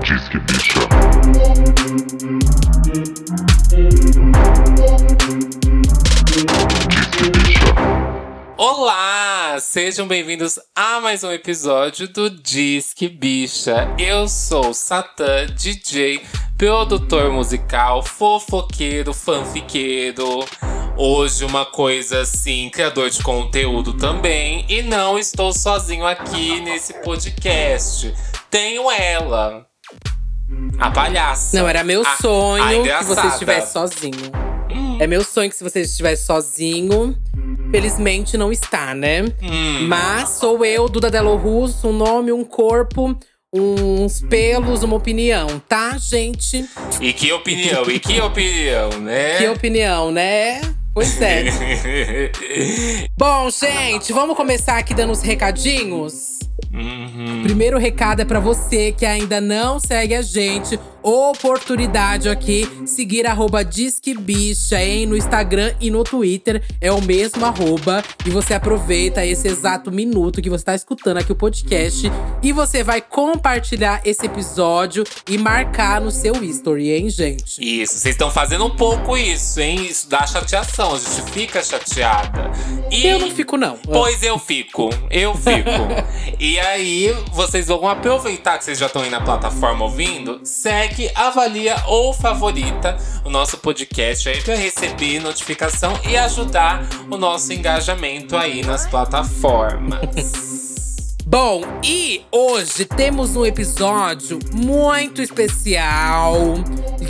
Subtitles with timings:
[0.00, 0.80] Disque bicha.
[7.32, 7.74] Bicha.
[8.56, 9.58] Olá!
[9.58, 13.92] Sejam bem-vindos a mais um episódio do Disque Bicha.
[13.98, 16.24] Eu sou Satã, DJ,
[16.56, 20.44] produtor musical, fofoqueiro, fanfiqueiro.
[20.96, 24.64] Hoje uma coisa assim, criador de conteúdo também.
[24.68, 28.12] E não estou sozinho aqui nesse podcast.
[28.50, 29.66] Tenho ela,
[30.78, 31.58] a palhaça.
[31.58, 34.30] Não, era meu A- sonho a que você estivesse sozinho.
[35.00, 37.16] É meu sonho que se você estivesse sozinho.
[37.70, 39.22] Felizmente não está, né?
[39.42, 39.86] Hum.
[39.88, 43.16] Mas sou eu, Duda Delo Russo, um nome, um corpo,
[43.52, 46.68] uns pelos, uma opinião, tá, gente?
[47.00, 49.38] E que opinião, e que opinião, né?
[49.38, 50.60] Que opinião, né?
[50.94, 51.44] Pois é.
[53.16, 56.40] Bom, gente, vamos começar aqui dando os recadinhos?
[56.72, 57.42] Uhum.
[57.42, 60.78] Primeiro recado é pra você que ainda não segue a gente.
[61.02, 65.04] Oportunidade aqui, seguir arroba Disque Bicha, hein?
[65.04, 68.04] No Instagram e no Twitter é o mesmo arroba.
[68.24, 72.08] E você aproveita esse exato minuto que você tá escutando aqui o podcast.
[72.40, 77.60] E você vai compartilhar esse episódio e marcar no seu history, hein, gente?
[77.60, 79.84] Isso, vocês estão fazendo um pouco isso, hein?
[79.84, 82.50] Isso dá chateação, a gente fica chateada.
[82.90, 83.76] E Eu não fico, não.
[83.78, 85.70] Pois eu fico, eu fico.
[86.38, 91.76] e aí, vocês vão aproveitar que vocês já estão aí na plataforma ouvindo, segue, avalia
[91.86, 98.62] ou favorita o nosso podcast aí pra receber notificação e ajudar o nosso engajamento aí
[98.64, 100.61] nas plataformas.
[101.32, 106.34] Bom, e hoje temos um episódio muito especial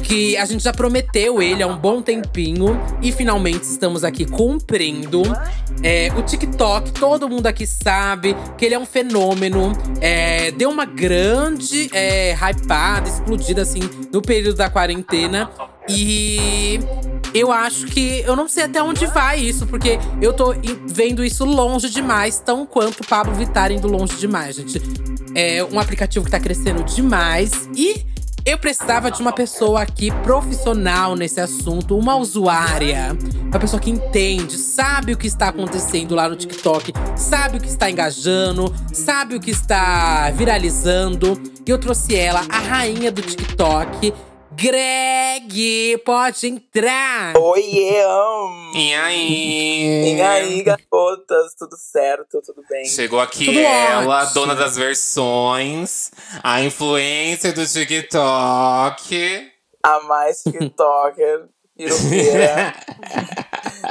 [0.04, 5.22] que a gente já prometeu ele há um bom tempinho e finalmente estamos aqui cumprindo.
[5.82, 9.72] É, o TikTok, todo mundo aqui sabe que ele é um fenômeno.
[10.00, 13.80] é, deu uma grande é, hypada, explodida assim
[14.12, 15.50] no período da quarentena.
[15.88, 16.80] E
[17.34, 18.20] eu acho que.
[18.20, 20.54] Eu não sei até onde vai isso, porque eu tô
[20.86, 24.80] vendo isso longe demais, tão quanto Pablo Vittar indo longe demais, gente.
[25.34, 27.68] É um aplicativo que tá crescendo demais.
[27.74, 28.04] E
[28.44, 33.16] eu precisava de uma pessoa aqui profissional nesse assunto, uma usuária.
[33.44, 37.68] Uma pessoa que entende, sabe o que está acontecendo lá no TikTok, sabe o que
[37.68, 41.40] está engajando, sabe o que está viralizando.
[41.64, 44.12] E eu trouxe ela, a rainha do TikTok.
[44.54, 47.36] Greg, pode entrar!
[47.36, 48.02] Oiê!
[48.74, 50.14] E aí?
[50.16, 51.54] E aí, garotas?
[51.58, 52.40] Tudo certo?
[52.44, 52.84] Tudo bem?
[52.84, 54.34] Chegou aqui Tudo ela, ótimo.
[54.34, 56.10] dona das versões,
[56.42, 59.50] a influencer do TikTok.
[59.82, 61.46] A mais TikToker,
[61.76, 62.74] piroqueira,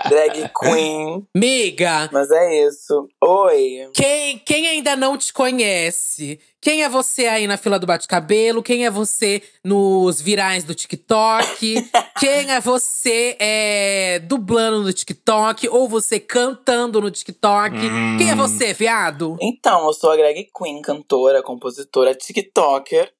[0.07, 1.27] drag queen.
[1.35, 3.09] Miga, Mas é isso.
[3.23, 3.89] Oi!
[3.93, 6.39] quem, quem ainda não te conhece?
[6.61, 8.61] Quem é você aí na fila do bate-cabelo?
[8.61, 11.89] Quem é você nos virais do TikTok?
[12.19, 15.67] Quem é você é, dublando no TikTok?
[15.69, 17.75] Ou você cantando no TikTok?
[17.75, 18.17] Hum.
[18.19, 19.37] Quem é você, viado?
[19.41, 23.11] Então, eu sou a Greg Queen, cantora, compositora, TikToker.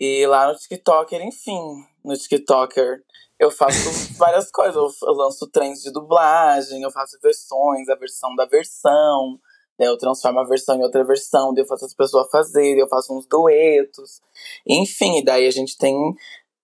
[0.00, 1.60] E lá no TikToker, enfim,
[2.04, 3.04] no TikToker,
[3.38, 3.88] eu faço
[4.18, 4.74] várias coisas.
[4.74, 9.38] Eu, lanço trends de dublagem, eu faço versões, a versão da versão.
[9.78, 12.88] Daí eu transformo a versão em outra versão, daí eu faço as pessoas fazerem, eu
[12.88, 14.20] faço uns duetos.
[14.66, 15.94] Enfim, e daí a gente tem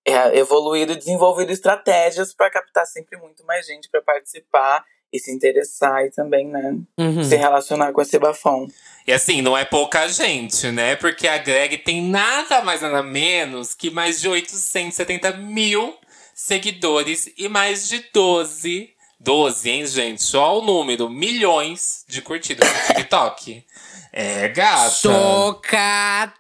[0.07, 5.31] é, evoluído e desenvolvido estratégias para captar sempre muito mais gente para participar e se
[5.33, 7.23] interessar e também, né, Uhum.
[7.23, 8.67] se relacionar com esse bafão.
[9.07, 10.97] E assim, não é pouca gente, né?
[10.97, 15.95] Porque a Greg tem nada mais nada menos que mais de 870 mil
[16.35, 18.94] seguidores e mais de 12.
[19.25, 20.23] 12, hein, gente?
[20.23, 23.65] Só o número, milhões de curtidas no TikTok.
[24.13, 24.91] É, gata.
[24.91, 26.39] Chocada!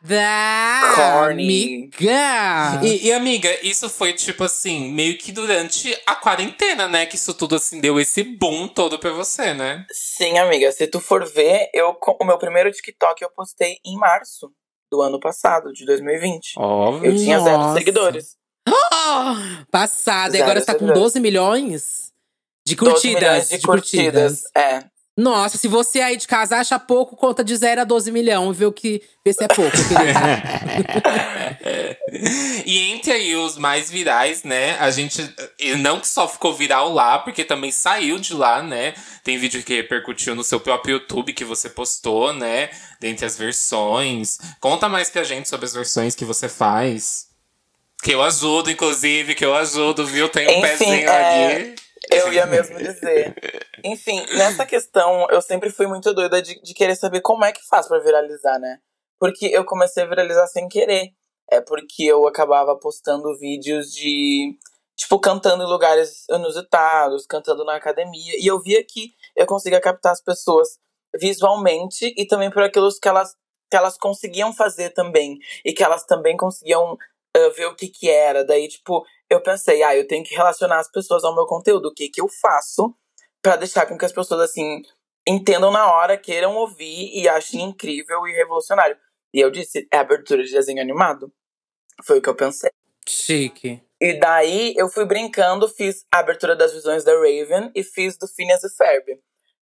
[0.94, 1.90] Corny.
[1.98, 2.80] Amiga!
[2.84, 7.06] E, e, amiga, isso foi tipo assim, meio que durante a quarentena, né?
[7.06, 9.86] Que isso tudo assim deu esse boom todo pra você, né?
[9.90, 14.52] Sim, amiga, se tu for ver, eu, o meu primeiro TikTok eu postei em março
[14.92, 16.58] do ano passado, de 2020.
[16.58, 17.10] Óbvio.
[17.10, 17.78] Eu tinha zero Nossa.
[17.78, 18.36] seguidores.
[19.06, 19.34] Oh,
[19.70, 20.36] passada.
[20.36, 21.02] E agora você tá com seguidores.
[21.02, 22.03] 12 milhões
[22.64, 23.22] de 12 curtidas.
[23.22, 24.42] milhões de, curtidas.
[24.56, 24.84] É.
[25.16, 28.56] Nossa, se você aí de casa acha pouco, conta de 0 a 12 milhões.
[28.56, 29.00] Vê o que.
[29.24, 30.20] Vê se é pouco, querida.
[32.66, 34.76] e entre aí os mais virais, né?
[34.80, 35.22] A gente.
[35.78, 38.94] Não que só ficou viral lá, porque também saiu de lá, né?
[39.22, 42.70] Tem vídeo que repercutiu no seu próprio YouTube que você postou, né?
[42.98, 44.38] Dentre as versões.
[44.58, 47.26] Conta mais pra gente sobre as versões que você faz.
[48.02, 50.28] Que eu ajudo, inclusive, que eu ajudo, viu?
[50.28, 51.83] Tem um Enfim, pezinho é, aqui.
[52.16, 53.34] Eu ia mesmo dizer.
[53.82, 57.66] Enfim, nessa questão, eu sempre fui muito doida de, de querer saber como é que
[57.66, 58.78] faz para viralizar, né?
[59.18, 61.12] Porque eu comecei a viralizar sem querer.
[61.50, 64.56] É porque eu acabava postando vídeos de,
[64.96, 68.34] tipo, cantando em lugares inusitados, cantando na academia.
[68.38, 70.78] E eu via que eu conseguia captar as pessoas
[71.14, 73.34] visualmente e também por aquilo que elas,
[73.70, 75.38] que elas conseguiam fazer também.
[75.64, 78.44] E que elas também conseguiam uh, ver o que que era.
[78.44, 79.04] Daí, tipo,
[79.34, 81.88] eu pensei, ah, eu tenho que relacionar as pessoas ao meu conteúdo.
[81.88, 82.94] O que que eu faço
[83.42, 84.82] para deixar com que as pessoas, assim,
[85.28, 88.96] entendam na hora, queiram ouvir e achem incrível e revolucionário.
[89.32, 91.32] E eu disse, é abertura de desenho animado?
[92.04, 92.70] Foi o que eu pensei.
[93.06, 93.82] Chique.
[94.00, 98.26] E daí eu fui brincando, fiz a abertura das visões da Raven e fiz do
[98.26, 99.18] Phineas e Ferb.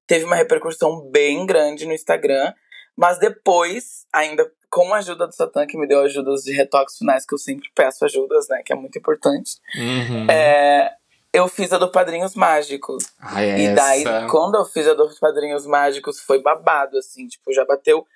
[0.06, 2.52] Teve uma repercussão bem grande no Instagram,
[2.96, 7.26] mas depois, ainda com a ajuda do Satã, que me deu ajudas de retoques finais,
[7.26, 8.62] que eu sempre peço ajudas, né?
[8.64, 9.56] Que é muito importante.
[9.76, 10.26] Uhum.
[10.30, 10.94] É,
[11.32, 13.04] eu fiz a do Padrinhos Mágicos.
[13.20, 14.26] Ai, E daí, essa.
[14.28, 17.26] quando eu fiz a dos Padrinhos Mágicos, foi babado, assim.
[17.26, 18.06] Tipo, já bateu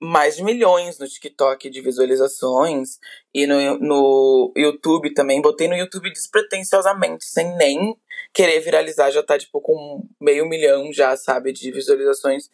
[0.00, 2.98] mais de milhões no TikTok de visualizações.
[3.34, 5.40] E no, no YouTube também.
[5.40, 7.96] Botei no YouTube despretensiosamente, sem nem
[8.32, 9.10] querer viralizar.
[9.10, 12.48] Já tá, tipo, com meio milhão já, sabe, de visualizações.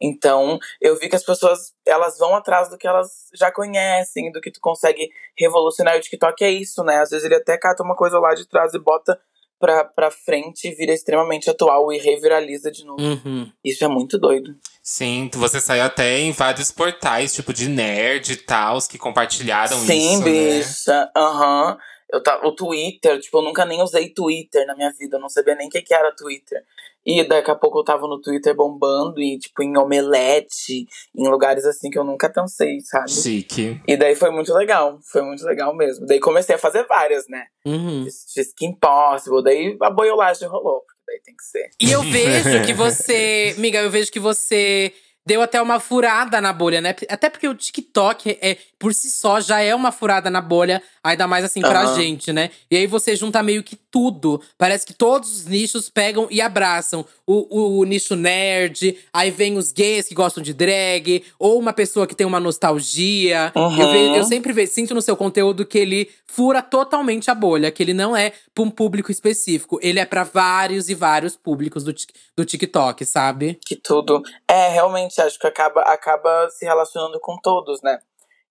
[0.00, 4.40] Então, eu vi que as pessoas, elas vão atrás do que elas já conhecem, do
[4.40, 5.94] que tu consegue revolucionar.
[5.94, 7.00] E o TikTok é isso, né?
[7.00, 9.20] Às vezes ele até cata uma coisa lá de trás e bota
[9.58, 13.02] pra, pra frente e vira extremamente atual e reviraliza de novo.
[13.02, 13.52] Uhum.
[13.62, 14.56] Isso é muito doido.
[14.82, 20.14] Sim, você saiu até em vários portais, tipo de nerd e tal, que compartilharam Sim,
[20.14, 20.30] isso, né?
[20.30, 21.10] bicha.
[21.16, 21.78] Aham.
[22.12, 25.16] Eu tava, o Twitter, tipo, eu nunca nem usei Twitter na minha vida.
[25.16, 26.60] Eu não sabia nem o que, que era Twitter.
[27.06, 30.86] E daqui a pouco eu tava no Twitter bombando, e tipo, em omelete,
[31.16, 33.10] em lugares assim que eu nunca pensei, sabe?
[33.10, 33.80] Chique.
[33.86, 34.98] E daí foi muito legal.
[35.10, 36.04] Foi muito legal mesmo.
[36.06, 37.46] Daí comecei a fazer várias, né?
[37.64, 38.04] Uhum.
[38.04, 41.70] Fiz, fiz Kim Possible, daí a boiolagem rolou, daí tem que ser.
[41.80, 43.54] E eu vejo que você.
[43.58, 44.92] Miga, eu vejo que você
[45.26, 46.94] deu até uma furada na bolha, né?
[47.08, 51.26] Até porque o TikTok é, por si só já é uma furada na bolha, ainda
[51.26, 51.94] mais assim pra Aham.
[51.94, 52.50] gente, né?
[52.70, 54.42] E aí você junta meio que tudo.
[54.56, 57.04] Parece que todos os nichos pegam e abraçam.
[57.32, 62.06] O, o nicho nerd, aí vem os gays que gostam de drag, ou uma pessoa
[62.06, 63.52] que tem uma nostalgia.
[63.54, 63.80] Uhum.
[63.80, 67.82] Eu, eu sempre ve- sinto no seu conteúdo que ele fura totalmente a bolha, que
[67.82, 69.78] ele não é pra um público específico.
[69.82, 71.94] Ele é pra vários e vários públicos do,
[72.36, 73.58] do TikTok, sabe?
[73.64, 74.22] que tudo.
[74.48, 77.98] É, realmente, acho que acaba, acaba se relacionando com todos, né?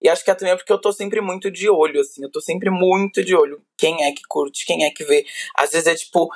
[0.01, 2.24] E acho que é também porque eu tô sempre muito de olho, assim.
[2.24, 3.62] Eu tô sempre muito de olho.
[3.78, 5.25] Quem é que curte, quem é que vê.
[5.57, 6.30] Às vezes é tipo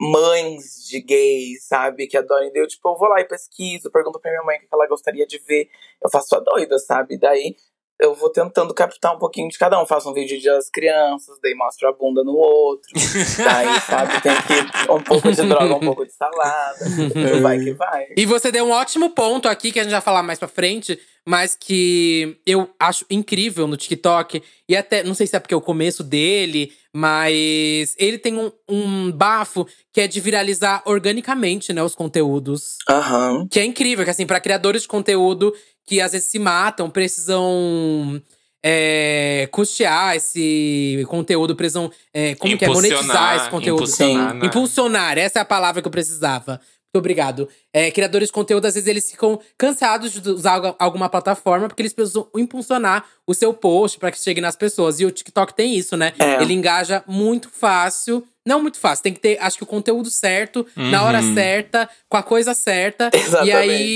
[0.00, 2.06] mães de gays, sabe?
[2.06, 2.50] Que adoram.
[2.54, 4.86] E eu, tipo, eu vou lá e pesquiso, pergunto pra minha mãe o que ela
[4.86, 5.68] gostaria de ver.
[6.02, 7.18] Eu faço a doida, sabe?
[7.18, 7.56] Daí
[8.04, 9.86] eu vou tentando captar um pouquinho de cada um.
[9.86, 12.88] Faço um vídeo das crianças, daí mostro a bunda no outro.
[13.44, 16.78] Daí, sabe, tem que um pouco de droga, um pouco de salada.
[17.14, 18.06] E vai que vai.
[18.16, 20.98] E você deu um ótimo ponto aqui, que a gente vai falar mais pra frente,
[21.26, 24.42] mas que eu acho incrível no TikTok.
[24.68, 28.52] E até, não sei se é porque é o começo dele, mas ele tem um,
[28.68, 32.76] um bafo que é de viralizar organicamente, né, os conteúdos.
[32.88, 33.46] Aham.
[33.50, 35.52] Que é incrível, que assim, pra criadores de conteúdo
[35.86, 38.22] que às vezes se matam, precisam
[38.62, 41.90] é, custear esse conteúdo, precisam.
[42.14, 42.68] é, como que é?
[42.68, 43.82] Monetizar esse conteúdo.
[43.82, 44.38] Impulsionar, Sim.
[44.38, 44.46] né?
[44.46, 46.58] Impulsionar, essa é a palavra que eu precisava.
[46.94, 47.48] Muito obrigado.
[47.72, 51.82] É, criadores de conteúdo, às vezes, eles ficam cansados de usar algu- alguma plataforma, porque
[51.82, 55.00] eles precisam impulsionar o seu post para que chegue nas pessoas.
[55.00, 56.12] E o TikTok tem isso, né?
[56.20, 56.40] É.
[56.40, 58.24] Ele engaja muito fácil.
[58.46, 61.34] Não muito fácil, tem que ter, acho que o conteúdo certo, na hora Uhum.
[61.34, 63.10] certa, com a coisa certa.
[63.14, 63.22] E aí,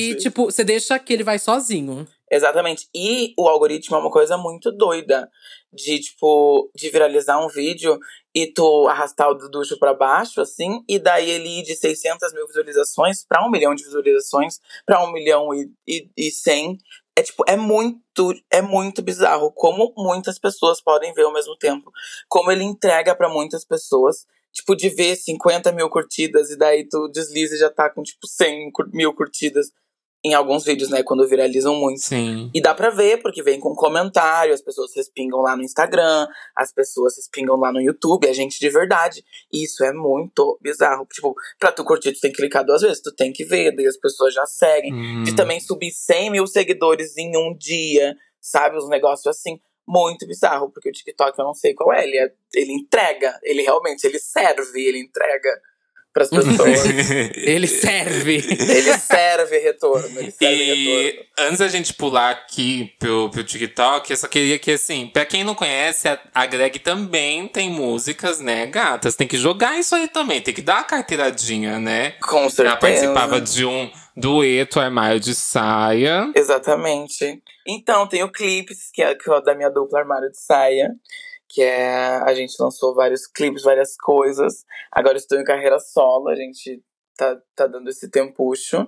[0.09, 0.17] Exatamente.
[0.23, 2.07] tipo, você deixa que ele vai sozinho.
[2.31, 2.89] Exatamente.
[2.95, 5.29] E o algoritmo é uma coisa muito doida.
[5.71, 7.99] De, tipo, de viralizar um vídeo
[8.35, 12.47] e tu arrastar o ducho pra baixo, assim, e daí ele ir de 600 mil
[12.47, 16.79] visualizações pra um milhão de visualizações, pra um milhão e, e, e 100.
[17.15, 21.91] É, tipo, é muito, é muito bizarro como muitas pessoas podem ver ao mesmo tempo.
[22.29, 24.27] Como ele entrega pra muitas pessoas.
[24.51, 28.27] Tipo, de ver 50 mil curtidas e daí tu desliza e já tá com, tipo,
[28.27, 29.71] 100 cur- mil curtidas
[30.25, 31.03] em alguns vídeos, né?
[31.03, 32.01] Quando viralizam muito.
[32.01, 32.51] Sim.
[32.53, 36.73] E dá pra ver, porque vem com comentário, as pessoas respingam lá no Instagram, as
[36.73, 39.25] pessoas respingam lá no YouTube, é gente de verdade.
[39.53, 41.07] E isso é muito bizarro.
[41.07, 43.87] Tipo, pra tu curtir, tu tem que clicar duas vezes, tu tem que ver, daí
[43.87, 44.93] as pessoas já seguem.
[44.93, 45.23] Hum.
[45.23, 48.77] De também subir 100 mil seguidores em um dia, sabe?
[48.77, 52.31] Os negócios assim, muito bizarro, porque o TikTok eu não sei qual é, ele, é,
[52.55, 55.49] ele entrega, ele realmente, ele serve, ele entrega
[56.19, 56.85] pras pessoas.
[57.37, 58.35] Ele serve.
[58.37, 60.19] ele serve retorno.
[60.19, 61.27] Ele serve E retorno.
[61.39, 65.45] antes da gente pular aqui pro, pro TikTok, eu só queria que, assim, pra quem
[65.45, 69.15] não conhece, a, a Greg também tem músicas, né, gatas?
[69.15, 72.13] Tem que jogar isso aí também, tem que dar uma carteiradinha, né?
[72.23, 72.77] Com Ela certeza.
[72.77, 76.31] participava de um dueto armário de saia.
[76.35, 77.41] Exatamente.
[77.67, 80.89] Então, tem o Clipes, que é, que é da minha dupla Armário de Saia.
[81.49, 82.17] Que é.
[82.25, 84.65] A gente lançou vários clipes, várias coisas.
[84.93, 86.83] Agora estou em carreira solo, a gente
[87.17, 88.87] tá, tá dando esse tempucho.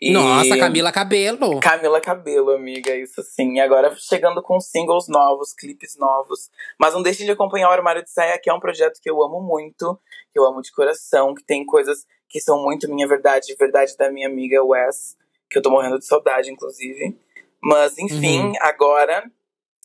[0.00, 1.60] E- Nossa, Camila Cabelo.
[1.60, 3.54] Camila Cabelo, amiga, isso sim.
[3.56, 6.50] E agora chegando com singles novos, clipes novos.
[6.78, 9.22] Mas não deixem de acompanhar o Armário de Saia, que é um projeto que eu
[9.22, 9.98] amo muito,
[10.32, 14.10] que eu amo de coração, que tem coisas que são muito minha verdade, verdade da
[14.10, 15.16] minha amiga Wes,
[15.50, 17.16] que eu tô morrendo de saudade, inclusive.
[17.62, 18.52] Mas, enfim, Uhum.
[18.60, 19.30] agora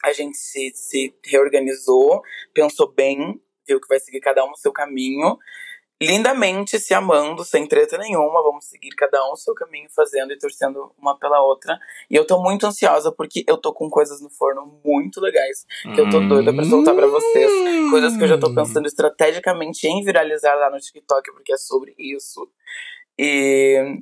[0.04, 2.22] a gente se, se reorganizou,
[2.54, 5.38] pensou bem, viu que vai seguir cada um o seu caminho.
[6.02, 8.42] Lindamente se amando, sem treta nenhuma.
[8.42, 11.78] Vamos seguir cada um o seu caminho, fazendo e torcendo uma pela outra.
[12.10, 15.66] E eu tô muito ansiosa, porque eu tô com coisas no forno muito legais.
[15.94, 17.52] Que eu tô doida pra soltar pra vocês.
[17.90, 21.94] Coisas que eu já tô pensando estrategicamente em viralizar lá no TikTok, porque é sobre
[22.00, 22.50] isso.
[23.18, 24.02] E,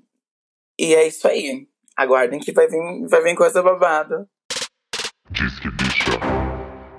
[0.80, 1.68] e é isso aí.
[1.96, 4.30] Aguardem que vai vir, vai vir coisa babada.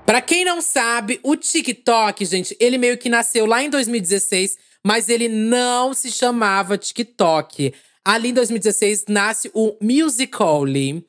[0.09, 5.11] Pra quem não sabe, o TikTok, gente, ele meio que nasceu lá em 2016, mas
[5.11, 7.75] ele não se chamava TikTok.
[8.03, 11.05] Ali em 2016 nasce o Musical.ly.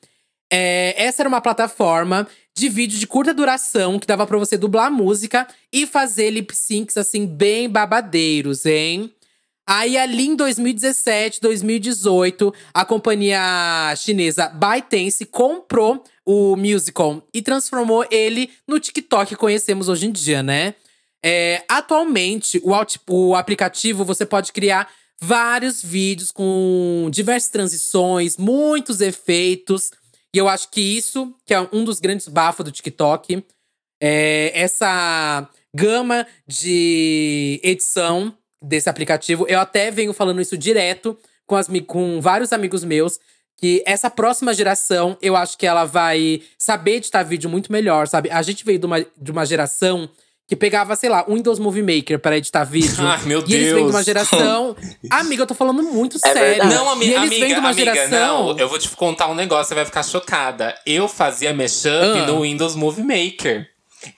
[0.52, 4.92] É, essa era uma plataforma de vídeo de curta duração que dava pra você dublar
[4.92, 9.10] música e fazer lip syncs assim bem babadeiros, hein?
[9.66, 18.50] Aí ali em 2017, 2018, a companhia chinesa ByteDance comprou o musical e transformou ele
[18.64, 20.76] no TikTok que conhecemos hoje em dia, né?
[21.24, 22.70] É, atualmente, o,
[23.08, 24.88] o aplicativo você pode criar
[25.20, 29.90] vários vídeos com diversas transições, muitos efeitos.
[30.32, 33.44] E eu acho que isso, que é um dos grandes bafos do TikTok,
[34.00, 38.32] é essa gama de edição
[38.62, 39.46] desse aplicativo.
[39.48, 43.18] Eu até venho falando isso direto com, as, com vários amigos meus.
[43.60, 48.30] Que essa próxima geração, eu acho que ela vai saber editar vídeo muito melhor, sabe?
[48.30, 50.08] A gente veio de uma, de uma geração
[50.48, 52.96] que pegava, sei lá, o Windows Movie Maker para editar vídeo.
[53.06, 54.04] Ai, meu e eles vêm de uma Deus.
[54.06, 54.74] geração.
[55.10, 56.40] amiga, eu tô falando muito É sério.
[56.40, 56.74] verdade.
[56.74, 58.46] Não, ami e eles amiga, vêm de uma amiga, geração.
[58.48, 58.58] não.
[58.58, 60.74] Eu vou te contar um negócio, você vai ficar chocada.
[60.84, 62.26] Eu fazia mashup Ah.
[62.26, 63.68] no Windows Movie Maker.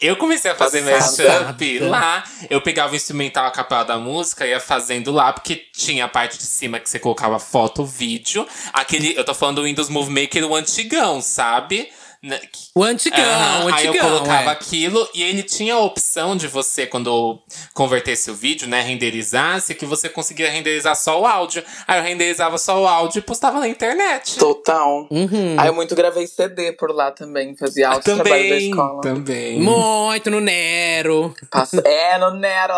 [0.00, 2.24] Eu comecei a fazer mashup lá.
[2.48, 6.38] Eu pegava o instrumental, a capela da música, ia fazendo lá, porque tinha a parte
[6.38, 8.46] de cima que você colocava foto, vídeo.
[8.72, 11.90] Aquele, eu tô falando do Windows Movie Maker, o antigão, sabe?
[12.22, 12.40] Né,
[12.72, 14.10] O antigão, Aham, o Aí eu antigão.
[14.10, 14.52] colocava é.
[14.52, 17.42] aquilo e ele tinha a opção de você, quando
[17.74, 21.64] convertesse o vídeo, né, renderizasse, que você conseguia renderizar só o áudio.
[21.84, 24.36] Aí eu renderizava só o áudio e postava na internet.
[24.38, 25.08] Total.
[25.10, 25.56] Uhum.
[25.58, 29.00] Aí eu muito gravei CD por lá também, fazia trabalho da também, escola.
[29.00, 29.60] também.
[29.60, 31.34] Muito no Nero.
[31.50, 32.72] Passo- É, no Nero.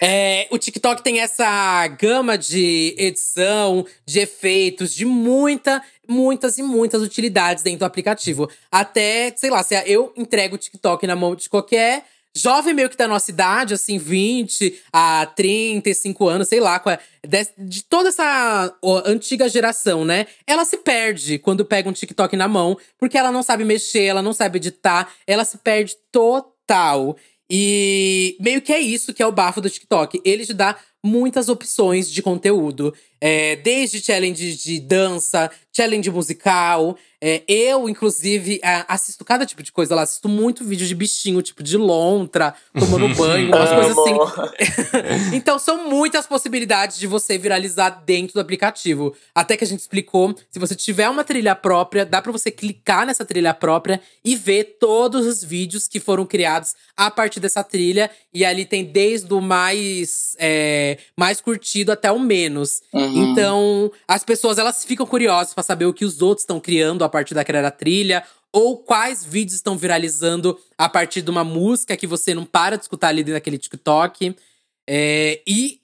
[0.00, 5.80] É, o TikTok tem essa gama de edição, de efeitos, de muita,
[6.12, 8.48] muitas e muitas utilidades dentro do aplicativo.
[8.70, 12.04] Até, sei lá, se eu entrego o TikTok na mão de qualquer
[12.34, 17.84] jovem meio que da nossa idade, assim, 20 a 35 anos, sei lá, é, de,
[17.84, 20.26] toda essa antiga geração, né?
[20.46, 24.22] Ela se perde quando pega um TikTok na mão, porque ela não sabe mexer, ela
[24.22, 27.16] não sabe editar, ela se perde total.
[27.50, 30.22] E meio que é isso que é o bafo do TikTok.
[30.24, 32.94] Ele te dá muitas opções de conteúdo.
[33.24, 36.96] É, desde challenge de dança, challenge musical.
[37.24, 40.02] É, eu, inclusive, a- assisto cada tipo de coisa lá.
[40.02, 45.32] Assisto muito vídeo de bichinho, tipo de lontra, tomando banho, umas coisas assim.
[45.32, 49.14] Então são muitas possibilidades de você viralizar dentro do aplicativo.
[49.32, 53.06] Até que a gente explicou, se você tiver uma trilha própria, dá pra você clicar
[53.06, 58.10] nessa trilha própria e ver todos os vídeos que foram criados a partir dessa trilha.
[58.34, 62.82] E ali tem desde o mais é, mais curtido até o menos.
[62.92, 63.11] Uhum.
[63.18, 67.08] Então, as pessoas elas ficam curiosas pra saber o que os outros estão criando a
[67.08, 72.34] partir daquela trilha ou quais vídeos estão viralizando a partir de uma música que você
[72.34, 74.36] não para de escutar ali dentro daquele TikTok.
[74.88, 75.80] É, e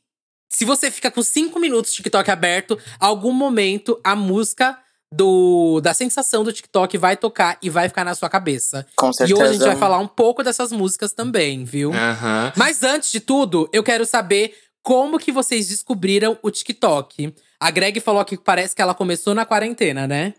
[0.51, 4.79] se você fica com cinco minutos de TikTok aberto, algum momento a música
[5.11, 8.87] do, da sensação do TikTok vai tocar e vai ficar na sua cabeça.
[8.95, 9.41] Com E certeza.
[9.41, 11.93] hoje a gente vai falar um pouco dessas músicas também, viu?
[11.95, 12.53] Aham.
[12.57, 14.55] Mas antes de tudo, eu quero saber
[14.89, 17.35] como que vocês descobriram o TikTok.
[17.61, 20.33] A Greg falou que parece que ela começou na quarentena, né?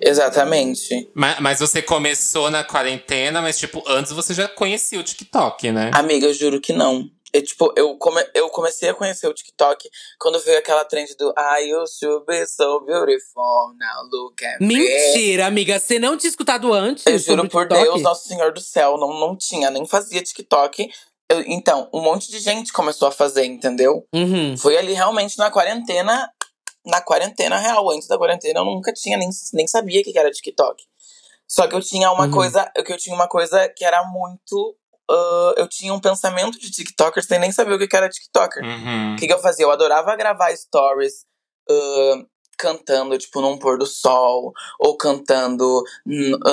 [0.00, 1.10] Exatamente.
[1.12, 5.90] Ma- Mas, você começou na quarentena, mas, tipo, antes você já conhecia o TikTok, né?
[5.92, 7.10] Amiga, eu juro que não.
[7.32, 11.34] eu, tipo, eu, come, eu comecei a conhecer o TikTok quando veio aquela trend do
[11.36, 14.76] I used to be so beautiful, now look at me.
[14.78, 15.80] Mentira, amiga.
[15.80, 17.04] Você não tinha escutado antes?
[17.06, 17.82] Eu juro por TikTok?
[17.90, 20.88] Deus, Nosso Senhor do Céu, não, não tinha, nem fazia TikTok.
[21.30, 24.06] Eu- então, um monte de gente começou a fazer, entendeu?
[24.14, 24.56] Uhum.
[24.56, 26.30] Foi ali realmente na quarentena,
[26.84, 27.90] na quarentena real.
[27.90, 30.84] Antes da quarentena eu nunca tinha, nem, nem sabia o que era TikTok.
[31.48, 32.30] Só que eu tinha uma Uhum.
[32.30, 34.76] coisa, que eu tinha uma coisa que era muito.
[35.08, 38.64] ah, eu tinha um pensamento de TikToker sem nem saber o que era TikToker.
[38.64, 39.14] Uhum.
[39.14, 39.64] O que, que eu fazia?
[39.64, 41.24] Eu adorava gravar stories
[41.70, 42.24] ah,
[42.58, 45.82] cantando, tipo, num pôr do sol, ou cantando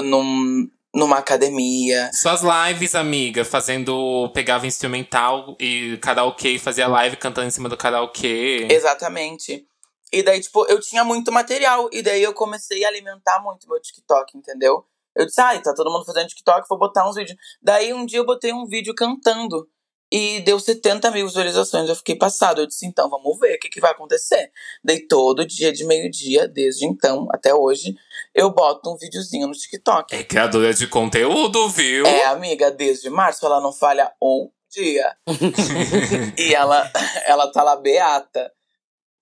[0.04, 2.12] num, numa academia.
[2.14, 4.30] Suas lives, amiga, fazendo.
[4.34, 8.68] Pegava instrumental e karaokê, fazia live cantando em cima do karaokê.
[8.70, 9.66] Exatamente.
[10.12, 11.90] E daí, tipo, eu tinha muito material.
[11.92, 14.86] E daí eu comecei a alimentar muito meu TikTok, entendeu?
[15.16, 17.38] Eu disse, ai, tá todo mundo fazendo TikTok, vou botar uns vídeos.
[17.62, 19.68] Daí um dia eu botei um vídeo cantando.
[20.14, 21.90] E deu 70 mil visualizações.
[21.90, 22.62] Eu fiquei passado.
[22.62, 24.52] Eu disse, então, vamos ver o que, que vai acontecer.
[24.84, 27.96] Daí todo dia de meio-dia, desde então até hoje,
[28.32, 30.14] eu boto um videozinho no TikTok.
[30.14, 32.06] É criadora de conteúdo, viu?
[32.06, 35.18] É, amiga, desde março ela não falha um dia.
[36.38, 36.92] e ela,
[37.26, 38.52] ela tá lá beata.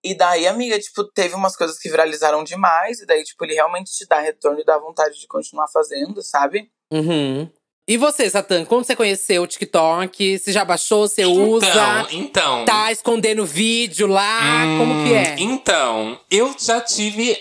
[0.04, 3.00] E daí, amiga, tipo, teve umas coisas que viralizaram demais.
[3.00, 6.70] E daí, tipo, ele realmente te dá retorno e dá vontade de continuar fazendo, sabe?
[6.92, 7.50] Uhum.
[7.88, 10.38] E você, Satã, quando você conheceu o TikTok?
[10.40, 11.08] Você já baixou?
[11.08, 11.66] Você usa?
[11.68, 12.66] Então, então.
[12.66, 14.64] Tá escondendo vídeo lá?
[14.78, 15.32] Como que é?
[15.34, 17.36] Hum, Então, eu já tive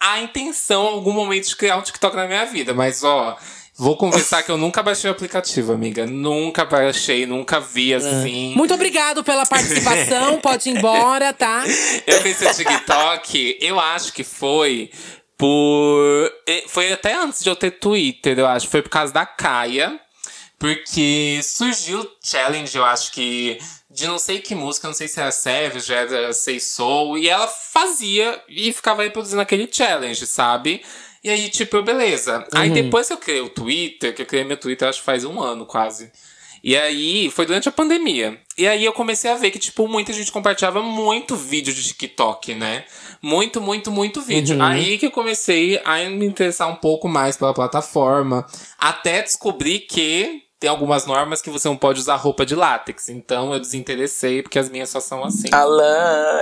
[0.00, 3.36] a intenção em algum momento de criar um TikTok na minha vida, mas ó.
[3.80, 6.04] Vou confessar que eu nunca baixei o aplicativo, amiga.
[6.04, 8.52] Nunca baixei, nunca vi assim.
[8.56, 10.38] Muito obrigado pela participação.
[10.42, 11.62] Pode ir embora, tá?
[12.04, 14.90] Eu conheci o TikTok, eu acho que foi
[15.38, 16.32] por.
[16.66, 18.68] Foi até antes de eu ter Twitter, eu acho.
[18.68, 19.98] Foi por causa da Kaia.
[20.58, 23.58] Porque surgiu o challenge, eu acho que.
[23.88, 27.16] De não sei que música, não sei se era Savage, era Say Soul.
[27.16, 30.82] E ela fazia e ficava reproduzindo aquele challenge, sabe?
[31.22, 32.46] E aí, tipo, beleza.
[32.52, 35.24] Aí depois que eu criei o Twitter, que eu criei meu Twitter, acho que faz
[35.24, 36.12] um ano quase.
[36.62, 38.38] E aí, foi durante a pandemia.
[38.56, 42.54] E aí eu comecei a ver que, tipo, muita gente compartilhava muito vídeo de TikTok,
[42.54, 42.84] né?
[43.22, 44.56] Muito, muito, muito vídeo.
[44.56, 44.62] Uhum.
[44.62, 48.46] Aí que eu comecei a me interessar um pouco mais pela plataforma.
[48.78, 53.08] Até descobrir que tem algumas normas que você não pode usar roupa de látex.
[53.08, 55.48] Então eu desinteressei, porque as minhas só são assim.
[55.52, 56.40] Alan,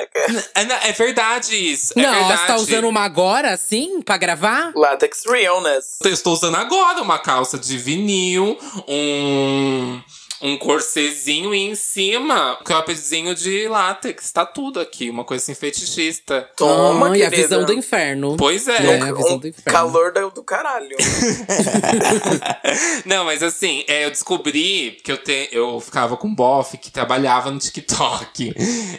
[0.55, 1.93] É, é verdade isso.
[1.99, 2.41] é não, verdade.
[2.41, 4.73] você tá usando uma agora, assim, pra gravar?
[4.75, 5.99] Latex Realness.
[6.03, 10.01] Eu estou usando agora uma calça de vinil, um,
[10.43, 14.31] um corsezinho e em cima um croppedzinho de látex.
[14.33, 16.49] Tá tudo aqui, uma coisa assim fetichista.
[16.57, 18.37] Toma, ah, e a visão do inferno.
[18.37, 18.77] Pois é.
[18.77, 19.73] É, a visão Um do inferno.
[19.73, 20.97] calor do, do caralho.
[23.05, 26.91] Não, mas assim, é, eu descobri que eu, te, eu ficava com um bofe que
[26.91, 28.55] trabalhava no TikTok.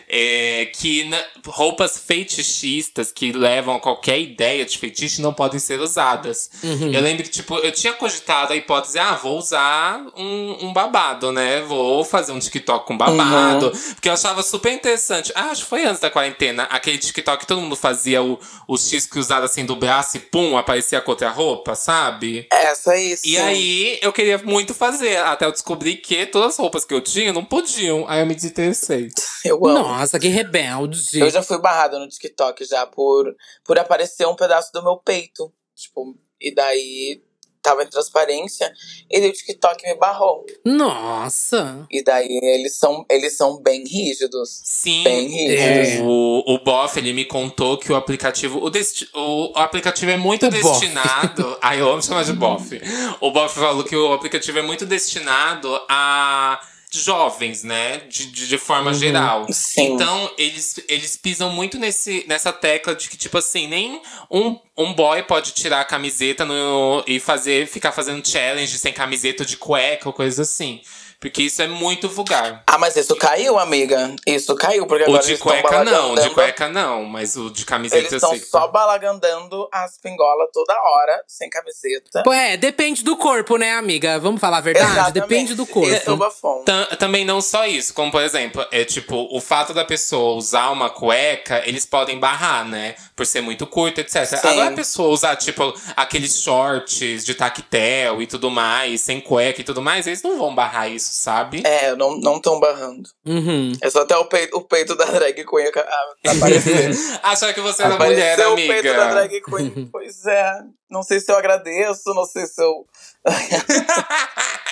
[0.08, 5.80] É, que na- roupas fetichistas que levam a qualquer ideia de fetiche não podem ser
[5.80, 6.50] usadas.
[6.64, 11.27] Eu lembro que, tipo, eu tinha cogitado a hipótese, ah, vou usar um, um babado,
[11.32, 11.62] né?
[11.62, 13.72] Vou fazer um TikTok com babado.
[13.94, 15.32] Porque eu achava super interessante.
[15.36, 16.64] Ah, acho que foi antes da quarentena.
[16.64, 20.58] Aquele TikTok que todo mundo fazia o, o X cruzado assim do braço e pum,
[20.58, 22.48] aparecia com outra roupa, sabe?
[22.52, 23.30] Essa aí, sim.
[23.30, 27.02] E aí, eu queria muito fazer, até eu descobri que todas as roupas que eu
[27.02, 28.06] tinha não podiam.
[28.08, 29.10] Aí eu me desinteressei.
[29.44, 29.80] Eu amo.
[29.80, 31.20] Nossa, que rebelde.
[31.20, 35.52] Eu já fui barrada no TikTok já por, por aparecer um pedaço do meu peito.
[35.76, 37.22] Tipo, e daí
[37.68, 38.72] tava em transparência.
[39.12, 40.46] E o TikTok me barrou.
[40.66, 41.86] Nossa.
[41.92, 44.62] E daí eles são, eles são bem rígidos.
[44.64, 46.00] Sim, Bem rígidos.
[46.06, 48.60] o, o Boff, ele me contou que o aplicativo.
[48.64, 51.58] O, desti- o, o aplicativo é muito O destinado.
[51.62, 52.80] Ai, eu amo chamar de Boff.
[53.20, 56.60] O Boff falou que o aplicativo é muito destinado a
[56.98, 57.98] jovens, né?
[58.10, 59.46] De, de, de forma geral.
[59.52, 59.94] Sim.
[59.94, 64.94] Então, eles, eles pisam muito nesse, nessa tecla de que, tipo assim, nem um, um
[64.94, 70.10] boy pode tirar a camiseta no, e fazer, ficar fazendo challenge sem camiseta de cueca
[70.10, 70.82] ou coisa assim.
[71.20, 72.64] Porque isso é muito vulgar.
[72.68, 74.16] Ah, mas isso caiu, amiga.
[74.26, 77.50] Isso caiu, porque O agora de eles estão cueca não, de cueca não, mas o
[77.50, 78.40] de camiseta Eles eu estão sei.
[78.40, 82.22] só balagandando as pingolas toda hora, sem camiseta.
[82.24, 84.20] Pô, é, depende do corpo, né, amiga?
[84.20, 84.92] Vamos falar a verdade?
[84.92, 85.14] Exatamente.
[85.14, 86.12] Depende do é corpo.
[86.12, 86.64] o bafão.
[86.64, 90.70] Tam- também não só isso, como por exemplo, é tipo, o fato da pessoa usar
[90.70, 92.96] uma cueca, eles podem barrar, né?
[93.16, 94.26] Por ser muito curto, etc.
[94.26, 94.48] Sim.
[94.48, 99.64] Agora a pessoa usar, tipo, aqueles shorts de tactel e tudo mais, sem cueca e
[99.64, 101.62] tudo mais, eles não vão barrar isso, sabe?
[101.66, 103.10] É, não não estão barrando.
[103.26, 103.72] Uhum.
[103.82, 106.92] É só até o peito, o peito da drag queen ca- a- aparecer.
[107.24, 109.28] Achar que você era mulher, Apareceu o peito da amiga.
[109.28, 109.88] drag queen.
[109.92, 110.52] pois é.
[110.90, 112.86] Não sei se eu agradeço, não sei se eu.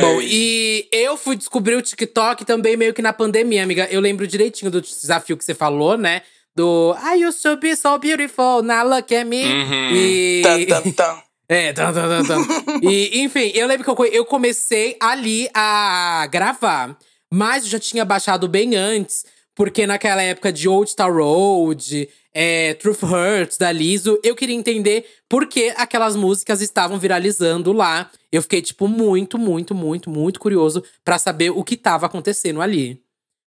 [0.00, 3.86] Bom, e eu fui descobrir o TikTok também meio que na pandemia, amiga.
[3.90, 6.22] Eu lembro direitinho do desafio que você falou, né?
[6.56, 9.44] Do I used to be so beautiful, now look at me.
[9.44, 9.90] Uhum.
[9.92, 10.42] E.
[10.42, 11.22] Tan, tan, tan.
[11.48, 12.40] É, tan, tan, tan.
[12.82, 16.96] e, enfim, eu lembro que eu, co- eu comecei ali a gravar.
[17.32, 22.74] Mas eu já tinha baixado bem antes, porque naquela época de Old Town Road, é,
[22.74, 28.10] Truth Hurts, da Liso, eu queria entender por que aquelas músicas estavam viralizando lá.
[28.32, 33.00] Eu fiquei, tipo, muito, muito, muito, muito curioso pra saber o que tava acontecendo ali.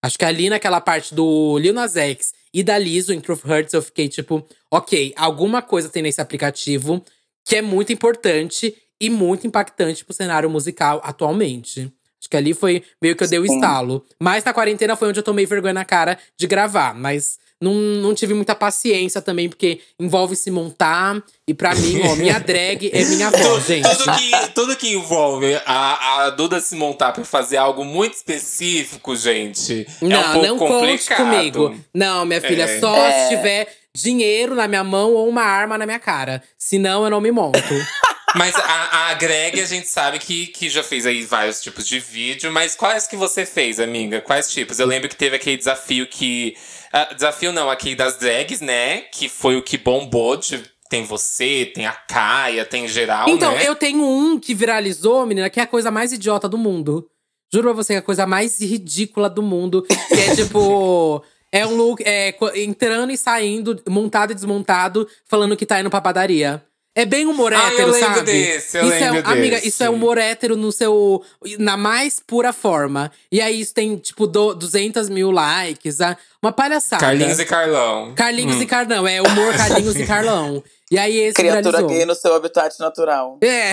[0.02, 3.72] Acho que ali naquela parte do Lil Nas X e da Liso em Truth Hurts,
[3.72, 7.02] eu fiquei tipo, ok, alguma coisa tem nesse aplicativo
[7.44, 11.92] que é muito importante e muito impactante pro cenário musical atualmente.
[12.20, 14.04] Acho que ali foi meio que eu dei o estalo.
[14.18, 16.94] Mas na quarentena foi onde eu tomei vergonha na cara de gravar.
[16.94, 21.22] Mas não, não tive muita paciência também, porque envolve se montar.
[21.46, 23.86] E pra mim, ó, minha drag é minha voz, gente.
[23.98, 29.14] Tudo que, tudo que envolve a, a Duda se montar pra fazer algo muito específico,
[29.14, 31.18] gente, é um Não, pouco não complicado.
[31.18, 31.76] comigo.
[31.92, 32.80] Não, minha filha, É.
[32.80, 33.28] só É.
[33.28, 36.42] se tiver dinheiro na minha mão ou uma arma na minha cara.
[36.58, 37.58] Senão eu não me monto.
[38.36, 42.00] Mas a, a Greg, a gente sabe que, que já fez aí vários tipos de
[42.00, 44.20] vídeo, mas quais que você fez, amiga?
[44.20, 44.80] Quais tipos?
[44.80, 46.56] Eu lembro que teve aquele desafio que.
[46.92, 49.02] ah, desafio não, aquele das drags, né?
[49.02, 50.36] Que foi o que bombou.
[50.36, 53.68] De, tem você, tem a Kaia, tem geral, Então, né?
[53.68, 57.08] eu tenho um que viralizou, menina, que é a coisa mais idiota do mundo.
[57.52, 59.82] Juro pra você que é a coisa mais ridícula do mundo.
[59.82, 61.22] Que é tipo.
[61.56, 66.00] É um look é, entrando e saindo, montado e desmontado, falando que tá indo pra
[66.00, 66.60] padaria.
[66.96, 68.22] É bem humor Ah, eu hétero, lembro sabe?
[68.32, 69.68] desse, eu isso é, lembro Amiga, desse.
[69.68, 71.22] isso é humor hétero no seu.
[71.58, 73.10] Na mais pura forma.
[73.32, 75.98] E aí isso tem, tipo, do, 200 mil likes.
[76.40, 77.00] Uma palhaçada.
[77.04, 78.14] Carlinhos e Carlão.
[78.14, 78.62] Carlinhos Hum.
[78.62, 79.08] e Carlão.
[79.08, 80.62] É humor Carlinhos e Carlão.
[80.94, 81.88] E aí esse Criatura viralizou.
[81.88, 83.38] gay no seu habitat natural.
[83.42, 83.72] É,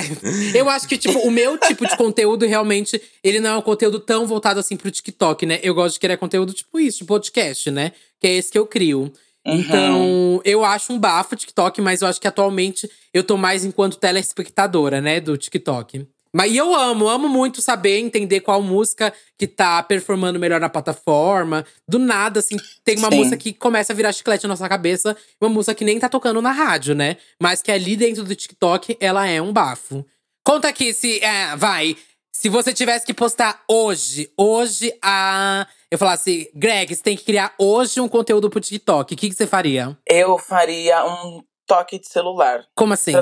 [0.57, 3.99] eu acho que, tipo, o meu tipo de conteúdo realmente, ele não é um conteúdo
[3.99, 5.59] tão voltado assim pro TikTok, né?
[5.61, 7.91] Eu gosto de criar conteúdo tipo isso, de podcast, né?
[8.19, 9.11] Que é esse que eu crio.
[9.45, 9.55] Uhum.
[9.55, 13.63] Então, eu acho um bafo o TikTok, mas eu acho que atualmente eu tô mais
[13.63, 16.07] enquanto telespectadora, né, do TikTok.
[16.33, 20.69] Mas e eu amo, amo muito saber, entender qual música que tá performando melhor na
[20.69, 21.65] plataforma.
[21.87, 23.17] Do nada, assim, tem uma Sim.
[23.17, 26.41] música que começa a virar chiclete na nossa cabeça, uma música que nem tá tocando
[26.41, 27.17] na rádio, né?
[27.41, 30.05] Mas que ali dentro do TikTok, ela é um bafo.
[30.43, 31.19] Conta aqui se.
[31.23, 31.97] É, vai.
[32.33, 35.67] Se você tivesse que postar hoje, hoje a.
[35.91, 39.13] Eu falasse, Greg, você tem que criar hoje um conteúdo pro TikTok.
[39.13, 39.97] O que, que você faria?
[40.07, 42.65] Eu faria um toque de celular.
[42.75, 43.13] Como assim?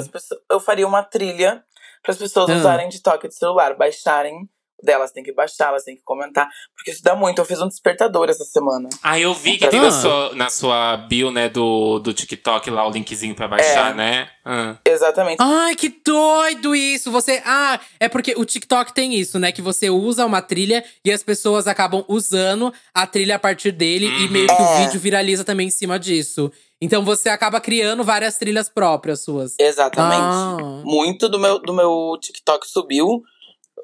[0.49, 1.63] Eu faria uma trilha
[2.01, 2.55] para as pessoas Ah.
[2.57, 4.49] usarem de toque de celular, baixarem
[4.83, 7.39] delas, tem que baixar, elas têm que comentar, porque isso dá muito.
[7.39, 8.89] Eu fiz um despertador essa semana.
[9.03, 9.83] Ah, eu vi que tem Ah.
[9.83, 13.93] na sua, na sua bio, né, do, do TikTok lá o linkzinho pra baixar, É.
[13.93, 14.29] né?
[14.45, 14.77] Ah.
[14.85, 15.37] Exatamente.
[15.39, 17.11] Ai, que doido isso!
[17.11, 17.41] Você.
[17.45, 19.51] Ah, é porque o TikTok tem isso, né?
[19.51, 24.07] Que você usa uma trilha e as pessoas acabam usando a trilha a partir dele
[24.07, 24.31] e Uhum.
[24.31, 24.85] meio que o É.
[24.85, 26.51] vídeo viraliza também em cima disso.
[26.81, 29.53] Então você acaba criando várias trilhas próprias suas.
[29.59, 30.21] Exatamente.
[30.21, 30.81] Ah.
[30.85, 33.21] Muito do meu, do meu TikTok subiu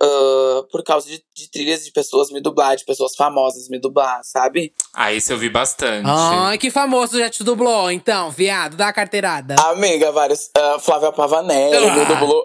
[0.01, 4.19] ah, por causa de, de trilhas de pessoas me dublar, de pessoas famosas me dublar,
[4.23, 4.73] sabe?
[4.93, 6.07] Ah, esse eu vi bastante.
[6.09, 9.55] Ai, que famoso já te dublou, então, viado, dá a carteirada.
[9.59, 10.49] Amiga, vários.
[10.57, 12.05] ah, Flávia Pavanelli me Ah.
[12.05, 12.43] dublou.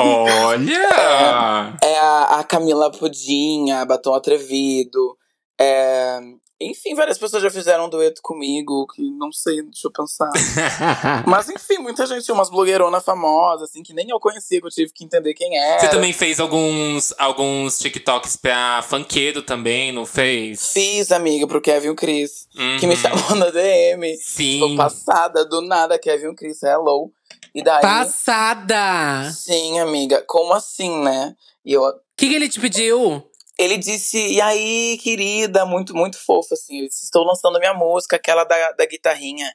[0.00, 1.78] Olha!
[1.82, 5.16] É a, a Camila Pudim, a Batom Atrevido.
[5.60, 6.18] É,
[6.60, 10.28] enfim, várias pessoas já fizeram um dueto comigo, que não sei, deixa eu pensar.
[11.26, 14.92] Mas enfim, muita gente, umas blogueironas famosas, assim, que nem eu conhecia, que eu tive
[14.92, 15.80] que entender quem era.
[15.80, 20.72] Você também fez alguns, alguns TikToks pra funkeiro também, não fez?
[20.72, 22.48] Fiz, amiga, pro Kevin Chris,
[22.80, 23.00] que me Uhum.
[23.00, 24.16] chamou na DM.
[24.16, 24.58] Sim.
[24.60, 27.12] Tô passada, do nada, Kevin e o Chris, hello.
[27.54, 27.80] E daí.
[27.82, 29.30] Passada!
[29.32, 31.34] Sim, amiga, como assim, né?
[31.64, 33.22] E eu, O que, que ele te pediu?
[33.58, 36.86] Ele disse, e aí, querida, muito, muito fofo, assim.
[36.86, 39.52] Disse, estou lançando minha música, aquela da, da guitarrinha.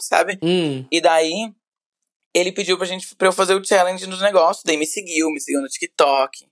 [0.00, 0.38] Sabe?
[0.42, 0.84] Hum.
[0.90, 1.52] E daí,
[2.34, 4.64] ele pediu pra gente, pra eu fazer o challenge no negócio.
[4.66, 6.50] Daí me seguiu, me seguiu no TikTok.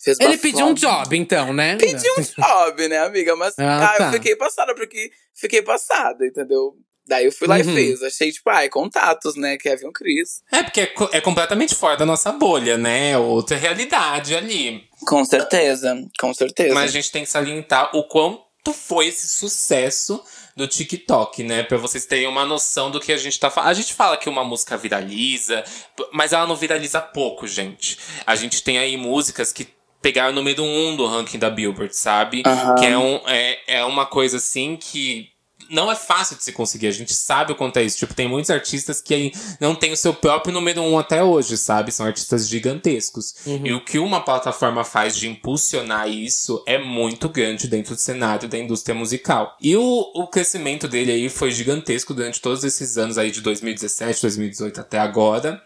[0.00, 1.76] Fez Ele pediu um job, então, né?
[1.76, 3.34] Pediu um job, né, amiga?
[3.34, 4.06] Mas Ah, ah, tá.
[4.06, 6.76] eu fiquei passada, porque fiquei passada, entendeu?
[7.08, 7.74] Daí eu fui lá e Uhum.
[7.74, 8.02] fiz.
[8.02, 9.56] Achei, tipo, ai, contatos, né?
[9.56, 10.42] Kevin Chris.
[10.52, 13.16] É, porque é, co- é completamente fora da nossa bolha, né?
[13.16, 14.84] Outra realidade ali.
[15.06, 16.74] Com certeza, com certeza.
[16.74, 18.44] Mas a gente tem que salientar o quanto
[18.74, 20.22] foi esse sucesso
[20.54, 21.62] do TikTok, né?
[21.62, 23.70] Pra vocês terem uma noção do que a gente tá falando.
[23.70, 25.64] A gente fala que uma música viraliza,
[26.12, 27.96] mas ela não viraliza pouco, gente.
[28.26, 29.68] A gente tem aí músicas que
[30.02, 32.42] pegaram o número um do ranking da Billboard, sabe?
[32.44, 32.74] Aham.
[32.74, 35.28] Que é, um, é, é uma coisa assim que
[35.70, 36.86] não é fácil de se conseguir.
[36.86, 37.98] A gente sabe o quanto é isso.
[37.98, 41.92] Tipo, tem muitos artistas que não tem o seu próprio número um até hoje, sabe?
[41.92, 43.34] São artistas gigantescos.
[43.46, 43.66] Uhum.
[43.66, 48.48] E o que uma plataforma faz de impulsionar isso é muito grande dentro do cenário
[48.48, 49.56] da indústria musical.
[49.60, 54.22] E o, o crescimento dele aí foi gigantesco durante todos esses anos aí de 2017,
[54.22, 55.62] 2018 até agora.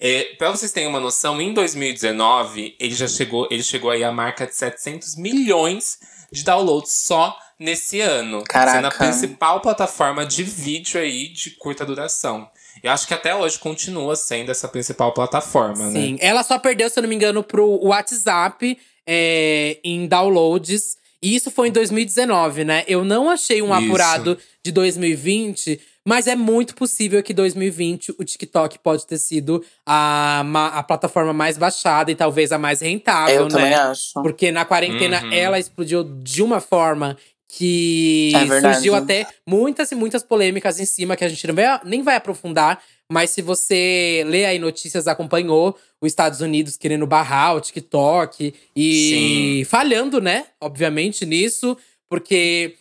[0.00, 4.12] É, pra vocês terem uma noção, em 2019, ele já chegou, ele chegou aí à
[4.12, 5.98] marca de 700 milhões
[6.32, 8.42] de downloads só nesse ano.
[8.44, 8.76] Caraca.
[8.76, 12.48] Sendo a principal plataforma de vídeo aí de curta duração.
[12.82, 15.92] Eu acho que até hoje continua sendo essa principal plataforma, Sim.
[15.92, 16.00] né?
[16.00, 20.96] Sim, ela só perdeu, se eu não me engano, pro WhatsApp é, em downloads.
[21.22, 22.84] E isso foi em 2019, né?
[22.86, 23.86] Eu não achei um isso.
[23.86, 30.44] apurado de 2020, mas é muito possível que 2020 o TikTok pode ter sido a,
[30.74, 33.48] a plataforma mais baixada e talvez a mais rentável, Eu né?
[33.50, 34.12] também acho.
[34.22, 35.32] Porque na quarentena Uhum.
[35.32, 37.16] ela explodiu de uma forma
[37.48, 41.80] que É surgiu até muitas e muitas polêmicas em cima que a gente não vai,
[41.84, 42.82] nem vai aprofundar.
[43.10, 49.10] Mas se você lê aí notícias, acompanhou os Estados Unidos querendo barrar o TikTok e
[49.10, 49.64] Sim.
[49.70, 50.46] falhando, né?
[50.60, 51.76] Obviamente nisso,
[52.08, 52.74] porque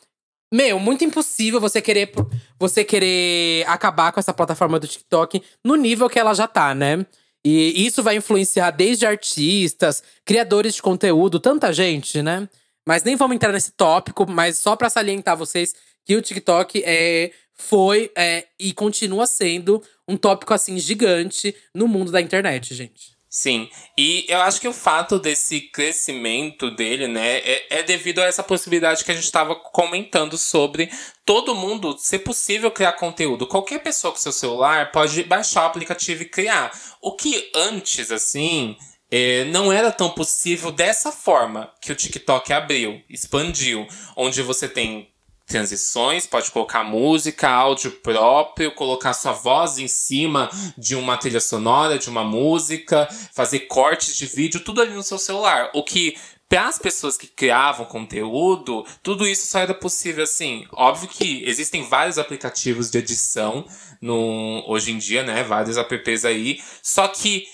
[0.53, 2.11] meu, muito impossível você querer
[2.59, 7.03] você querer acabar com essa plataforma do TikTok no nível que ela já tá, né?
[7.43, 12.47] E isso vai influenciar desde artistas, criadores de conteúdo, tanta gente, né?
[12.87, 15.73] Mas nem vamos entrar nesse tópico, mas só para salientar vocês
[16.05, 22.11] que o TikTok é, foi é, e continua sendo um tópico assim gigante no mundo
[22.11, 23.12] da internet, gente.
[23.35, 23.67] Sim,
[23.97, 28.43] e eu acho que o fato desse crescimento dele, né, é, é devido a essa
[28.43, 30.91] possibilidade que a gente estava comentando sobre
[31.25, 33.47] todo mundo ser possível criar conteúdo.
[33.47, 36.79] Qualquer pessoa com seu celular pode baixar o aplicativo e criar.
[37.01, 38.77] O que antes, assim,
[39.09, 45.11] é, não era tão possível dessa forma que o TikTok abriu, expandiu, onde você tem
[45.45, 51.99] transições, pode colocar música, áudio próprio, colocar sua voz em cima de uma trilha sonora,
[51.99, 55.69] de uma música, fazer cortes de vídeo, tudo ali no seu celular.
[55.73, 56.15] O que
[56.53, 60.67] para as pessoas que criavam conteúdo, tudo isso só era possível assim.
[60.71, 63.65] Óbvio que existem vários aplicativos de edição
[63.99, 65.43] no hoje em dia, né?
[65.43, 67.47] Vários apps aí, só que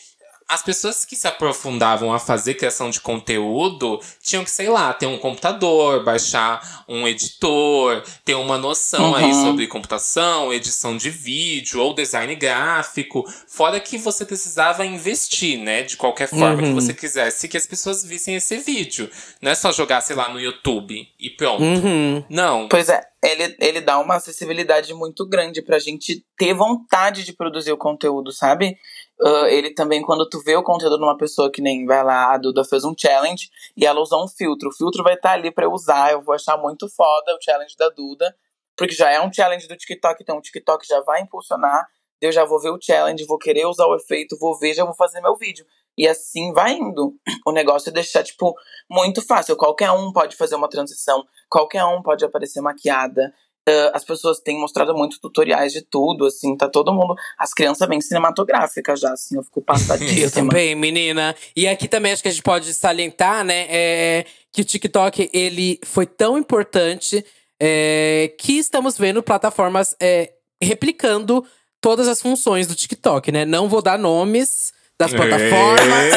[0.50, 5.06] as pessoas que se aprofundavam a fazer criação de conteúdo tinham que, sei lá, ter
[5.06, 9.16] um computador, baixar um editor, ter uma noção Uhum.
[9.16, 13.24] aí sobre computação, edição de vídeo ou design gráfico.
[13.48, 15.84] Fora que você precisava investir, né?
[15.84, 16.74] De qualquer forma que Uhum.
[16.76, 19.10] você quisesse que as pessoas vissem esse vídeo.
[19.42, 21.62] Não é só jogar, sei lá, no YouTube e pronto.
[21.64, 22.24] Uhum.
[22.28, 22.68] Não.
[22.68, 27.72] Pois é, ele, ele dá uma acessibilidade muito grande pra gente ter vontade de produzir
[27.72, 28.76] o conteúdo, sabe?
[29.22, 32.38] Ah, ele também, quando tu vê o conteúdo numa pessoa que nem vai lá, a
[32.38, 34.70] Duda fez um challenge e ela usou um filtro.
[34.70, 37.76] O filtro vai estar ali pra eu usar, eu vou achar muito foda o challenge
[37.78, 38.34] da Duda,
[38.78, 41.86] porque já é um challenge do TikTok, então o TikTok já vai impulsionar.
[42.22, 44.94] Eu já vou ver o challenge, vou querer usar o efeito, vou ver, já vou
[44.94, 45.66] fazer meu vídeo.
[45.98, 47.14] E assim vai indo.
[47.46, 48.54] O negócio é deixar, tipo,
[48.90, 49.56] muito fácil.
[49.56, 53.34] Qualquer um pode fazer uma transição, qualquer um pode aparecer maquiada.
[53.70, 57.14] Uh, as pessoas têm mostrado muitos tutoriais de tudo, assim, tá todo mundo.
[57.38, 60.30] As crianças bem cinematográficas já, assim, eu fico Eu passadíssima.
[60.50, 61.36] também, menina.
[61.56, 65.80] E aqui também acho que a gente pode salientar, né, é, que o TikTok ele
[65.86, 67.24] foi tão importante
[67.60, 71.46] é, que estamos vendo plataformas é, replicando
[71.82, 73.46] todas as funções do TikTok, né?
[73.46, 76.14] Não vou dar nomes das plataformas,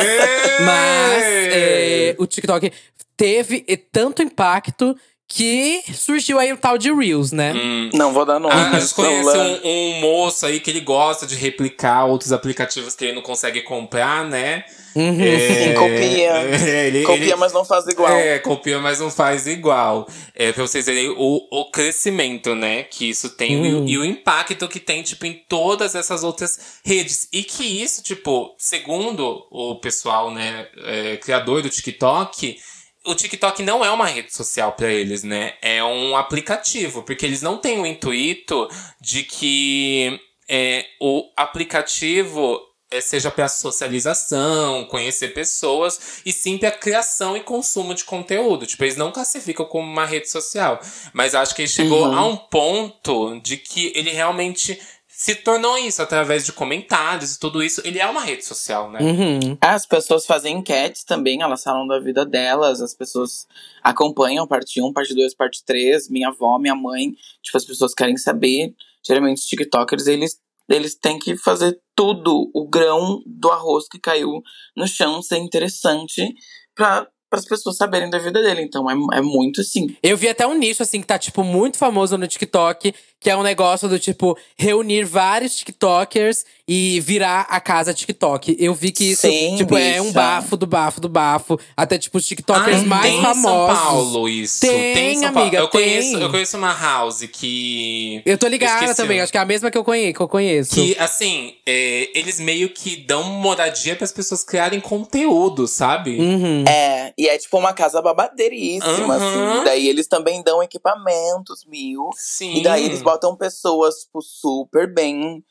[0.64, 2.72] mas é, o TikTok
[3.16, 3.60] teve
[3.92, 4.96] tanto impacto
[5.34, 7.52] que surgiu aí o tal de Reels, né?
[7.54, 7.88] Hum.
[7.94, 8.54] Não vou dar nome.
[8.54, 9.60] Ah, a gente conhece Solano.
[9.64, 13.62] um, um moço aí que ele gosta de replicar outros aplicativos que ele não consegue
[13.62, 14.64] comprar, né?
[14.94, 15.14] Uhum.
[15.16, 16.32] Sim, copia.
[16.68, 18.12] é, ele, Copia, ele- mas não faz igual.
[18.12, 20.06] É, copia, mas não faz igual.
[20.34, 23.88] É, pra vocês verem o, o crescimento, né, que isso tem e o- Hum.
[23.88, 27.26] e, o impacto que tem, tipo, em todas essas outras redes.
[27.32, 32.58] E que isso, tipo, segundo o pessoal, né, é, criador do TikTok,
[33.04, 35.54] o TikTok não é uma rede social pra eles, né?
[35.60, 38.68] É um aplicativo, porque eles não têm o intuito
[39.00, 42.60] de que é, o aplicativo
[42.90, 48.66] é, seja para socialização, conhecer pessoas, e sim para criação e consumo de conteúdo.
[48.66, 50.78] Tipo, eles não classificam como uma rede social.
[51.12, 52.14] Mas acho que ele chegou Uhum.
[52.14, 54.78] a um ponto de que ele realmente
[55.14, 57.82] se tornou isso através de comentários e tudo isso.
[57.84, 58.98] Ele é uma rede social, né?
[59.00, 59.58] Uhum.
[59.60, 63.46] As pessoas fazem enquetes também, elas falam da vida delas, as pessoas
[63.82, 68.16] acompanham parte 1, parte 2, parte 3, minha avó, minha mãe, tipo, as pessoas querem
[68.16, 68.74] saber.
[69.06, 74.42] Geralmente os TikTokers, eles, eles têm que fazer tudo, o grão do arroz que caiu
[74.74, 76.34] no chão ser interessante
[76.74, 78.60] pra para as pessoas saberem da vida dele.
[78.60, 79.96] Então é, é muito assim.
[80.02, 83.36] Eu vi até um nicho, assim, que tá, tipo, muito famoso no TikTok, que é
[83.36, 88.56] um negócio do tipo, reunir vários TikTokers e virar a casa TikTok.
[88.58, 91.58] Eu vi que isso, Sim, tipo, é um bafo do bafo do bafo.
[91.76, 93.78] Até, tipo, os TikTokers Ai, mais tem em famosos.
[93.78, 94.60] São Paulo isso.
[94.60, 95.40] Tem, em São Paulo.
[95.40, 95.82] amiga, eu tem.
[95.82, 98.22] Conheço, eu conheço uma house que.
[98.24, 100.14] Eu tô ligada Esqueci também, acho que é a mesma que eu conheço.
[100.14, 100.74] Que eu conheço.
[100.74, 106.18] Que, assim, é, eles meio que dão moradia para as pessoas criarem conteúdo, sabe?
[106.18, 106.64] Uhum.
[106.66, 109.58] É, e é tipo uma casa babadeiríssima, Aham.
[109.58, 109.64] assim.
[109.64, 112.10] Daí eles também dão equipamentos mil.
[112.16, 112.56] Sim.
[112.56, 115.44] E daí eles botam pessoas, tipo, super bem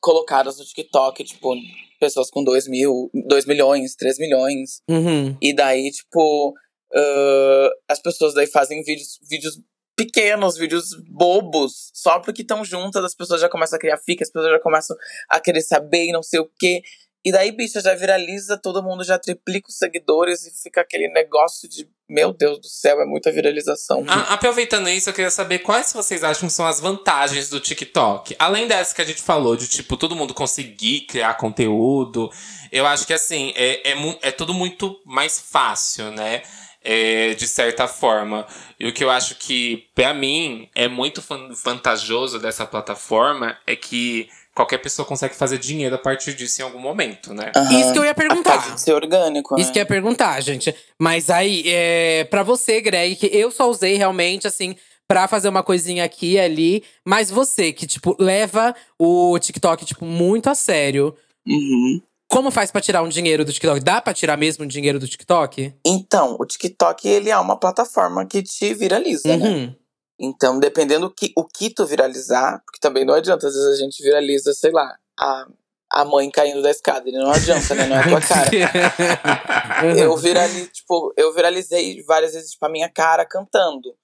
[0.00, 1.54] colocadas no TikTok, tipo,
[1.98, 4.82] pessoas com 2 mil, 2 milhões, 3 milhões.
[4.88, 5.36] Uhum.
[5.40, 6.54] E daí, tipo,
[6.94, 9.60] ah, as pessoas daí fazem vídeos, vídeos
[9.96, 14.30] pequenos, vídeos bobos, só porque estão juntas, as pessoas já começam a criar fica, as
[14.30, 14.96] pessoas já começam
[15.30, 16.82] a querer saber e não sei o quê.
[17.24, 21.66] E daí, bicha, já viraliza, todo mundo já triplica os seguidores e fica aquele negócio
[21.66, 24.04] de, meu Deus do céu, é muita viralização.
[24.06, 28.36] A- aproveitando isso, eu queria saber quais vocês acham que são as vantagens do TikTok.
[28.38, 32.30] Além dessa que a gente falou, de tipo, todo mundo conseguir criar conteúdo.
[32.70, 36.42] Eu acho que assim, é, é, é tudo muito mais fácil, né?
[36.86, 38.46] É, de certa forma.
[38.78, 41.22] E o que eu acho que, pra mim, é muito
[41.64, 46.78] vantajoso dessa plataforma é que qualquer pessoa consegue fazer dinheiro a partir disso em algum
[46.78, 47.50] momento, né?
[47.56, 47.80] Aham.
[47.80, 48.58] Isso que eu ia perguntar.
[48.58, 49.72] parte de ser orgânico, Isso né?
[49.72, 50.74] que eu ia perguntar, gente.
[51.00, 54.76] Mas aí, é, pra você, Greg, que eu só usei realmente, assim,
[55.08, 56.84] pra fazer uma coisinha aqui e ali.
[57.04, 61.14] Mas você, que, tipo, leva o TikTok, tipo, muito a sério.
[61.46, 62.00] Uhum.
[62.28, 63.80] Como faz pra tirar um dinheiro do TikTok?
[63.80, 65.74] Dá pra tirar mesmo um dinheiro do TikTok?
[65.86, 69.74] Então, o TikTok, ele é uma plataforma que te viraliza, né?
[70.18, 74.02] Então, dependendo que, o que tu viralizar, porque também não adianta, às vezes a gente
[74.02, 75.46] viraliza, sei lá, a,
[75.90, 77.86] a mãe caindo da escada, não adianta, né?
[77.86, 78.50] Não é a tua cara.
[79.98, 83.94] eu viralizei, tipo, eu viralizei várias vezes, tipo, a minha cara cantando.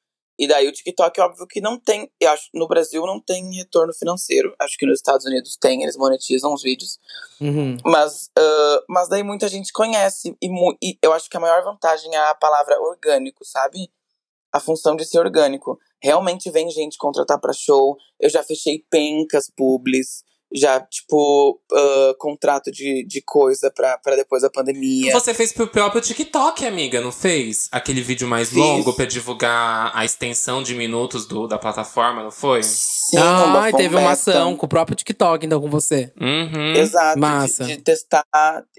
[0.41, 3.93] E daí o TikTok, óbvio que não tem, eu acho, no Brasil não tem retorno
[3.93, 4.55] financeiro.
[4.59, 6.99] Acho que nos Estados Unidos tem, eles monetizam os vídeos.
[7.39, 7.77] Uhum.
[7.85, 10.35] Mas, ah, mas daí muita gente conhece.
[10.43, 10.49] E,
[10.83, 13.91] e eu acho que a maior vantagem é a palavra orgânico, sabe?
[14.51, 15.79] A função de ser orgânico.
[16.03, 17.97] Realmente vem gente contratar pra show.
[18.19, 20.23] Eu já fechei pencas publis.
[20.53, 25.13] Já, tipo, ah, contrato de, de coisa pra, pra depois da pandemia.
[25.13, 27.69] Você fez pro próprio TikTok, amiga, não fez?
[27.71, 28.59] Aquele vídeo mais Fiz.
[28.59, 32.65] longo pra divulgar a extensão de minutos do, da plataforma, não foi?
[32.65, 36.13] Sim, ah, uma e teve uma ação com o próprio TikTok, então, com você.
[36.21, 36.73] Uhum.
[36.75, 37.15] Exato.
[37.15, 37.65] de- Massa.
[37.67, 38.25] De, testar.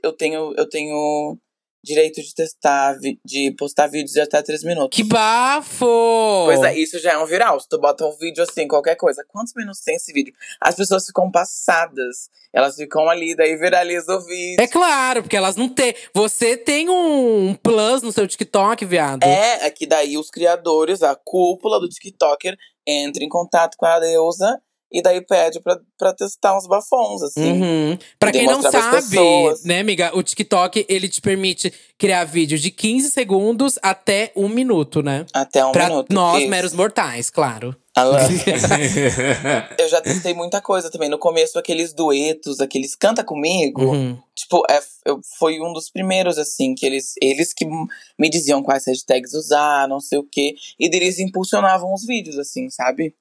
[0.03, 1.37] Eu tenho, eu tenho
[1.83, 4.95] direito de testar, de postar vídeos de até 3 minutos.
[4.95, 5.85] Que bafo!
[6.55, 7.59] Pois é, isso já é um viral.
[7.59, 10.33] Se tu bota um vídeo assim, qualquer coisa, quantos minutos tem esse vídeo?
[10.59, 12.29] As pessoas ficam passadas.
[12.53, 14.61] Elas ficam ali, daí viraliza o vídeo.
[14.61, 15.95] É claro, porque elas não têm.
[16.13, 19.23] Você tem um plus no seu TikTok, viado.
[19.23, 23.99] É, é que daí os criadores, a cúpula do TikToker, entra em contato com a
[23.99, 24.61] deusa
[24.91, 27.51] e daí pede pra, pra testar uns bafons, assim.
[27.51, 27.97] Uhum.
[28.19, 29.17] Pra quem não sabe,
[29.63, 30.11] né, amiga?
[30.13, 35.25] O TikTok, ele te permite criar vídeos de 15 segundos até um minuto, né?
[35.33, 36.13] Até um pra minuto.
[36.13, 36.49] nós, Isso.
[36.49, 37.75] meros mortais, claro.
[37.95, 38.03] Ah,
[39.77, 41.09] Eu já testei muita coisa também.
[41.09, 43.83] No começo, aqueles duetos, aqueles canta comigo.
[43.83, 44.17] Uhum.
[44.33, 48.85] Tipo, é, eu, foi um dos primeiros, assim, que eles, eles que me diziam quais
[48.87, 50.55] hashtags usar, não sei o quê.
[50.79, 53.13] E eles impulsionavam os vídeos, assim, sabe?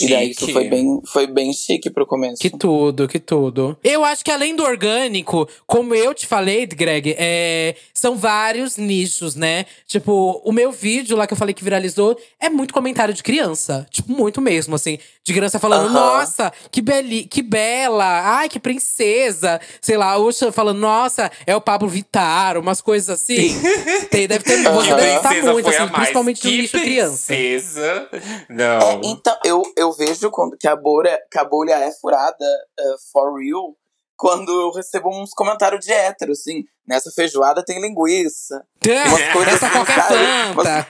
[0.00, 0.52] E daí isso Chique.
[0.52, 2.42] foi bem, foi bem chique pro começo.
[2.42, 3.78] Que tudo, que tudo.
[3.84, 9.36] Eu acho que além do orgânico, como eu te falei, Greg, é, são vários nichos,
[9.36, 9.64] né?
[9.86, 13.86] Tipo, o meu vídeo lá que eu falei que viralizou é muito comentário de criança.
[13.90, 14.98] Tipo, muito mesmo, assim.
[15.22, 15.92] De criança falando, Aham.
[15.94, 18.04] nossa, que, beli que bela,
[18.38, 19.60] ai, que princesa.
[19.80, 23.36] Sei lá, Uxa falando, nossa, é o Pablo Vittar, umas coisas assim.
[24.10, 24.96] Tem, deve ter, você Aham.
[24.96, 27.26] deve estar princesa muito, assim, principalmente no que nicho criança.
[27.34, 28.08] princesa.
[28.12, 29.00] É, Não.
[29.04, 32.44] então, eu, eu vejo quando, que, a bolha, que a bolha é furada,
[32.80, 33.76] uh, for real,
[34.16, 36.64] quando eu recebo uns comentários de hétero, assim.
[36.86, 38.64] Nessa feijoada tem linguiça.
[38.84, 40.54] Umas coisas Essa assim, qualquer?
[40.54, 40.86] Fanta.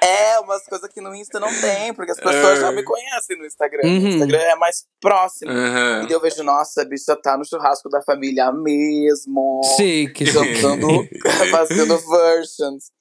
[0.00, 3.44] É, umas coisas que no Insta não tem, porque as pessoas já me conhecem no
[3.44, 3.82] Instagram.
[3.84, 4.04] Uhum.
[4.04, 5.50] O Instagram é mais próximo.
[5.50, 6.06] Uhum.
[6.08, 9.60] E eu vejo, nossa, a bicha tá no churrasco da família mesmo.
[9.76, 10.24] Chique.
[10.32, 10.86] Cantando,
[11.50, 12.92] fazendo versions.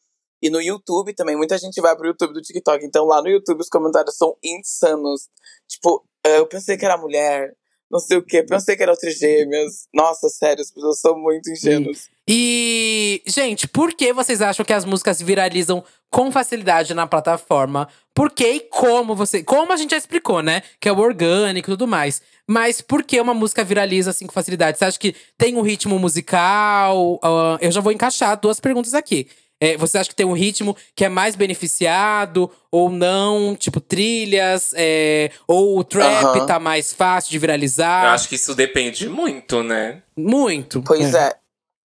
[0.42, 2.86] E no YouTube também, muita gente vai pro YouTube do TikTok.
[2.86, 5.30] Então lá no YouTube os comentários são insanos.
[5.68, 7.54] Tipo, eh, eu pensei que era mulher,
[7.90, 9.88] não sei o quê, pensei que era trigêmeas.
[9.94, 12.10] Nossa, sério, as pessoas são muito ingênuas.
[12.28, 17.88] E, gente, por que vocês acham que as músicas viralizam com facilidade na plataforma?
[18.14, 19.42] Por que e como você.
[19.42, 20.62] Como a gente já explicou, né?
[20.80, 22.22] Que é o orgânico e tudo mais.
[22.46, 24.78] Mas por que uma música viraliza assim com facilidade?
[24.78, 27.20] Você acha que tem um ritmo musical?
[27.24, 29.28] Ah, eu já vou encaixar duas perguntas aqui.
[29.60, 33.56] É, você acha que tem um ritmo que é mais beneficiado ou não?
[33.56, 36.46] Tipo, trilhas, é, ou o trap Aham.
[36.46, 38.06] tá mais fácil de viralizar?
[38.06, 40.04] Eu acho que isso depende muito, né?
[40.16, 40.84] Muito.
[40.84, 41.36] Pois é.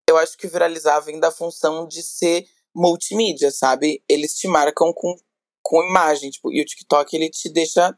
[0.09, 4.03] Eu acho que viralizar vem da função de ser multimídia, sabe?
[4.09, 5.15] Eles te marcam com,
[5.63, 7.95] com imagem, tipo, e o TikTok ele te deixa.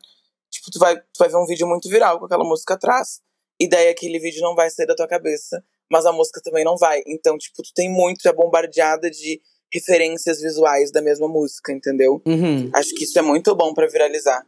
[0.51, 3.21] Tipo, tu vai, tu vai ver um vídeo muito viral com aquela música atrás.
[3.59, 6.77] E daí aquele vídeo não vai sair da tua cabeça, mas a música também não
[6.77, 7.03] vai.
[7.07, 9.41] Então, tipo, tu tem muito, é bombardeada de
[9.73, 12.23] referências visuais da mesma música, entendeu?
[12.27, 12.71] Uhum.
[12.73, 14.45] Acho que isso é muito bom pra viralizar.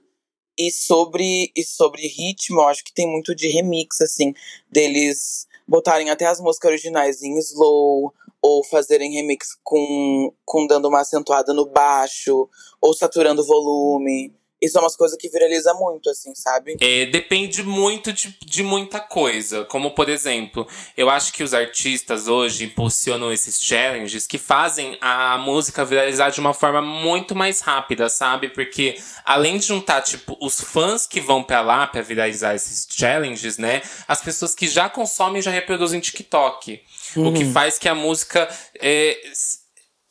[0.59, 4.33] E sobre, e sobre ritmo, eu acho que tem muito de remix, assim,
[4.71, 11.01] deles botarem até as músicas originais em slow, ou fazerem remix com, com dando uma
[11.01, 12.49] acentuada no baixo,
[12.81, 14.33] ou saturando o volume.
[14.61, 16.77] Isso é umas coisas que viraliza muito, assim, sabe?
[16.81, 19.65] É, depende muito de, de muita coisa.
[19.67, 25.37] Como, por exemplo, eu acho que os artistas hoje impulsionam esses challenges que fazem a
[25.37, 28.49] música viralizar de uma forma muito mais rápida, sabe?
[28.49, 33.59] Porque além de juntar, tipo, os fãs que vão pra lá pra viralizar esses challenges,
[33.59, 33.83] né?
[34.09, 36.81] As pessoas que já consomem já reproduzem TikTok.
[37.17, 38.49] O que faz que a música.
[38.81, 39.19] É,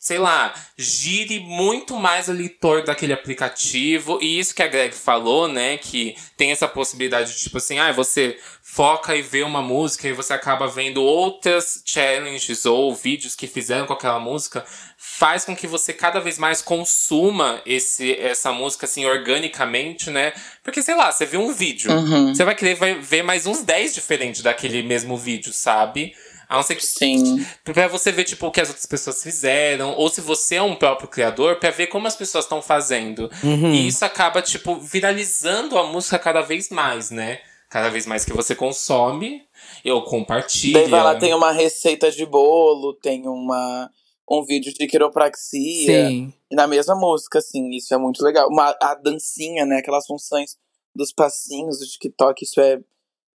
[0.06, 4.20] sei lá, gire muito mais o leitor daquele aplicativo.
[4.22, 5.78] E isso que a Greg falou, né?
[5.78, 10.12] Que tem essa possibilidade de, tipo assim, ah, você foca e vê uma música e
[10.12, 14.64] você acaba vendo outras challenges ou vídeos que fizeram com aquela música.
[14.96, 20.32] Faz com que você cada vez mais consuma esse, essa música, assim, organicamente, né?
[20.62, 21.90] Porque, sei lá, você viu um vídeo.
[21.90, 22.32] Uhum.
[22.32, 26.14] Você vai querer vai ver mais uns 10 diferentes daquele mesmo vídeo, sabe?
[26.48, 27.44] A não ser que Sim.
[27.64, 30.76] Pra você ver, tipo, o que as outras pessoas fizeram, ou se você é um
[30.76, 33.30] próprio criador, pra ver como as pessoas estão fazendo.
[33.42, 33.74] Uhum.
[33.74, 37.40] E isso acaba, tipo, viralizando a música cada vez mais, né?
[37.68, 39.42] Cada vez mais que você consome,
[39.84, 40.74] eu compartilho.
[40.74, 43.90] Daí vai lá, tem uma receita de bolo, tem uma,
[44.30, 46.08] um vídeo de quiropraxia.
[46.08, 46.32] Sim.
[46.50, 48.48] E na mesma música, assim, isso é muito legal.
[48.48, 49.78] Uma, a dancinha, né?
[49.78, 50.56] Aquelas funções
[50.94, 52.78] dos passinhos do TikTok, isso é.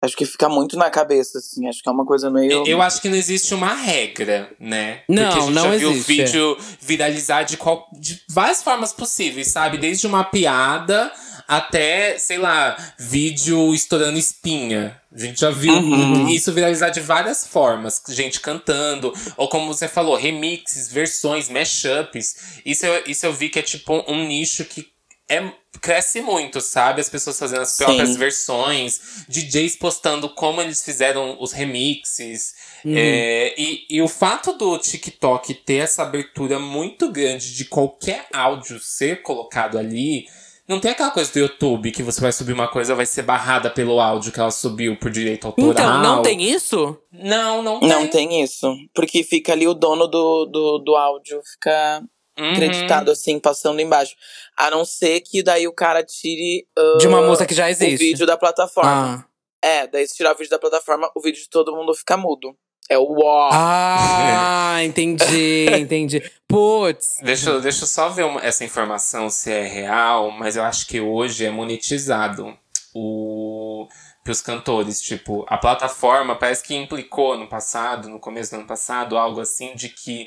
[0.02, 1.68] Acho que fica muito na cabeça, assim.
[1.68, 2.66] Acho que é uma coisa meio.
[2.66, 5.02] Eu, acho que não existe uma regra, né?
[5.08, 6.24] Não, Porque a gente não já viu existe, é.
[6.24, 9.76] vídeo viralizar de, qual, de várias formas possíveis, sabe?
[9.76, 11.12] Desde uma piada
[11.46, 14.98] até, sei lá, vídeo estourando espinha.
[15.12, 16.28] A gente já viu Uhum.
[16.28, 18.00] isso viralizar de várias formas.
[18.08, 22.60] Gente cantando, ou como você falou, remixes, versões, mashups.
[22.64, 24.86] Isso eu, isso eu vi que é tipo um nicho que
[25.30, 27.00] é, cresce muito, sabe?
[27.00, 27.84] As pessoas fazendo as Sim.
[27.84, 32.52] próprias versões, DJs postando como eles fizeram os remixes.
[32.84, 38.80] É, e, e o fato do TikTok ter essa abertura muito grande de qualquer áudio
[38.80, 40.26] ser colocado ali.
[40.66, 43.68] Não tem aquela coisa do YouTube que você vai subir uma coisa vai ser barrada
[43.70, 45.72] pelo áudio que ela subiu por direito autoral.
[45.72, 46.96] Então, não tem isso?
[47.12, 47.88] Não, não tem.
[47.88, 48.72] Não tem isso.
[48.94, 52.02] Porque fica ali o dono do, do, do áudio, fica
[52.40, 52.52] Uhum.
[52.52, 54.14] acreditado assim, passando embaixo.
[54.56, 57.68] A não ser que daí o cara tire ah, De uma música que já o
[57.68, 57.96] existe.
[57.98, 59.24] vídeo da plataforma.
[59.24, 59.30] Ah.
[59.62, 62.56] É, daí se tirar o vídeo da plataforma, o vídeo de todo mundo fica mudo.
[62.88, 63.50] É o ó.
[63.52, 66.22] Ah, entendi, entendi.
[66.48, 67.18] Putz.
[67.22, 70.86] Deixa, eu- deixa eu só ver uma- essa informação se é real, mas eu acho
[70.88, 72.56] que hoje é monetizado
[72.94, 73.86] o
[74.24, 79.16] pros cantores, tipo, a plataforma parece que implicou no passado, no começo do ano passado,
[79.16, 80.26] algo assim de que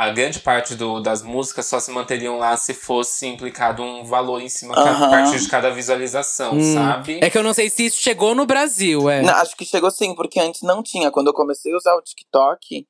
[0.00, 4.40] a grande parte do, das músicas só se manteriam lá se fosse implicado um valor
[4.40, 6.74] em cima a partir de cada visualização, Hum.
[6.74, 7.20] sabe?
[7.22, 9.20] É que eu não sei se isso chegou no Brasil, é.
[9.20, 11.10] Não, acho que chegou sim, porque antes não tinha.
[11.10, 12.86] Quando eu comecei a usar o TikTok,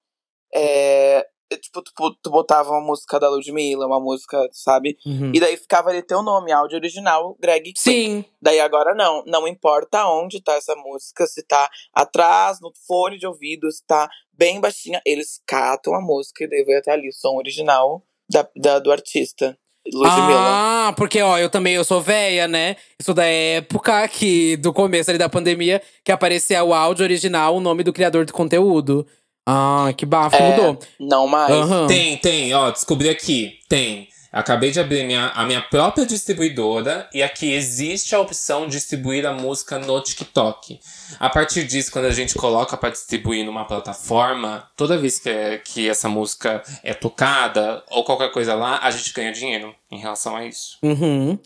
[0.54, 1.26] é,
[1.59, 1.92] tipo, tu,
[2.22, 4.96] tu botava uma música da Ludmilla, uma música, sabe?
[5.05, 5.32] Uhum.
[5.34, 7.72] E daí ficava ali teu nome, áudio original, Greg.
[7.76, 8.24] Sim.
[8.40, 13.26] Daí agora não, não importa onde tá essa música, se tá atrás, no fone de
[13.26, 17.12] ouvido, se tá bem baixinha, eles catam a música e daí vai até ali o
[17.12, 19.57] som original da, da- do artista,
[19.92, 20.88] Ludmilla.
[20.88, 22.76] Ah, porque ó, eu também eu sou véia, né?
[22.98, 27.57] Eu sou da época que do começo ali da pandemia que aparecia o áudio original,
[27.57, 29.07] o nome do criador do conteúdo.
[29.53, 30.78] Ah, que bafo, É, mudou.
[30.98, 31.51] Não mais.
[31.51, 31.86] Aham.
[31.86, 33.59] Tem, tem, ó, descobri aqui.
[33.68, 34.09] Tem.
[34.32, 39.26] Acabei de abrir minha, a minha própria distribuidora e aqui existe a opção de distribuir
[39.26, 40.78] a música no TikTok.
[41.18, 45.59] A partir disso, quando a gente coloca para distribuir numa plataforma, toda vez que, é-
[45.59, 50.36] que essa música é tocada ou qualquer coisa lá, a gente ganha dinheiro em relação
[50.36, 50.78] a isso.
[50.80, 51.36] Uhum.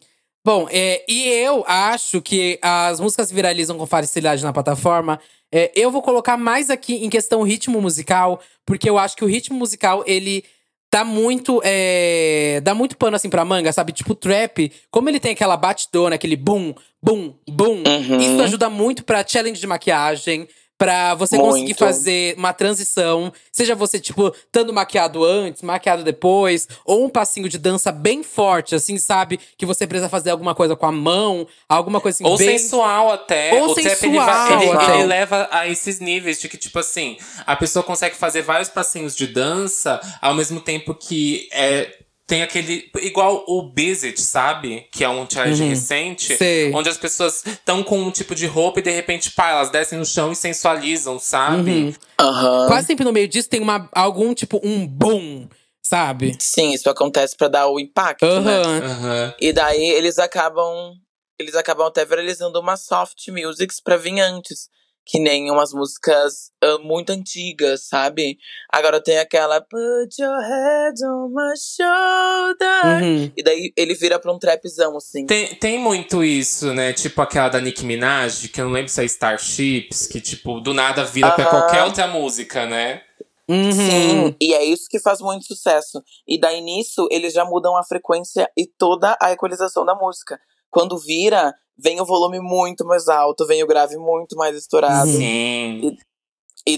[0.44, 5.18] Bom, é, e eu acho que as músicas viralizam com facilidade na plataforma.
[5.57, 9.28] É, eu vou colocar mais aqui em questão ritmo musical, porque eu acho que o
[9.28, 10.44] ritmo musical, ele
[10.92, 11.61] dá muito.
[11.64, 13.92] é, dá muito pano assim pra manga, sabe?
[13.92, 17.84] Tipo, o trap, como ele tem aquela batidona, aquele boom, boom, boom.
[17.86, 18.20] Uhum.
[18.20, 21.51] Isso ajuda muito pra challenge de maquiagem, Pra você Muito.
[21.53, 23.33] conseguir fazer uma transição.
[23.53, 26.66] Seja você, tipo, estando maquiado antes, maquiado depois.
[26.85, 29.39] Ou um passinho de dança bem forte, assim, sabe?
[29.57, 31.47] Que você precisa fazer alguma coisa com a mão.
[31.68, 32.59] Alguma coisa assim, Ou bem…
[32.59, 33.55] sensual até.
[33.55, 34.95] Ou o trap, ele, sensual vai- ele- até.
[34.99, 37.16] ele leva a esses níveis de que, tipo assim,
[37.47, 41.99] a pessoa consegue fazer vários passinhos de dança ao mesmo tempo que é.
[42.27, 42.91] Tem aquele.
[43.03, 44.87] Igual o Bizit, sabe?
[44.91, 45.68] Que é um challenge Uhum.
[45.68, 46.37] recente.
[46.37, 46.72] Sei.
[46.75, 49.99] Onde as pessoas estão com um tipo de roupa e de repente, pá, elas descem
[49.99, 51.70] no chão e sensualizam, sabe?
[51.70, 51.95] Uhum.
[52.18, 52.66] Aham.
[52.66, 55.47] Quase sempre no meio disso tem uma, algum, tipo, um boom,
[55.83, 56.35] sabe?
[56.41, 58.57] Sim, isso acontece pra dar o impacto, né?
[58.62, 58.79] Aham.
[58.85, 59.35] Aham.
[59.39, 60.95] E daí eles acabam.
[61.39, 64.68] Eles acabam até viralizando umas soft musics pra vir antes.
[65.07, 68.38] Que nem umas músicas ah, muito antigas, sabe?
[68.72, 73.02] Agora tem aquela Put your head on my shoulder.
[73.02, 73.32] Uhum.
[73.36, 75.26] E daí ele vira pra um trapzão, assim.
[75.26, 76.92] Tem, tem muito isso, né?
[76.92, 80.72] Tipo aquela da Nicki Minaj, que eu não lembro se é Starships, que, tipo, do
[80.72, 81.50] nada vira pra Aham.
[81.50, 83.02] qualquer outra música, né?
[83.48, 83.72] Uhum.
[83.72, 86.02] Sim, e é isso que faz muito sucesso.
[86.26, 90.40] E daí nisso, eles já mudam a frequência e toda a equalização da música.
[90.75, 95.09] Quando vira, vem o volume muito mais alto, vem o grave muito mais estourado.
[95.09, 95.81] Sim.
[95.85, 95.97] E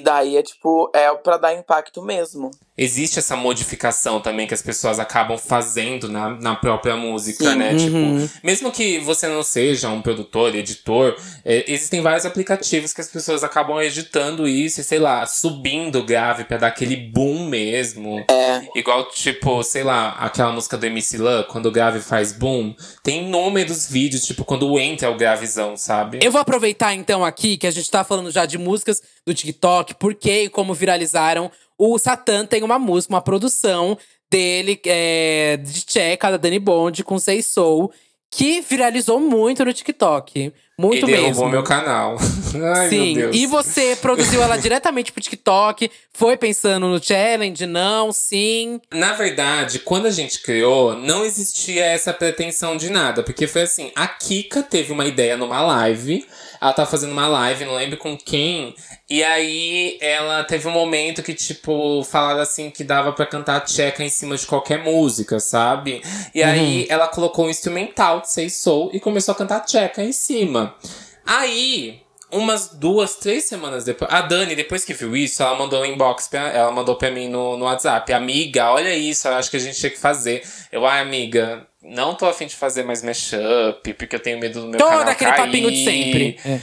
[0.01, 2.51] daí é tipo, é pra dar impacto mesmo.
[2.79, 7.57] Existe essa modificação também que as pessoas acabam fazendo na, na própria música, Sim.
[7.57, 7.73] né?
[7.73, 7.79] Uhum.
[8.27, 13.09] Tipo, mesmo que você não seja um produtor, editor, é, existem vários aplicativos que as
[13.09, 18.23] pessoas acabam editando isso e, sei lá, subindo o grave pra dar aquele boom mesmo.
[18.31, 18.69] É.
[18.75, 23.25] Igual, tipo, sei lá, aquela música do MC Lan, quando o grave faz boom, tem
[23.25, 26.19] inúmeros vídeos, tipo, quando entra o gravezão, sabe?
[26.21, 29.76] Eu vou aproveitar então aqui que a gente tá falando já de músicas do TikTok,
[29.85, 31.51] porque e como viralizaram.
[31.79, 33.99] O Satan tem uma música, uma produção
[34.31, 37.93] dele, é, de Tcheca, da Dani Bond, com Sei Soul,
[38.31, 40.53] que viralizou muito no TikTok.
[40.79, 41.49] Muito e derrubou mesmo.
[41.49, 42.17] meu canal.
[42.77, 45.91] Ai, Sim, meu e você produziu ela diretamente pro TikTok?
[46.13, 47.65] Foi pensando no challenge?
[47.65, 48.79] Não, sim.
[48.93, 53.23] Na verdade, quando a gente criou, não existia essa pretensão de nada.
[53.23, 56.27] Porque foi assim, a Kika teve uma ideia numa live.
[56.61, 58.75] Ela tá fazendo uma live, não lembro com quem.
[59.09, 64.03] E aí, ela teve um momento que, tipo, falaram assim que dava pra cantar tcheca
[64.03, 66.03] em cima de qualquer música, sabe?
[66.35, 70.13] E aí, ela colocou um instrumental de Sei Soul e começou a cantar tcheca em
[70.13, 70.75] cima.
[71.25, 74.13] Aí, umas duas, três semanas depois.
[74.13, 77.29] A Dani, depois que viu isso, ela mandou um inbox pra, ela mandou pra mim
[77.29, 78.13] no, no WhatsApp.
[78.13, 80.43] Amiga, olha isso, eu acho que a gente tinha que fazer.
[80.71, 84.69] Eu, ai, amiga, não tô afim de fazer mais mashup, porque eu tenho medo do
[84.69, 85.45] meu Todo canal aquele cair.
[85.45, 86.41] papinho de sempre.
[86.45, 86.61] É.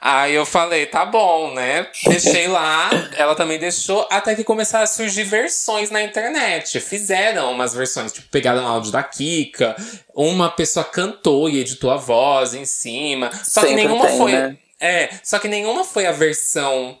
[0.00, 1.86] Aí eu falei, tá bom, né?
[2.06, 2.88] Deixei lá,
[3.18, 6.80] ela também deixou, até que começaram a surgir versões na internet.
[6.80, 9.76] Fizeram umas versões, tipo, pegaram áudio da Kika,
[10.14, 13.30] uma pessoa cantou e editou a voz em cima.
[13.44, 14.32] Só que Sempre nenhuma tem, foi.
[14.32, 14.56] né?
[14.80, 16.98] É, só que nenhuma foi a versão,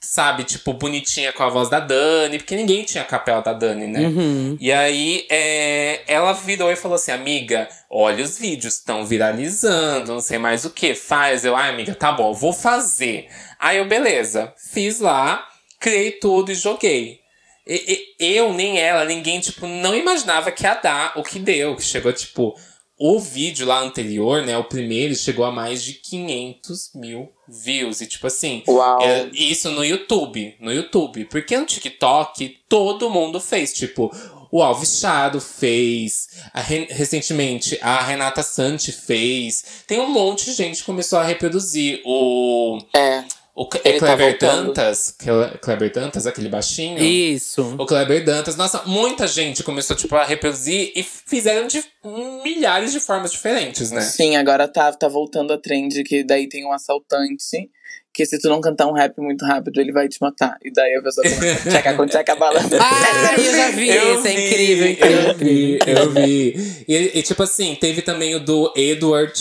[0.00, 3.86] sabe, tipo, bonitinha com a voz da Dani, porque ninguém tinha a capela da Dani,
[3.86, 4.06] né?
[4.06, 4.56] Uhum.
[4.60, 10.20] E aí, é, ela virou e falou assim: Amiga, olha os vídeos, estão viralizando, não
[10.20, 11.44] sei mais o que, faz.
[11.44, 13.28] Eu, ai, amiga, tá bom, vou fazer.
[13.58, 15.46] Aí eu, beleza, fiz lá,
[15.80, 17.20] criei tudo e joguei.
[17.66, 21.74] E- e- eu, nem ela, ninguém, tipo, não imaginava que ia dar o que deu,
[21.74, 22.54] que chegou, tipo.
[22.98, 28.00] O vídeo lá anterior, né, o primeiro, chegou a mais de 500 mil views.
[28.00, 29.02] E, tipo assim, Uau.
[29.02, 31.26] é, isso no YouTube, no YouTube.
[31.26, 33.74] Porque no TikTok todo mundo fez.
[33.74, 34.10] Tipo,
[34.50, 36.28] o Alves Chado fez.
[36.54, 39.64] a recentemente, a Renata Santi fez.
[39.86, 42.00] Tem um monte de gente que começou a reproduzir.
[42.04, 43.24] O, É.
[43.56, 44.38] o K- Ele tá Kleber.
[44.38, 45.14] Dantas.
[45.18, 47.02] Cle- Kleber Dantas, aquele baixinho.
[47.02, 47.74] Isso.
[47.78, 51.82] O Kleber Dantas, nossa, muita gente começou tipo, a reproduzir e fizeram de
[52.44, 54.00] milhares de formas diferentes, né?
[54.02, 57.70] Sim, agora tá, tá voltando a trend que daí tem um assaltante.
[58.12, 60.56] Que se tu não cantar um rap muito rápido, ele vai te matar.
[60.64, 62.74] E daí a pessoa começa a tcheca com tcheca balando.
[62.80, 65.36] Ah, eu já vi esse, é incrível, incrível, Eu incrível.
[65.36, 66.84] vi, eu vi.
[66.88, 69.34] E, e, tipo assim, teve também o do Edward.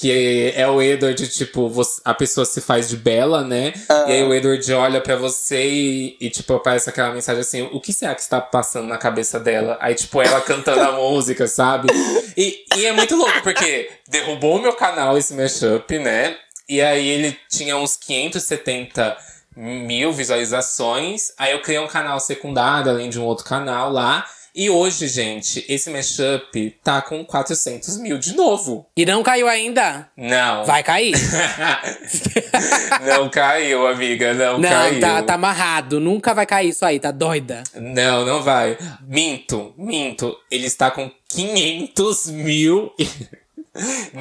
[0.00, 1.70] Que é, o Edward, tipo,
[2.06, 3.74] a pessoa se faz de bela, né?
[4.08, 7.78] E aí o Edward olha pra você e, e, tipo, aparece aquela mensagem assim: o
[7.78, 9.76] que será que está passando na cabeça dela?
[9.78, 11.88] Aí, tipo, ela cantando a música, sabe?
[12.34, 16.34] E, e é muito louco, porque derrubou o meu canal esse mashup, né?
[16.66, 19.18] E aí ele tinha uns 570
[19.54, 21.32] mil visualizações.
[21.36, 24.24] Aí eu criei um canal secundário, além de um outro canal lá.
[24.54, 28.86] E hoje, gente, esse mashup tá com 400 mil de novo.
[28.96, 30.08] E não caiu ainda?
[30.16, 30.64] Não.
[30.64, 31.14] Vai cair.
[33.06, 35.00] não caiu, amiga, não, Não, caiu.
[35.00, 36.00] tá, tá amarrado.
[36.00, 37.62] Nunca vai cair isso aí, tá doida.
[37.74, 38.76] Não, não vai.
[39.06, 40.36] Minto, minto.
[40.50, 42.92] Ele está com 500 mil.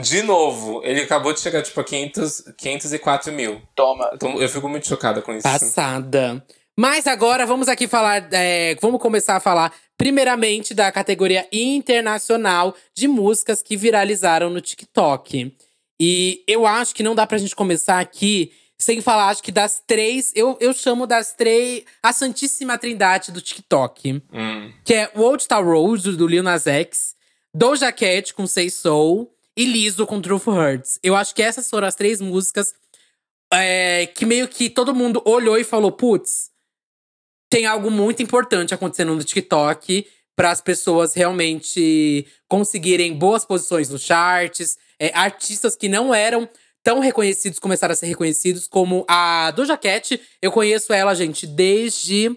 [0.03, 3.59] De novo, ele acabou de chegar, tipo, a 500, 504 mil.
[3.75, 4.11] Toma.
[4.39, 5.41] Eu fico muito chocada com isso.
[5.41, 6.41] Passada.
[6.79, 8.29] Mas agora vamos aqui falar.
[8.31, 15.53] é, vamos começar a falar, primeiramente, da categoria internacional de músicas que viralizaram no TikTok.
[15.99, 19.83] E eu acho que não dá pra gente começar aqui sem falar, acho que das
[19.85, 20.31] três.
[20.33, 21.83] Eu, eu chamo das três.
[22.01, 24.23] A Santíssima Trindade do TikTok.
[24.33, 24.71] Hum.
[24.85, 27.13] Que é o Old Town Road, do Lil Nas X.
[27.53, 29.29] Doja Cat com Say Soul.
[29.53, 30.97] E Lizzo com Truth Hurts.
[31.03, 32.73] Eu acho que essas foram as três músicas
[33.51, 36.49] é, que meio que todo mundo olhou e falou: putz,
[37.49, 44.03] tem algo muito importante acontecendo no TikTok para as pessoas realmente conseguirem boas posições nos
[44.03, 44.77] charts.
[44.99, 46.47] É, artistas que não eram
[46.83, 50.19] tão reconhecidos começaram a ser reconhecidos, como a Doja Cat.
[50.41, 52.31] Eu conheço ela, gente, desde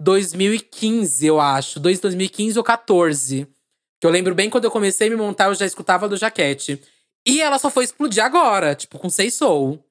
[0.00, 1.80] 2015, eu acho.
[1.80, 3.46] Desde 2015 ou 14.
[4.00, 6.30] Que eu lembro bem quando eu comecei a me montar, eu já escutava a Doja
[6.30, 6.80] Cat.
[7.26, 9.82] E ela só foi explodir agora, tipo, com Sei Soul.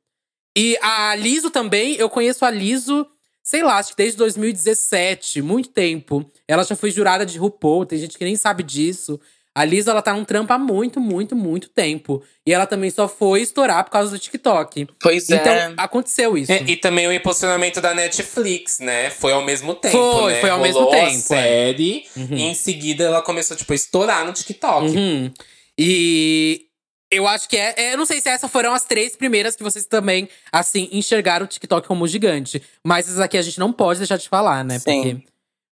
[0.58, 3.06] E a Liso também, eu conheço a Liso,
[3.46, 6.26] sei lá, acho que desde 2017, muito tempo.
[6.48, 9.20] Ela já foi jurada de RuPaul, tem gente que nem sabe disso.
[9.54, 12.22] A Liso, ela tá num trampo há muito, muito, muito tempo.
[12.46, 14.86] E ela também só foi estourar por causa do TikTok.
[15.00, 15.74] Pois Então, é.
[15.78, 16.52] aconteceu isso.
[16.52, 19.10] É, e também o impulsionamento da Netflix, né?
[19.12, 20.42] Foi ao mesmo tempo, Foi, né?
[20.42, 21.46] foi ao mesmo Rolou tempo, a é.
[21.46, 24.88] série e em seguida ela começou, tipo, a estourar no TikTok.
[24.88, 25.32] Uhum.
[25.78, 26.66] E
[27.12, 27.94] eu acho que é, é.
[27.94, 31.48] Eu não sei se essas foram as três primeiras que vocês também, assim, enxergaram o
[31.48, 32.62] TikTok como gigante.
[32.84, 34.80] Mas essas aqui a gente não pode deixar de falar, né?
[34.80, 34.84] Sim.
[34.84, 35.26] Porque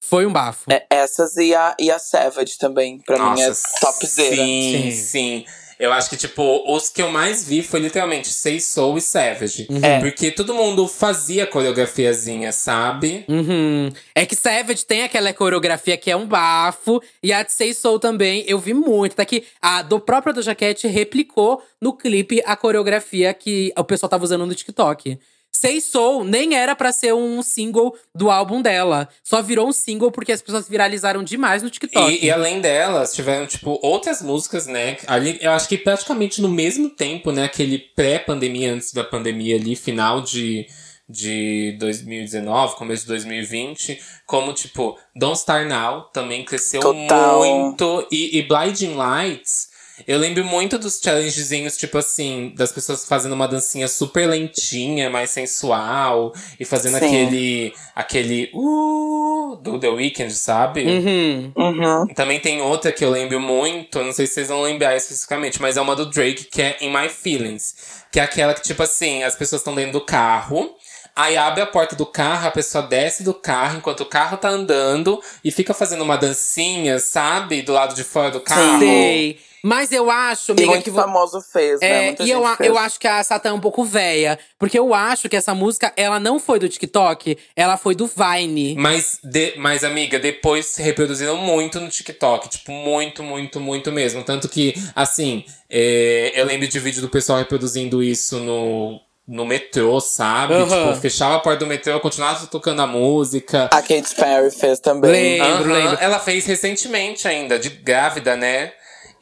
[0.04, 0.72] foi um bafo.
[0.72, 3.52] É, essas e a, e a Savage também, pra mim, é
[3.82, 4.36] topzera.
[4.36, 4.92] Sim, Sim.
[4.92, 5.46] sim.
[5.80, 9.68] Eu acho que, tipo, os que eu mais vi foi literalmente Say Soul e Savage.
[9.82, 10.00] É.
[10.00, 13.24] Porque todo mundo fazia coreografiazinha, sabe?
[13.28, 13.92] Uhum.
[14.16, 17.02] É que Savage tem aquela coreografia que é um bafo.
[17.22, 19.16] E a de Say Soul também, eu vi muito.
[19.16, 24.10] Tá que a do próprio Doja Cat replicou no clipe a coreografia que o pessoal
[24.10, 25.20] tava usando no TikTok.
[25.58, 29.10] Say Soul nem era pra ser um single do álbum dela.
[29.24, 32.12] Só virou um single porque as pessoas viralizaram demais no TikTok.
[32.12, 34.98] E, e além delas, tiveram, tipo, outras músicas, né?
[35.08, 37.46] Ali, eu acho que praticamente no mesmo tempo, né?
[37.46, 40.68] Aquele pré-pandemia, antes da pandemia ali, final de,
[41.10, 44.00] de 2019, começo de 2020.
[44.28, 47.40] Como, tipo, Don't Star Now também cresceu Total.
[47.40, 48.08] muito.
[48.12, 49.77] E, e Blinding Lights…
[50.06, 55.32] Eu lembro muito dos challengezinhos, tipo assim, das pessoas fazendo uma dancinha super lentinha, mais
[55.32, 57.06] sensual, e fazendo Sim.
[57.06, 57.74] aquele.
[57.96, 58.52] aquele.
[58.54, 60.84] Uh, do The Weeknd, sabe?
[60.84, 61.52] Uhum.
[61.56, 62.08] Uhum.
[62.14, 65.78] Também tem outra que eu lembro muito, não sei se vocês vão lembrar especificamente, mas
[65.78, 68.06] é uma do Drake, que é In My Feelings.
[68.12, 70.76] Que é aquela que, tipo assim, as pessoas estão dentro do carro,
[71.18, 74.48] aí abre a porta do carro, a pessoa desce do carro enquanto o carro tá
[74.50, 77.62] andando e fica fazendo uma dancinha, sabe?
[77.62, 78.80] Do lado de fora do carro.
[78.80, 79.40] Sei.
[79.64, 81.88] Mas eu acho, E amiga, muito que vo- famoso fez, né?
[81.88, 82.70] É, Muita e eu, fez.
[82.70, 84.40] eu acho que a Satã é um pouco velha.
[84.58, 88.76] Porque eu acho que essa música, ela não foi do TikTok, ela foi do Vine.
[88.78, 92.48] Mas, de, mas, amiga, depois se reproduziram muito no TikTok.
[92.50, 94.24] Tipo, muito, muito, muito mesmo.
[94.24, 100.00] Tanto que, assim, é, eu lembro de vídeo do pessoal reproduzindo isso no, no metrô,
[100.00, 100.54] sabe?
[100.54, 100.88] Aham.
[100.90, 103.66] Tipo, fechava a porta do metrô, continuava tocando a música.
[103.66, 105.42] A Katy Perry fez também.
[105.42, 105.98] Lembro, Aham, lembro.
[106.00, 108.72] Ela fez recentemente ainda, de grávida, né?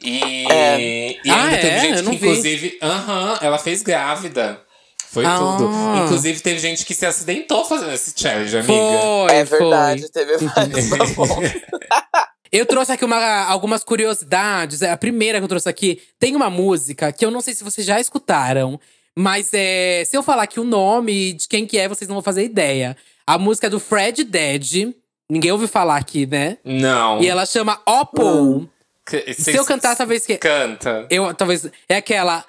[0.02, 0.78] E, É.
[1.24, 1.60] e Ah, ainda é?
[1.60, 4.60] teve gente que, inclusive, aham, ela fez grávida.
[5.10, 5.36] Foi Ah.
[5.38, 5.70] tudo.
[6.04, 8.72] Inclusive, teve gente que se acidentou fazendo esse challenge, amiga.
[8.72, 9.58] Foi, É foi.
[9.58, 10.86] verdade, teve vários.
[12.52, 14.82] Eu trouxe aqui uma- algumas curiosidades.
[14.82, 17.84] A primeira que eu trouxe aqui tem uma música que eu não sei se vocês
[17.86, 18.78] já escutaram,
[19.16, 22.22] mas é, se eu falar aqui o nome de quem que é, vocês não vão
[22.22, 22.96] fazer ideia.
[23.26, 24.94] A música é do Fred Dead.
[25.28, 26.58] Ninguém ouviu falar aqui, né?
[26.64, 27.20] Não.
[27.20, 28.68] E ela chama Oppo.
[29.08, 30.36] C- Se eu cantar, talvez que.
[30.38, 31.06] Canta.
[31.10, 31.66] Eu talvez.
[31.88, 32.44] É aquela.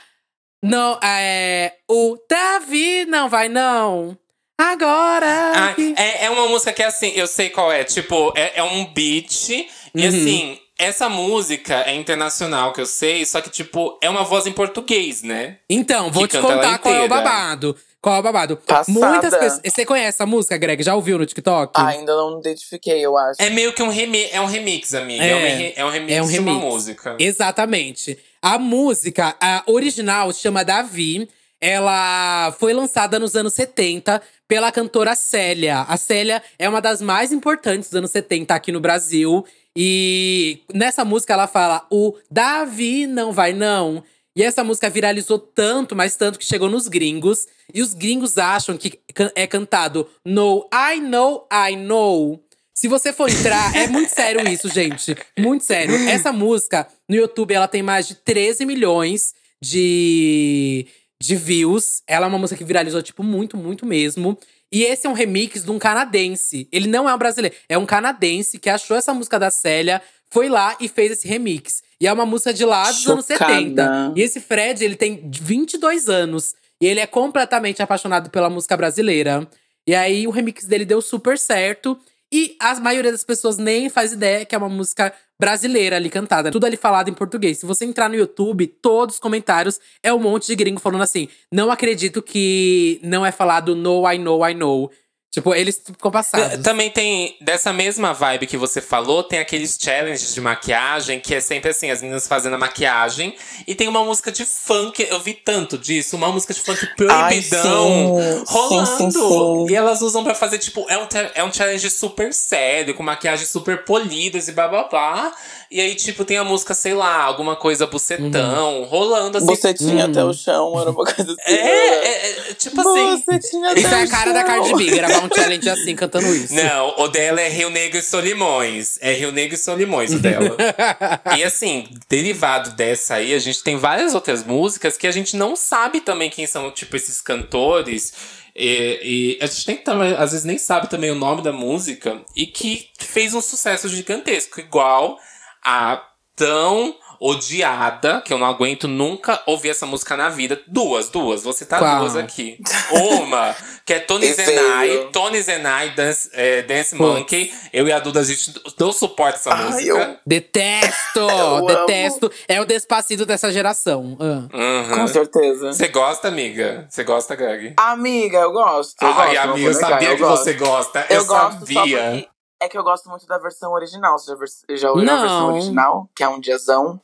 [0.64, 1.74] Não, é.
[1.90, 4.18] O Davi não vai, não.
[4.60, 5.54] Agora.
[5.56, 7.84] Ah, é, é uma música que é assim, eu sei qual é.
[7.84, 9.50] Tipo, é, é um beat.
[9.50, 10.08] E Uhum.
[10.08, 14.52] assim, essa música é internacional, que eu sei, só que, tipo, é uma voz em
[14.52, 15.58] português, né?
[15.70, 17.76] Então, vou que te contar qual é o babado.
[18.00, 18.58] Qual é o babado?
[18.58, 18.92] Passada.
[18.98, 19.62] Muitas pessoas.
[19.66, 20.82] Você conhece a música, Greg?
[20.84, 21.74] Já ouviu no TikTok?
[21.82, 23.42] Ainda não identifiquei, eu acho.
[23.42, 25.24] É meio que um, remi é um remix, amiga.
[25.24, 26.74] É, É, um, re- é um remix é um de uma remix.
[26.74, 27.16] música.
[27.20, 28.18] Exatamente.
[28.42, 31.28] A música, a original, se chama Davi.
[31.60, 35.82] Ela foi lançada nos anos 70 pela cantora Célia.
[35.90, 39.44] A Célia é uma das mais importantes dos anos 70 aqui no Brasil.
[39.80, 44.04] E nessa música ela fala: O Davi não vai, não.
[44.36, 47.48] E essa música viralizou tanto, mas tanto que chegou nos gringos.
[47.72, 49.00] E os gringos acham que
[49.36, 52.44] é cantado No, I know, I know.
[52.74, 55.16] Se você for entrar, é muito sério isso, gente.
[55.38, 55.94] Muito sério.
[56.10, 60.88] Essa música, no YouTube, ela tem mais de 13 milhões de,
[61.22, 62.02] de views.
[62.08, 64.38] Ela é uma música que viralizou, tipo, muito, muito mesmo.
[64.72, 66.68] E esse é um remix de um canadense.
[66.72, 70.50] Ele não é um brasileiro, é um canadense que achou essa música da Célia, foi
[70.50, 71.82] lá e fez esse remix.
[72.00, 73.54] E é uma música de lá dos anos Chocada.
[73.54, 74.14] 70.
[74.16, 76.54] E esse Fred, ele tem 22 anos.
[76.82, 79.48] E ele é completamente apaixonado pela música brasileira.
[79.88, 81.98] E aí o remix dele deu super certo.
[82.32, 86.52] E a maioria das pessoas nem faz ideia que é uma música brasileira ali cantada.
[86.52, 87.60] Tudo ali falado em português.
[87.60, 91.28] Se você entrar no YouTube, todos os comentários é um monte de gringo falando assim:
[91.52, 94.92] não acredito que não é falado no, I know, I know.
[95.30, 96.64] Tipo, eles ficam passados.
[96.64, 101.42] Também tem, dessa mesma vibe que você falou, tem aqueles challenges de maquiagem, que é
[101.42, 103.36] sempre assim, as meninas fazendo a maquiagem.
[103.68, 107.88] E tem uma música de funk, eu vi tanto disso, uma música de funk proibidão
[107.88, 108.44] sim.
[108.48, 108.86] rolando.
[108.88, 109.68] Sim, sim, sim.
[109.70, 113.46] E elas usam pra fazer, tipo, é um, é um challenge super sério, com maquiagem
[113.46, 115.34] super polidas e blá blá blá.
[115.70, 119.48] E aí, tipo, tem a música, sei lá, alguma coisa bucetão, rolando assim.
[119.48, 121.52] Bocetinha até o chão, era uma coisa assim.
[121.52, 123.18] É, é, é, tipo assim.
[123.18, 124.48] Bocetinha até Isso é a cara da chão.
[124.48, 126.54] Cardi B, gravar um challenge assim, cantando isso.
[126.54, 128.98] Não, o dela é Rio Negro e Solimões.
[129.02, 130.56] É Rio Negro e Solimões o dela.
[131.38, 135.56] e assim, derivado dessa aí, a gente tem várias outras músicas que a gente não
[135.56, 138.14] sabe também quem são, tipo, esses cantores.
[138.56, 141.52] E, e a gente tem que também, às vezes nem sabe também o nome da
[141.52, 142.22] música.
[142.36, 144.60] E que fez um sucesso gigantesco.
[144.60, 145.20] Igual
[145.64, 146.02] a
[146.36, 150.62] tão odiada, que eu não aguento nunca ouvir essa música na vida.
[150.68, 151.44] Duas, duas.
[151.44, 152.00] Vou citar Qual?
[152.00, 152.60] duas aqui.
[152.92, 153.56] Uma,
[153.86, 155.10] que é Tony Zenai.
[155.12, 157.54] Tony Zenai, Dance, é, Dance Monkey.
[157.74, 159.90] Eu e a Duda, a gente não suporta essa Ai, música.
[159.90, 161.20] eu- Detesto!
[161.28, 162.32] Eu detesto.
[162.48, 164.18] É o despacito dessa geração.
[164.20, 164.56] Ah.
[164.56, 164.98] Uhum.
[165.00, 165.74] Com certeza.
[165.74, 166.86] Você gosta, amiga?
[166.90, 167.74] Você gosta, Greg?
[167.78, 169.02] Amiga, eu gosto.
[169.02, 170.44] Eu Ai, gosto, amiga, eu sabia eu que gosto.
[170.44, 171.06] você gosta.
[171.10, 171.98] Eu, Eu gosto só sabia.
[171.98, 172.30] porque
[172.62, 174.18] é que eu gosto muito da versão original.
[174.18, 174.32] Você
[174.70, 176.10] já, já ouviu a versão original?
[176.16, 177.00] Que é um diazão.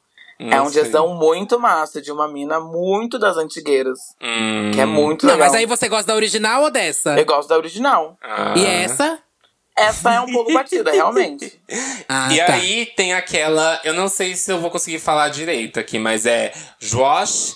[0.47, 0.81] É Não um sei.
[0.83, 3.99] diazão muito massa, de uma mina muito das antigueiras.
[4.21, 4.71] Hum.
[4.73, 5.47] Que é muito Não, legal.
[5.49, 7.17] mas aí você gosta da original ou dessa?
[7.17, 8.17] Eu gosto da original.
[8.21, 8.53] Ah.
[8.57, 9.19] E essa?
[9.75, 11.59] Essa é um pouco batida, realmente.
[12.07, 12.53] Ah, E tá.
[12.53, 13.79] aí tem aquela.
[13.83, 17.55] Eu não sei se eu vou conseguir falar direito aqui, mas é Josh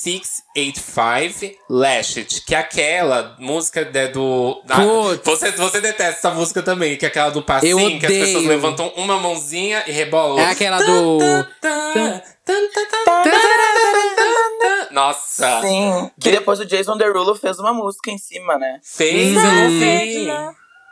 [0.00, 4.62] 685 Lashed, que é aquela música de- do.
[4.64, 4.76] da-
[5.22, 8.92] você, você detesta essa música também, que é aquela do passinho, que as pessoas levantam
[8.96, 10.38] uma mãozinha e rebolam.
[10.40, 11.18] É aquela do.
[14.90, 15.60] Nossa!
[15.60, 16.10] Sim.
[16.20, 18.80] Que depois o Jason Derulo fez uma música em cima, né?
[18.82, 20.28] Fez, eu vi.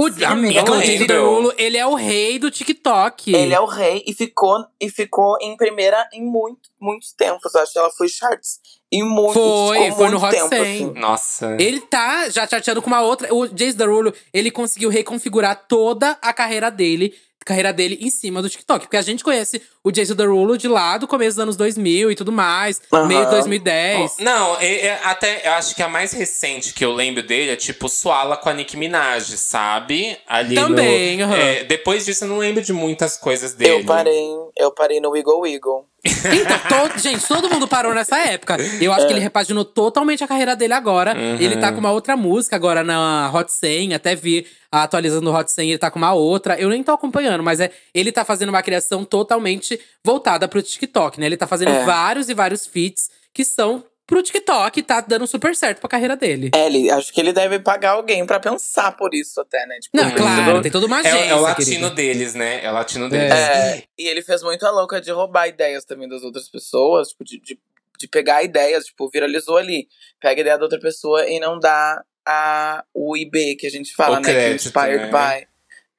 [0.00, 1.06] O, amiga, amiga, eu o Jason.
[1.06, 3.34] Derulo, ele é o rei do TikTok.
[3.34, 7.52] Ele é o rei e ficou, e ficou em primeira em muito, muitos tempos.
[7.56, 8.60] Acho que ela foi charts
[8.90, 10.60] em muito, Foi, ficou foi no Hot tempo, 100.
[10.60, 10.92] assim.
[10.98, 11.56] Nossa.
[11.60, 13.32] Ele tá já chateando com uma outra.
[13.34, 17.14] O Jason Derulo, ele conseguiu reconfigurar toda a carreira dele.
[17.48, 18.84] Carreira dele em cima do TikTok.
[18.86, 22.14] Porque a gente conhece o Jason Derulo de lá do começo dos anos 2000 e
[22.14, 22.80] tudo mais.
[22.92, 23.06] Aham.
[23.06, 24.16] Meio de 2010.
[24.20, 27.56] Não, é- é até eu acho que a mais recente que eu lembro dele é
[27.56, 30.16] tipo Suala com a Nicki Minaj, sabe?
[30.28, 31.34] Ali no- Também, aham.
[31.36, 33.80] é, depois disso eu não lembro de muitas coisas dele.
[33.80, 35.86] Eu parei, eu parei no Wiggle Wiggle.
[36.04, 38.56] Então, to- gente, todo mundo parou nessa época.
[38.80, 41.16] Eu acho que ele repaginou totalmente a carreira dele agora.
[41.40, 43.94] Ele tá com uma outra música agora na Hot 100.
[43.94, 46.58] Até vi atualizando o Hot 100, ele tá com uma outra.
[46.58, 51.18] Eu nem tô acompanhando, mas é ele tá fazendo uma criação totalmente voltada pro TikTok,
[51.18, 51.26] né?
[51.26, 51.84] Ele tá fazendo É.
[51.84, 54.82] vários e vários feats que são pro TikTok.
[54.82, 56.50] Tá dando super certo pra carreira dele.
[56.54, 59.78] É, ele, acho que ele deve pagar alguém pra pensar por isso até, né?
[59.80, 61.90] Tipo, Não, claro, tem toda uma É, agência, é o latino querida.
[61.90, 62.64] deles, né?
[62.64, 63.32] É o latino deles.
[63.32, 67.24] É, e ele fez muito a louca de roubar ideias também das outras pessoas, tipo,
[67.24, 67.58] de, de,
[67.98, 69.88] de pegar ideias, tipo, viralizou ali.
[70.20, 73.94] Pega a ideia da outra pessoa e não dá a, o IB que a gente
[73.94, 74.24] fala, O né?
[74.24, 75.10] que é crédito, Inspired né?
[75.10, 75.48] by.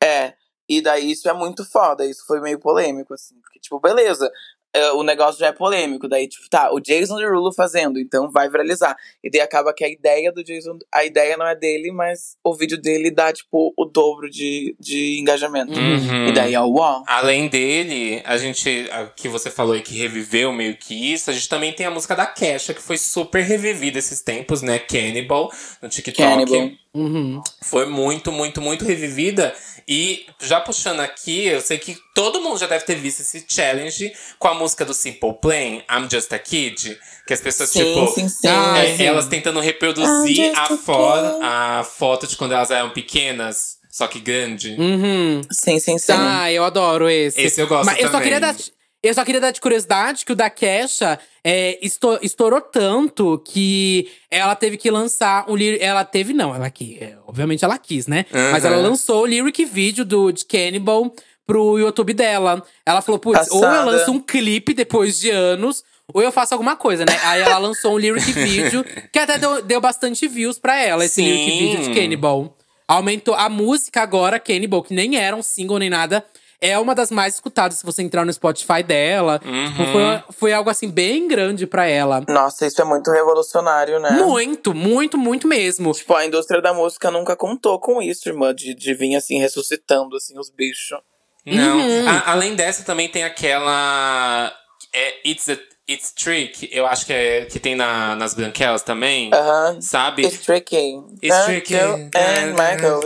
[0.06, 0.34] É.
[0.70, 3.34] E daí isso é muito foda, isso foi meio polêmico, assim.
[3.42, 4.32] Porque, tipo, beleza.
[4.74, 8.50] É, O negócio já é polêmico, daí, tipo, tá, o Jason Derulo fazendo, então vai
[8.50, 8.96] viralizar.
[9.24, 12.54] E daí acaba que a ideia do Jason, a ideia não é dele, mas o
[12.54, 15.74] vídeo dele dá, tipo, o dobro de, de engajamento.
[15.74, 16.28] Uhum.
[16.28, 17.04] E daí é o uau.
[17.08, 21.34] Além dele, a gente, a, que você falou aí que reviveu meio que isso, a
[21.34, 24.80] gente também tem a música da Kesha, que foi super revivida esses tempos, né?
[24.80, 25.52] Cannibal,
[25.82, 26.18] no TikTok.
[26.18, 26.72] Cannibal.
[26.94, 27.42] Uhum.
[27.62, 29.54] Foi muito, muito, muito revivida.
[29.88, 34.12] E já puxando aqui, eu sei que todo mundo já deve ter visto esse challenge
[34.38, 36.98] com a música do Simple Plan, I'm Just a Kid.
[37.28, 38.08] Que as pessoas, Sim, tipo.
[38.08, 38.48] sim, sim.
[38.48, 39.04] É, sim.
[39.04, 41.40] elas tentando reproduzir a, a fo kid.
[41.44, 44.76] a foto de quando elas eram pequenas, só que grande.
[44.80, 45.42] Uhum.
[45.52, 46.12] Sim, sim, sim.
[46.16, 47.40] Ah, eu adoro esse.
[47.40, 48.24] Esse eu gosto Mas eu só também.
[48.24, 48.56] queria dar.
[49.02, 51.80] Eu só queria dar de curiosidade que o da Kesha é,
[52.22, 55.82] estourou tanto que ela teve que lançar um lyric.
[55.82, 56.98] Ela teve, não, ela que.
[57.00, 58.26] É, obviamente ela quis, né?
[58.34, 58.52] Uhum.
[58.52, 61.14] Mas ela lançou o lyric vídeo do de Cannibal
[61.48, 62.62] pro YouTube dela.
[62.86, 65.82] Ela falou, putz, ou eu lanço um clipe depois de anos,
[66.14, 67.18] ou eu faço alguma coisa, né?
[67.24, 68.84] Aí ela lançou um lyric vídeo
[69.14, 71.24] que até deu, deu bastante views pra ela, esse Sim.
[71.24, 72.54] lyric vídeo de Cannibal.
[72.86, 76.26] Aumentou a música agora, Cannibal, que nem era um single nem nada
[76.62, 79.40] é uma das mais escutadas se você entrar no Spotify dela.
[79.46, 79.72] Uhum.
[79.72, 82.24] Tipo, foi, foi algo assim bem grande para ela.
[82.28, 84.12] Nossa, isso é muito revolucionário, né?
[84.12, 85.94] Muito, muito, muito mesmo.
[85.94, 90.16] Tipo, a indústria da música nunca contou com isso, irmã, de, de vir assim ressuscitando
[90.16, 91.00] assim os bichos.
[91.46, 91.78] Não.
[91.78, 92.08] Uhum.
[92.08, 94.54] A, além dessa, também tem aquela.
[94.94, 95.58] É, It's a
[95.90, 99.30] It's Trick, eu acho que, é, que tem na, nas branquelas também.
[99.30, 99.82] Uh -huh.
[99.82, 100.22] Sabe?
[100.24, 101.02] It's Tricky.
[101.20, 101.76] It's Tricky.
[101.76, 103.02] And Michael.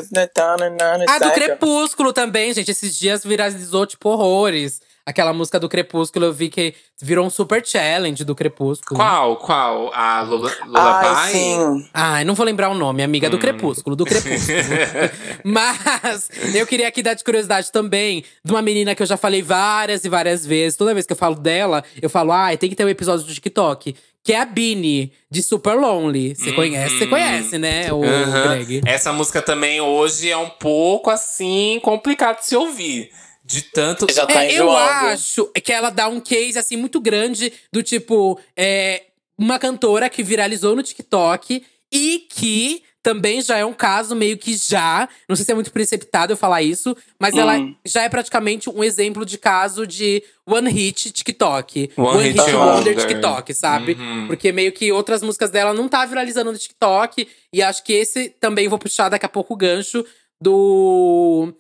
[1.08, 2.72] Ah, do Crepúsculo também, gente.
[2.72, 4.82] Esses dias viralizou, tipo, horrores.
[5.06, 8.98] Aquela música do Crepúsculo, eu vi que virou um super challenge do Crepúsculo.
[8.98, 9.36] Qual?
[9.36, 9.92] Qual?
[9.94, 11.32] A Lula, Lullaby?
[11.32, 11.90] sim.
[11.94, 13.40] Ai, não vou lembrar o nome, amiga do hum.
[13.40, 14.58] Crepúsculo, do Crepúsculo.
[15.44, 19.42] Mas eu queria aqui dar de curiosidade também de uma menina que eu já falei
[19.42, 20.78] várias e várias vezes.
[20.78, 23.26] Toda vez que eu falo dela, eu falo, ai, ah, tem que ter um episódio
[23.26, 26.34] do TikTok que é a Bini, de Super Lonely.
[26.34, 26.56] Você uhum.
[26.56, 26.98] conhece?
[26.98, 28.44] Você conhece, né, o uhum.
[28.48, 28.82] Greg?
[28.86, 33.12] Essa música também hoje é um pouco assim complicado de se ouvir.
[33.54, 34.08] De tanto.
[34.12, 38.40] Já tá é, eu acho que ela dá um case assim muito grande do tipo.
[38.58, 39.04] É,
[39.38, 44.56] uma cantora que viralizou no TikTok e que também já é um caso meio que
[44.56, 45.10] já.
[45.28, 47.76] Não sei se é muito precipitado eu falar isso, mas ela hum.
[47.86, 51.92] já é praticamente um exemplo de caso de one hit TikTok.
[51.98, 53.94] One, one hit, hit wonder TikTok, sabe?
[53.94, 54.28] Uhum.
[54.28, 57.28] Porque meio que outras músicas dela não tá viralizando no TikTok.
[57.52, 60.06] E acho que esse também vou puxar daqui a pouco o gancho
[60.42, 61.54] do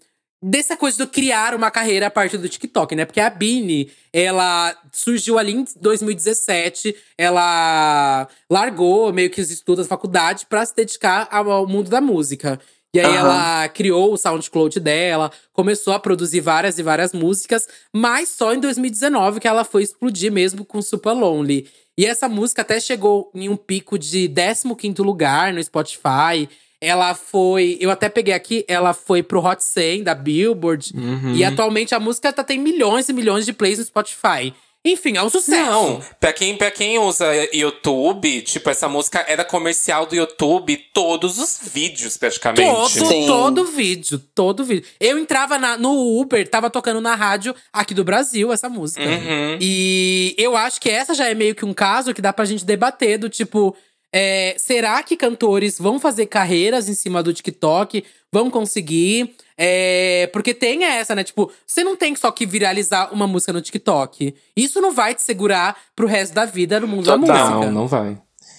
[0.43, 3.05] dessa coisa do criar uma carreira a partir do TikTok, né?
[3.05, 9.89] Porque a Bini, ela surgiu ali em 2017, ela largou meio que os estudos da
[9.89, 12.59] faculdade para se dedicar ao mundo da música.
[12.93, 13.15] E aí uhum.
[13.15, 18.59] ela criou o SoundCloud dela, começou a produzir várias e várias músicas, mas só em
[18.59, 21.67] 2019 que ela foi explodir mesmo com Super Lonely.
[21.97, 26.49] E essa música até chegou em um pico de 15º lugar no Spotify.
[26.83, 27.77] Ela foi.
[27.79, 30.91] Eu até peguei aqui, ela foi pro Hot 100 da Billboard.
[30.93, 31.33] Uhum.
[31.33, 34.53] E atualmente a música tá, tem milhões e milhões de plays no Spotify.
[34.85, 35.71] Enfim, é um sucesso.
[35.71, 41.37] Não, pra quem, pra quem usa YouTube, tipo, essa música era comercial do YouTube, todos
[41.37, 42.99] os vídeos, praticamente.
[42.99, 43.25] Todo, Sim.
[43.25, 44.85] todo vídeo, todo vídeo.
[44.99, 49.05] Eu entrava na, no Uber, tava tocando na rádio aqui do Brasil essa música.
[49.05, 49.57] Uhum.
[49.61, 52.65] E eu acho que essa já é meio que um caso que dá pra gente
[52.65, 53.73] debater do tipo.
[54.15, 58.05] É, será que cantores vão fazer carreiras em cima do TikTok?
[58.31, 59.35] Vão conseguir?
[59.57, 61.23] É, porque tem essa, né?
[61.23, 64.35] Tipo, você não tem só que viralizar uma música no TikTok.
[64.55, 67.65] Isso não vai te segurar pro resto da vida no mundo Total, da música.
[67.65, 68.17] Não, não vai.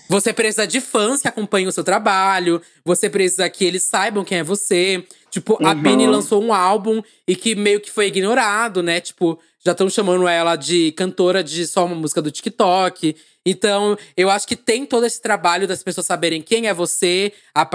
[0.08, 2.60] Você precisa de fãs que acompanhem o seu trabalho.
[2.84, 5.04] Você precisa que eles saibam quem é você.
[5.30, 5.66] Tipo, uhum.
[5.66, 9.00] a Bini lançou um álbum e que meio que foi ignorado, né?
[9.00, 13.16] Tipo, já estão chamando ela de cantora de só uma música do TikTok.
[13.46, 17.32] Então, eu acho que tem todo esse trabalho das pessoas saberem quem é você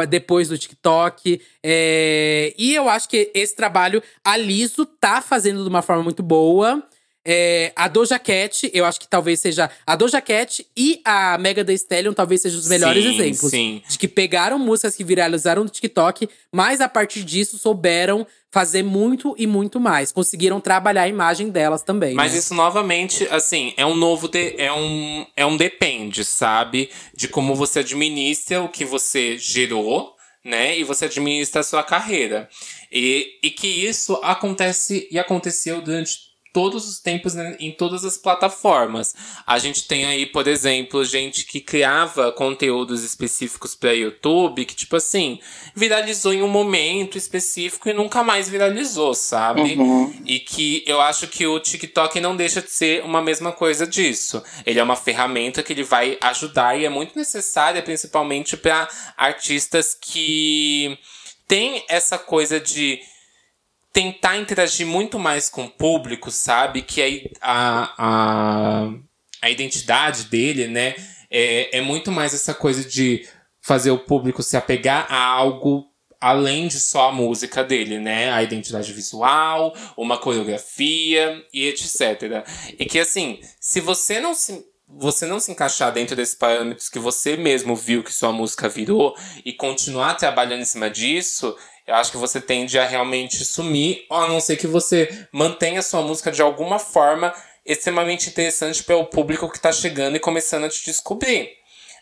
[0.08, 1.42] depois do TikTok.
[1.64, 6.22] É, e eu acho que esse trabalho a Liso tá fazendo de uma forma muito
[6.22, 6.84] boa.
[7.26, 9.70] É, a Doja Cat, eu acho que talvez seja.
[9.86, 13.52] A Doja Cat e a Mega The Stallion talvez sejam os melhores sim, exemplos.
[13.52, 13.82] Sim.
[13.88, 19.36] De que pegaram músicas que viralizaram no TikTok, mas a partir disso souberam fazer muito
[19.38, 20.12] e muito mais.
[20.12, 22.16] Conseguiram trabalhar a imagem delas também.
[22.16, 22.40] Mas né?
[22.40, 24.28] isso, novamente, assim, é um novo.
[24.28, 26.90] De, é, um, é um depende, sabe?
[27.14, 30.78] De como você administra o que você gerou, né?
[30.80, 32.50] E você administra a sua carreira.
[32.92, 38.18] E, e que isso acontece e aconteceu durante todos os tempos né, em todas as
[38.18, 39.14] plataformas.
[39.46, 44.96] A gente tem aí, por exemplo, gente que criava conteúdos específicos para YouTube, que tipo
[44.96, 45.40] assim,
[45.76, 49.76] viralizou em um momento específico e nunca mais viralizou, sabe?
[49.76, 50.14] Uhum.
[50.26, 54.42] E que eu acho que o TikTok não deixa de ser uma mesma coisa disso.
[54.66, 59.96] Ele é uma ferramenta que ele vai ajudar e é muito necessária, principalmente para artistas
[60.00, 60.98] que
[61.48, 63.00] têm essa coisa de
[63.92, 66.82] tentar interagir muito mais com o público, sabe?
[66.82, 68.94] Que a, a,
[69.42, 70.96] a identidade dele, né?
[71.30, 73.28] É, é muito mais essa coisa de
[73.62, 78.32] fazer o público se apegar a algo além de só a música dele, né?
[78.32, 82.46] A identidade visual, uma coreografia e etc.
[82.78, 86.98] E que assim, se você não se você não se encaixar dentro desses parâmetros que
[86.98, 89.16] você mesmo viu que sua música virou
[89.46, 91.56] e continuar trabalhando em cima disso,
[91.90, 96.04] eu acho que você tende a realmente sumir, a não ser que você mantenha sua
[96.04, 97.34] música de alguma forma
[97.66, 101.50] extremamente interessante para o público que está chegando e começando a te descobrir.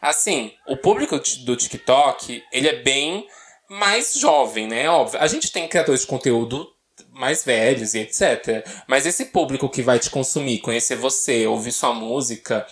[0.02, 3.26] Assim, o público do TikTok, ele é bem
[3.70, 4.90] mais jovem, né?
[4.90, 5.22] Óbvio.
[5.22, 6.68] A gente tem criadores de conteúdo
[7.12, 8.68] mais velhos e etc.
[8.88, 12.68] Mas esse público que vai te consumir, conhecer você, ouvir sua música,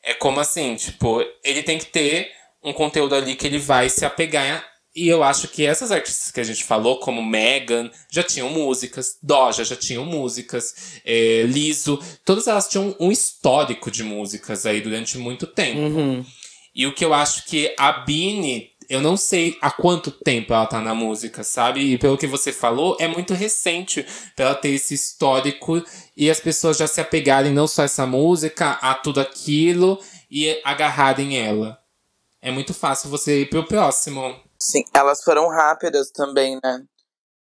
[0.00, 2.30] é como assim, tipo, ele tem que ter
[2.62, 4.64] um conteúdo ali que ele vai se apegar.
[4.94, 9.16] E eu acho que essas artistas que a gente falou, como Megan, já tinham músicas,
[9.22, 15.16] Doja já tinham músicas, é, Liso, todas elas tinham um histórico de músicas aí durante
[15.16, 15.80] muito tempo.
[15.80, 16.24] Uhum.
[16.74, 20.66] E o que eu acho que a Bini, eu não sei há quanto tempo ela
[20.66, 21.80] tá na música, sabe?
[21.80, 24.04] E pelo que você falou, é muito recente
[24.36, 25.82] pra ela ter esse histórico
[26.14, 29.98] e as pessoas já se apegarem não só a essa música, a tudo aquilo
[30.30, 31.78] e agarrarem ela.
[32.42, 34.34] É muito fácil você ir pro próximo.
[34.62, 36.86] Sim, elas foram rápidas também, né?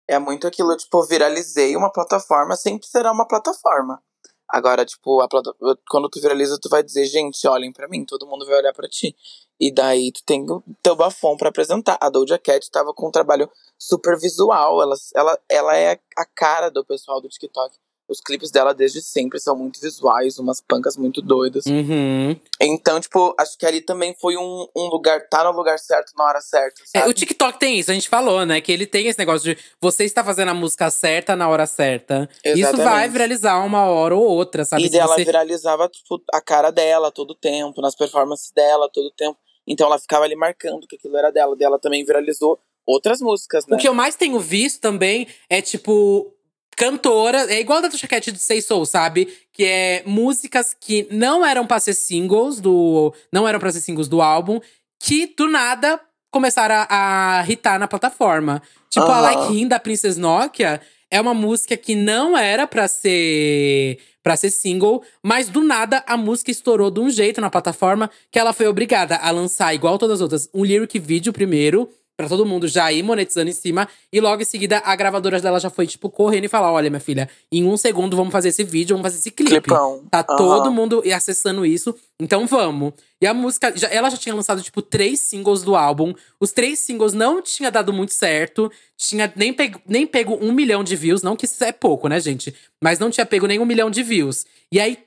[0.08, 4.00] É muito aquilo, tipo, viralizei uma plataforma, sempre será uma plataforma.
[4.48, 5.52] Agora, tipo, a plata...
[5.90, 8.88] quando tu viraliza, tu vai dizer, gente, olhem para mim, todo mundo vai olhar para
[8.88, 9.16] ti.
[9.60, 11.98] E daí tu tem o teu bafom para apresentar.
[12.00, 13.50] A Doja Cat tava com um trabalho
[13.80, 17.76] super visual, ela, ela, ela é a cara do pessoal do TikTok.
[18.10, 21.66] Os clipes dela desde sempre são muito visuais, umas pancas muito doidas.
[21.66, 22.40] Uhum.
[22.62, 26.24] Então, tipo, acho que ali também foi um, um lugar, tá no lugar certo na
[26.24, 26.82] hora certa.
[26.94, 28.62] É, o TikTok tem isso, a gente falou, né?
[28.62, 32.30] Que ele tem esse negócio de você está fazendo a música certa na hora certa.
[32.46, 32.84] Isso Exatamente.
[32.90, 34.84] vai viralizar uma hora ou outra, sabe?
[34.84, 39.12] E Se dela você- viralizava, tipo, a cara dela todo tempo, nas performances dela todo
[39.12, 39.38] tempo.
[39.68, 41.54] Então ela ficava ali marcando que aquilo era dela.
[41.58, 43.76] Dela também viralizou outras músicas, né?
[43.76, 46.34] O que eu mais tenho visto também é, tipo,
[46.78, 47.52] cantora.
[47.52, 49.28] É igual da Doja Cat de Say Soul, sabe?
[49.52, 53.14] Que é músicas que não eram pra ser singles do.
[53.34, 54.62] Não eram pra ser singles do álbum,
[55.02, 56.00] que do nada
[56.32, 58.62] começaram a, a hitar na plataforma.
[58.90, 59.20] Tipo, a.
[59.20, 64.00] Like Him da Princess Nokia é uma música que não era pra ser.
[64.22, 68.38] Pra ser single, mas do nada a música estourou de um jeito na plataforma que
[68.38, 72.48] ela foi obrigada a lançar, igual todas as outras, um lyric vídeo primeiro, Pra todo
[72.48, 73.88] mundo já ir monetizando em cima.
[74.12, 77.00] E logo em seguida, a gravadora dela já foi, tipo, correndo e falar: olha, minha
[77.00, 79.52] filha, em um segundo vamos fazer esse vídeo, vamos fazer esse clipe.
[79.62, 80.02] Clipão.
[80.10, 80.36] Tá Aham.
[80.36, 82.94] todo mundo acessando isso, então vamos.
[83.22, 86.12] E a música, já- ela já tinha lançado, tipo, três singles do álbum.
[86.40, 88.72] Os três singles não tinha dado muito certo.
[88.98, 91.22] Tinha nem pego, nem pego um milhão de views.
[91.22, 92.54] Não que isso é pouco, né, gente?
[92.82, 94.44] Mas não tinha pego nem um milhão de views.
[94.72, 94.98] E aí,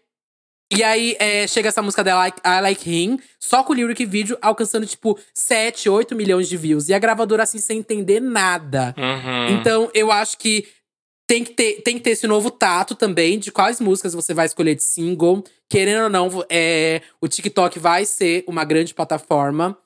[0.72, 4.38] e aí é, chega essa música dela, I, Like Him, só com o lyric vídeo,
[4.40, 6.88] alcançando, tipo, 7, 8 milhões de views.
[6.88, 8.94] E a gravadora, assim, sem entender nada.
[8.96, 9.58] Uhum.
[9.58, 10.66] Então, eu acho que
[11.26, 14.46] tem que, ter, tem que ter esse novo tato também de quais músicas você vai
[14.46, 15.44] escolher de single.
[15.68, 19.76] Querendo ou não, é, o TikTok vai ser uma grande plataforma.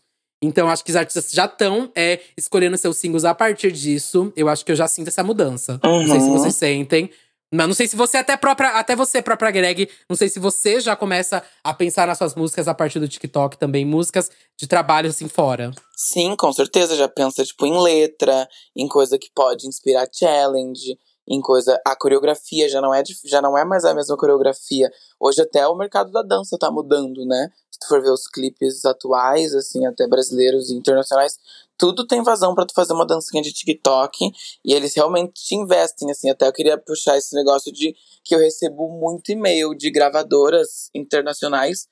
[0.43, 4.33] Então, acho que os artistas já estão é, escolhendo seus singles a partir disso.
[4.37, 5.81] Eu acho que eu já sinto essa mudança.
[5.83, 6.33] Não sei se Uhum.
[6.39, 7.11] vocês sentem.
[7.55, 10.81] Mas não sei se você, até própria, até você, própria Greg, não sei se você
[10.81, 15.09] já começa a pensar nas suas músicas a partir do TikTok também, músicas de trabalho
[15.09, 15.71] assim fora.
[15.97, 16.97] Sim, com certeza.
[16.97, 20.99] Já pensa, tipo, em letra, em coisa que pode inspirar challenge,
[21.29, 21.81] em coisa.
[21.87, 24.91] A coreografia já não é, já não é mais a mesma coreografia.
[25.21, 27.51] Hoje até o mercado da dança tá mudando, né?
[27.71, 31.39] Se tu for ver os clipes atuais, assim, até brasileiros e internacionais,
[31.77, 34.31] tudo tem vazão pra tu fazer uma dancinha de TikTok.
[34.65, 36.31] E eles realmente te investem, assim.
[36.31, 37.95] Até eu queria puxar esse negócio de
[38.25, 41.89] que eu recebo muito e-mail de gravadoras internacionais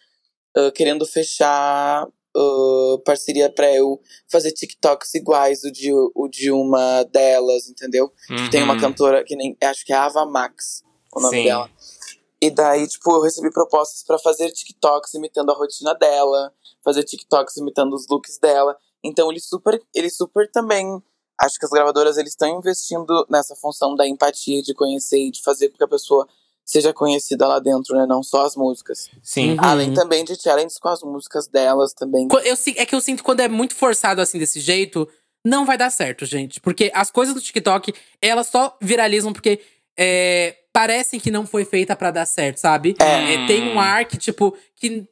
[0.56, 2.06] ah, querendo fechar
[2.36, 8.10] ah, parceria pra eu fazer TikToks iguais o de, o de uma delas, entendeu?
[8.28, 8.80] Que tem uma Uhum.
[8.80, 9.56] cantora que nem.
[9.62, 10.82] Acho que é Ava Max
[11.14, 11.44] o nome Sim.
[11.44, 11.70] dela.
[12.40, 16.52] E daí, tipo, eu recebi propostas pra fazer TikToks imitando a rotina dela,
[16.84, 18.76] fazer TikToks imitando os looks dela.
[19.04, 21.02] Então eles super, eles super também.
[21.40, 25.42] Acho que as gravadoras eles estão investindo nessa função da empatia, de conhecer e de
[25.42, 26.26] fazer com que a pessoa
[26.64, 28.06] seja conhecida lá dentro, né?
[28.06, 29.10] Não só as músicas.
[29.22, 29.52] Sim.
[29.52, 29.56] Uhum.
[29.60, 32.28] Além também de challenges com as músicas delas também.
[32.44, 35.08] Eu, é que eu sinto quando é muito forçado assim desse jeito,
[35.44, 36.60] não vai dar certo, gente.
[36.60, 39.60] Porque as coisas do TikTok, elas só viralizam porque
[39.98, 42.94] é, parecem que não foi feita pra dar certo, sabe?
[43.00, 43.34] É.
[43.34, 45.06] É, tem um ar que, tipo, que,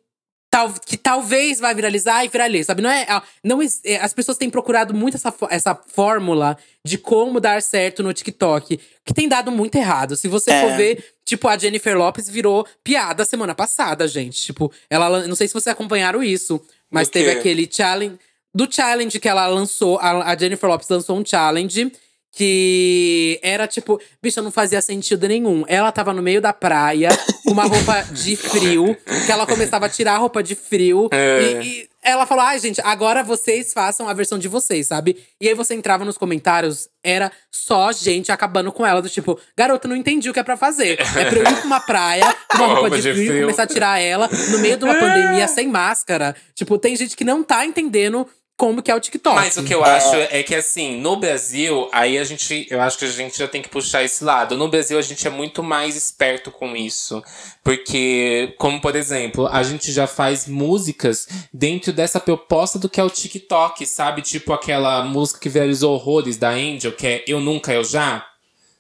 [0.51, 2.83] tal, que talvez vai viralizar e viraliza, sabe?
[2.83, 7.39] Não é, ah, não, é, as pessoas têm procurado muito essa, essa fórmula de como
[7.39, 10.17] dar certo no TikTok, que tem dado muito errado.
[10.17, 10.61] Se você É.
[10.61, 14.41] for ver, tipo, a Jennifer Lopes virou piada semana passada, gente.
[14.43, 18.19] Tipo, ela, não sei se vocês acompanharam isso, mas teve aquele challenge.
[18.53, 21.93] Do challenge que ela lançou, a, a Jennifer Lopes lançou um challenge
[22.33, 25.65] que era tipo, bicha, não fazia sentido nenhum.
[25.67, 27.11] Ela tava no meio da praia,
[27.45, 31.09] com uma roupa de frio, que ela começava a tirar a roupa de frio.
[31.13, 31.61] É.
[31.63, 35.19] E, e ela falou: ai, gente, agora vocês façam a versão de vocês, sabe?
[35.41, 39.89] E aí você entrava nos comentários, era só gente acabando com ela, do tipo, garota,
[39.89, 40.99] não entendi o que é pra fazer.
[41.01, 43.67] É pra eu ir pra uma praia, com uma roupa de frio, e começar a
[43.67, 46.35] tirar ela no meio de uma pandemia sem máscara.
[46.55, 48.27] Tipo, tem gente que não tá entendendo
[48.61, 49.35] como que é o TikTok.
[49.35, 52.67] Mas o que eu acho é que, assim, no Brasil, aí a gente.
[52.69, 54.55] Eu acho que a gente já tem que puxar esse lado.
[54.55, 57.23] No Brasil, a gente é muito mais esperto com isso.
[57.65, 63.03] Porque, como por exemplo, a gente já faz músicas dentro dessa proposta do que é
[63.03, 64.21] o TikTok, sabe?
[64.21, 68.27] Tipo aquela música que viralizou horrores da Angel, que é Eu Nunca, Eu Já.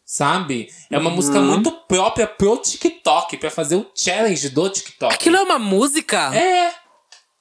[0.04, 0.68] Sabe?
[0.90, 1.16] É uma uhum.
[1.16, 5.14] música muito própria pro TikTok, para fazer o challenge do TikTok.
[5.14, 6.36] Aquilo é uma música?
[6.36, 6.79] É.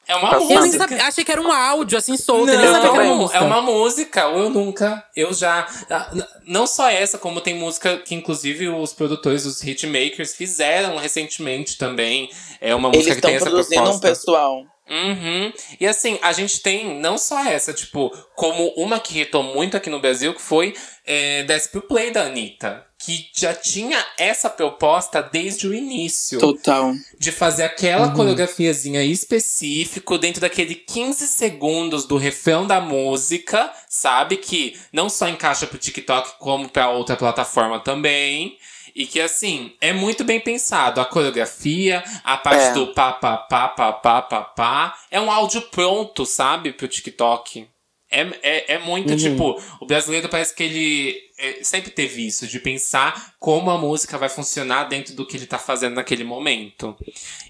[0.09, 0.53] É uma música.
[0.55, 2.47] Eu nem sabia, achei que era um áudio, assim, solto.
[2.47, 3.37] Não, eu nem sabia que era uma música.
[3.37, 5.05] É uma música, ou eu nunca.
[5.15, 5.67] Eu já.
[5.87, 6.11] Ah,
[6.47, 12.27] não só essa, como tem música que, inclusive, os produtores, os hitmakers, fizeram recentemente também.
[12.59, 13.75] É uma música Eles que tem essa proposta.
[13.75, 14.65] Eles estão produzindo um pessoal.
[14.89, 15.53] Uhum.
[15.79, 19.89] E assim, a gente tem não só essa, tipo, como uma que hitou muito aqui
[19.89, 20.75] no Brasil, que foi
[21.05, 22.85] é, Despe Play da Anitta.
[22.97, 26.37] Que já tinha essa proposta desde o início.
[26.37, 26.93] Total.
[27.17, 28.13] De fazer aquela uhum.
[28.13, 34.35] coreografiazinha específico dentro daquele 15 segundos do refrão da música, sabe?
[34.35, 38.57] Que não só encaixa pro TikTok, como pra outra plataforma também.
[38.95, 40.99] E que, assim, é muito bem pensado.
[40.99, 42.73] A coreografia, a parte é.
[42.73, 44.97] do pá, pá, pá, pá, pá, pá, pá.
[45.09, 47.67] É um áudio pronto, sabe, pro TikTok.
[48.11, 49.17] É, é, é muito, uhum.
[49.17, 51.28] tipo, o brasileiro parece que ele
[51.61, 55.57] sempre teve isso, de pensar como a música vai funcionar dentro do que ele tá
[55.57, 56.95] fazendo naquele momento.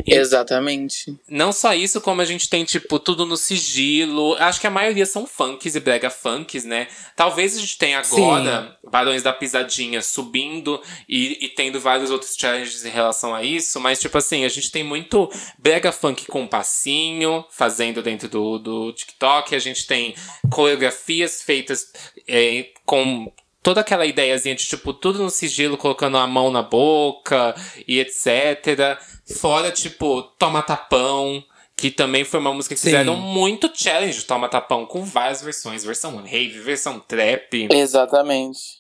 [0.06, 1.18] E Exatamente.
[1.28, 4.36] Não só isso, como a gente tem, tipo, tudo no sigilo.
[4.36, 6.88] Acho que a maioria são funks e brega funks, né?
[7.16, 8.90] Talvez a gente tenha agora Sim.
[8.90, 14.00] Barões da Pisadinha subindo e, e tendo vários outros challenges em relação a isso, mas,
[14.00, 19.56] tipo assim, a gente tem muito brega funk com passinho, fazendo dentro do, do TikTok.
[19.56, 20.16] A gente tem
[20.52, 21.92] coreografias feitas
[22.28, 23.32] é, com
[23.62, 27.56] toda aquela ideiazinha de, tipo, tudo no sigilo, colocando a mão na boca
[27.88, 28.98] e etc.
[29.38, 31.44] Fora, tipo, Toma Tapão,
[31.76, 32.88] que também foi uma música que Sim.
[32.88, 35.84] fizeram muito challenge Toma Tapão, com várias versões.
[35.84, 37.68] Versão rave, versão trap.
[37.72, 38.80] Exatamente.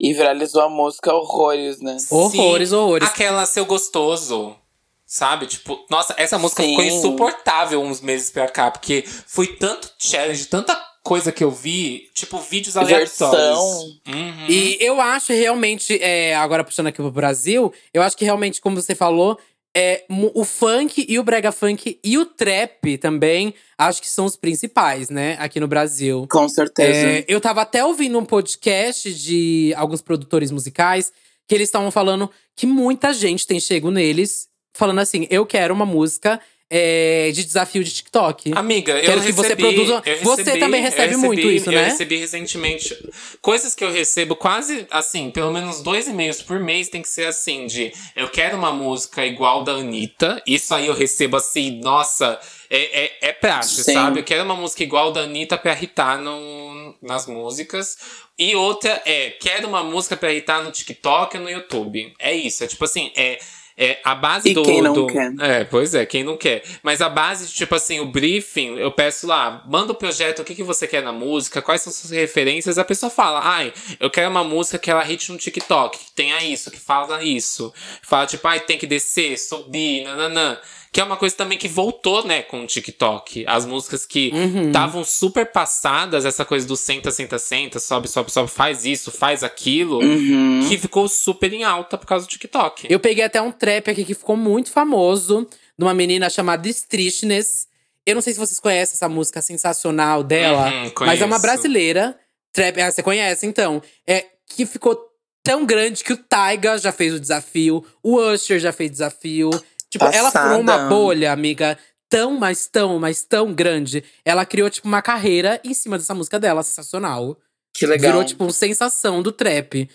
[0.00, 1.96] E viralizou a música horrores, né?
[2.10, 3.08] Horrores, Sim, horrores.
[3.08, 4.56] Aquela Seu Gostoso.
[5.04, 5.46] Sabe?
[5.46, 6.68] Tipo, nossa, essa música Sim.
[6.68, 10.76] ficou insuportável uns meses pra cá, porque foi tanto challenge, tanta
[11.08, 13.98] coisa que eu vi, tipo, vídeos aleatórios.
[14.06, 14.46] Uhum.
[14.46, 18.76] E eu acho realmente, é, agora puxando aqui pro Brasil, eu acho que realmente, como
[18.76, 19.38] você falou,
[19.74, 20.04] é,
[20.34, 25.08] o funk e o brega funk e o trap também, acho que são os principais,
[25.08, 26.26] né, aqui no Brasil.
[26.30, 27.08] Com certeza.
[27.08, 31.10] É, eu tava até ouvindo um podcast de alguns produtores musicais
[31.48, 35.86] que eles estavam falando que muita gente tem chego neles falando assim: eu quero uma
[35.86, 36.38] música
[36.70, 38.52] é, de desafio de TikTok.
[38.54, 40.02] Amiga, Quero eu que recebi, você produza.
[40.04, 41.80] Recebi, você também recebe recebi, muito isso, né?
[41.80, 43.10] Eu recebi recentemente.
[43.40, 47.26] Coisas que eu recebo quase assim, pelo menos dois e-mails por mês tem que ser
[47.26, 50.42] assim: de eu quero uma música igual da Anitta.
[50.46, 52.38] Isso aí eu recebo assim, nossa.
[52.70, 53.94] É, é, é Sim.
[53.94, 54.20] sabe?
[54.20, 57.96] Eu quero uma música igual da Anitta pra irritar no, nas músicas.
[58.38, 62.12] E outra é, quero uma música pra irritar no TikTok e no YouTube.
[62.18, 62.62] É isso.
[62.62, 63.38] É tipo assim, é
[63.80, 64.64] é, a base e do.
[64.64, 65.32] Quem não do, quer.
[65.38, 66.64] É, pois é, quem não quer.
[66.82, 70.56] Mas a base, tipo assim, o briefing, eu peço lá, manda o projeto, o que,
[70.56, 72.76] que você quer na música, quais são suas referências.
[72.76, 76.42] A pessoa fala, ai, eu quero uma música que ela hit no TikTok, que tenha
[76.42, 77.72] isso, que fala isso.
[78.02, 80.58] Fala, tipo, ai, tem que descer, subir, nananã.
[80.90, 83.44] Que é uma coisa também que voltou, né, com o TikTok.
[83.46, 84.32] As músicas que
[84.66, 85.04] estavam uhum.
[85.04, 90.00] super passadas, essa coisa do senta, senta, senta, sobe, sobe, sobe, faz isso, faz aquilo,
[90.00, 90.66] uhum.
[90.68, 92.86] que ficou super em alta por causa do TikTok.
[92.90, 95.46] Eu peguei até um trap aqui que ficou muito famoso,
[95.78, 97.68] de uma menina chamada Strishness.
[98.06, 102.18] Eu não sei se vocês conhecem essa música sensacional dela, uhum, mas é uma brasileira.
[102.52, 103.82] Trap, ah, você conhece então?
[104.06, 104.98] É que ficou
[105.42, 109.50] tão grande que o Taiga já fez o desafio, o Usher já fez o desafio.
[109.90, 110.18] Tipo, Passada.
[110.18, 111.78] ela furou uma bolha, amiga,
[112.08, 114.04] tão, mas tão, mas tão grande.
[114.24, 117.36] Ela criou, tipo, uma carreira em cima dessa música dela, sensacional.
[117.74, 118.12] Que legal.
[118.12, 119.88] Virou, tipo, sensação do trap.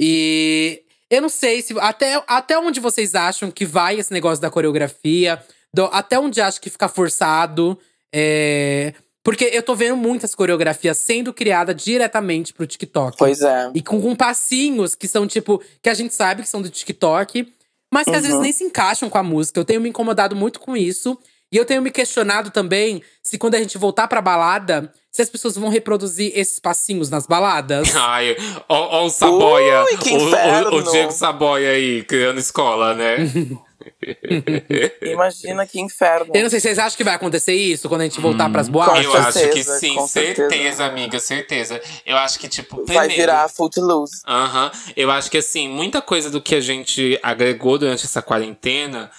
[0.00, 1.74] E eu não sei se.
[1.78, 5.42] Até, até onde vocês acham que vai esse negócio da coreografia?
[5.74, 7.78] Do, até onde acham que fica forçado?
[8.14, 8.92] É,
[9.24, 13.16] porque eu tô vendo muitas coreografias sendo criadas diretamente pro TikTok.
[13.16, 13.70] Pois é.
[13.74, 17.52] E com, com passinhos que são, tipo, que a gente sabe que são do TikTok
[17.92, 18.16] mas que uhum.
[18.16, 18.42] às vezes uhum.
[18.42, 19.60] nem se encaixam com a música.
[19.60, 21.18] Eu tenho me incomodado muito com isso.
[21.52, 25.28] E eu tenho me questionado também se quando a gente voltar pra balada, se as
[25.28, 27.92] pessoas vão reproduzir esses passinhos nas baladas.
[27.94, 28.34] Ai,
[28.66, 29.84] ó, ó o Saboia.
[29.84, 33.16] Ui, o, o, o, Diego Saboia aí, criando escola, né?
[35.02, 36.32] Imagina que inferno.
[36.34, 39.04] Eu não sei, vocês acham que vai acontecer isso quando a gente voltar pras boates?
[39.04, 40.84] Eu acho que certeza, sim, certeza, certeza.
[40.86, 41.80] amiga, certeza.
[42.06, 44.22] Eu acho que, tipo, Vai primeiro- virar Footloose.
[44.26, 44.70] Aham.
[44.96, 49.10] Eu acho que, assim, muita coisa do que a gente agregou durante essa quarentena,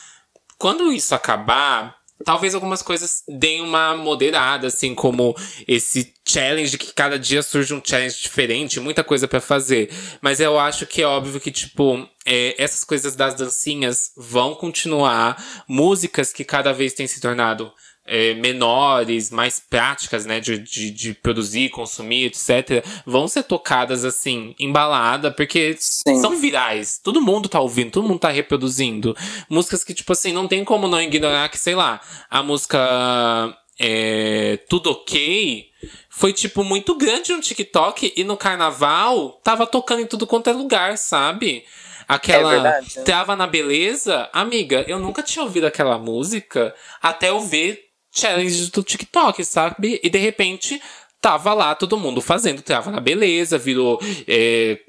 [0.58, 5.36] quando isso acabar, talvez algumas coisas deem uma moderada, assim, como
[5.68, 9.90] esse challenge que cada dia surge um challenge diferente, muita coisa pra fazer.
[10.22, 15.64] Mas eu acho que é óbvio que, tipo, é, essas coisas das dancinhas vão continuar.
[15.68, 17.72] Músicas que cada vez têm se tornado
[18.06, 24.54] é, menores, mais práticas, né, de, de, de produzir, consumir, etc., vão ser tocadas assim,
[24.60, 26.20] embalada, porque Sim.
[26.20, 27.00] são virais.
[27.02, 29.16] Todo mundo tá ouvindo, todo mundo tá reproduzindo.
[29.50, 34.60] Músicas que, tipo assim, não tem como não ignorar que, sei lá, a música é,
[34.70, 35.72] Tudo Ok
[36.10, 40.54] foi, tipo, muito grande no TikTok e no carnaval tava tocando em tudo quanto é
[40.54, 41.66] lugar, sabe?
[42.08, 43.04] Aquela É verdade.
[43.04, 47.83] Trava na Beleza, amiga, eu nunca tinha ouvido aquela música até eu ver
[48.14, 50.00] challenge do TikTok, sabe?
[50.04, 50.82] E de repente
[51.20, 54.80] tava lá todo mundo fazendo Trava na Beleza, virou é,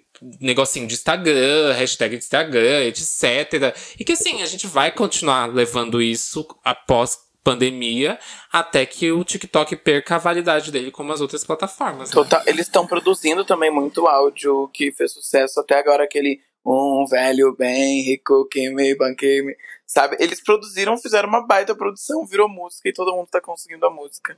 [0.40, 3.74] negocinho de Instagram, hashtag de Instagram, etc.
[3.98, 8.18] E que assim, a gente vai continuar levando isso após pandemia
[8.50, 12.08] até que o TikTok perca a validade dele como as outras plataformas.
[12.08, 12.14] né?
[12.14, 17.54] Total, eles estão produzindo também muito áudio que fez sucesso até agora, aquele um velho
[17.54, 19.56] bem rico que me banquei me.
[19.86, 20.16] Sabe?
[20.18, 24.36] Eles produziram, fizeram uma baita produção, virou música e todo mundo tá conseguindo a música.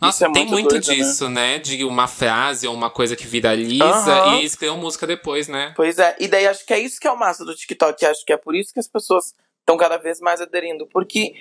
[0.00, 0.94] Nossa, é tem muito muito doido, né?
[0.94, 1.58] disso, né?
[1.58, 4.40] De uma frase ou uma coisa que viraliza Aham.
[4.40, 5.72] e criam música depois, né?
[5.76, 8.04] Pois é, e daí acho que é isso que é o massa do TikTok.
[8.04, 10.86] Acho que é por isso que as pessoas estão cada vez mais aderindo.
[10.86, 11.32] Porque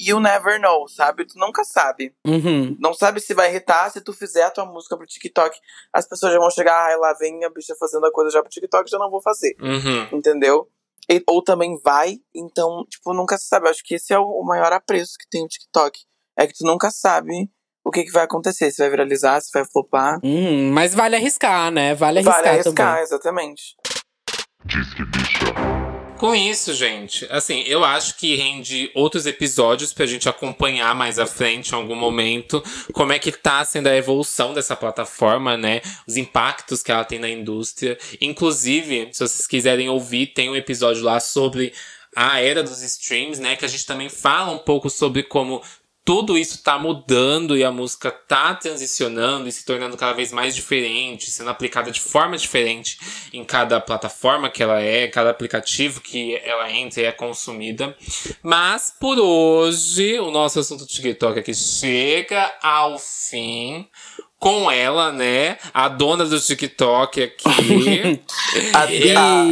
[0.00, 1.24] you never know, sabe?
[1.24, 2.14] Tu nunca sabe.
[2.26, 2.76] Uhum.
[2.80, 5.56] Não sabe se vai irritar, se tu fizer a tua música pro TikTok,
[5.92, 8.50] as pessoas já vão chegar, ai, lá vem a bicha fazendo a coisa já pro
[8.50, 9.54] TikTok, já não vou fazer.
[9.60, 10.18] Uhum.
[10.18, 10.68] Entendeu?
[11.08, 13.68] E- ou também vai, então, tipo, nunca se sabe.
[13.68, 15.98] Acho que esse é o, maior apreço que tem o TikTok.
[16.38, 17.50] É que tu nunca sabe
[17.84, 20.20] o que, que vai acontecer, se vai viralizar, se vai flopar.
[20.22, 20.70] Uhum.
[20.72, 21.94] Mas vale arriscar, né?
[21.94, 23.02] Vale arriscar, Vale arriscar, também.
[23.02, 23.76] exatamente.
[26.20, 31.24] Com isso, gente, assim, eu acho que rende outros episódios pra gente acompanhar mais à
[31.24, 35.80] frente, em algum momento, como é que tá sendo a evolução dessa plataforma, né?
[36.06, 37.96] Os impactos que ela tem na indústria.
[38.20, 41.72] Inclusive, se vocês quiserem ouvir, tem um episódio lá sobre
[42.14, 43.56] a era dos streams, né?
[43.56, 45.62] Que a gente também fala um pouco sobre como
[46.04, 50.54] tudo isso tá mudando e a música tá transicionando e se tornando cada vez mais
[50.54, 52.98] diferente, sendo aplicada de forma diferente
[53.32, 57.96] em cada plataforma que ela é, cada aplicativo que ela entra e é consumida.
[58.42, 63.88] Mas por hoje, o nosso assunto TikTok aqui chega ao fim.
[64.40, 65.58] Com ela, né?
[65.74, 67.44] A dona do TikTok aqui.
[68.74, 69.44] A- E- a-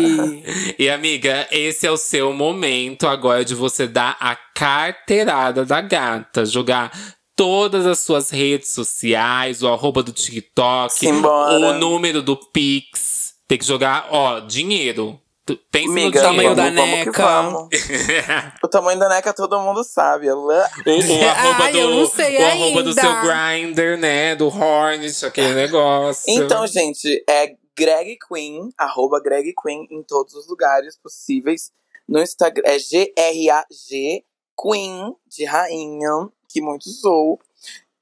[0.78, 6.44] e amiga, esse é o seu momento agora de você dar a carteirada da gata,
[6.47, 6.90] jogar
[7.36, 11.52] todas as suas redes sociais, o arroba do TikTok, Simbora.
[11.55, 13.35] o número do Pix.
[13.47, 15.20] Tem que jogar, ó, dinheiro.
[15.49, 18.53] Tu- Pensa Amiga, no tamanho da vamos que neca.
[18.62, 20.29] o tamanho da neca todo mundo sabe.
[20.29, 20.69] Ela...
[20.85, 23.01] O, o arroba Ai, do, eu não sei o arroba do ainda.
[23.01, 24.37] seu grinder, né?
[24.37, 26.25] Do Hornet, aquele negócio.
[26.29, 31.73] Então, gente, é Greg Queen, arroba Greg Queen em todos os lugares possíveis.
[32.07, 34.23] No Instagram é G-R-A-G
[34.61, 37.41] Queen, de rainha, que muitos usou.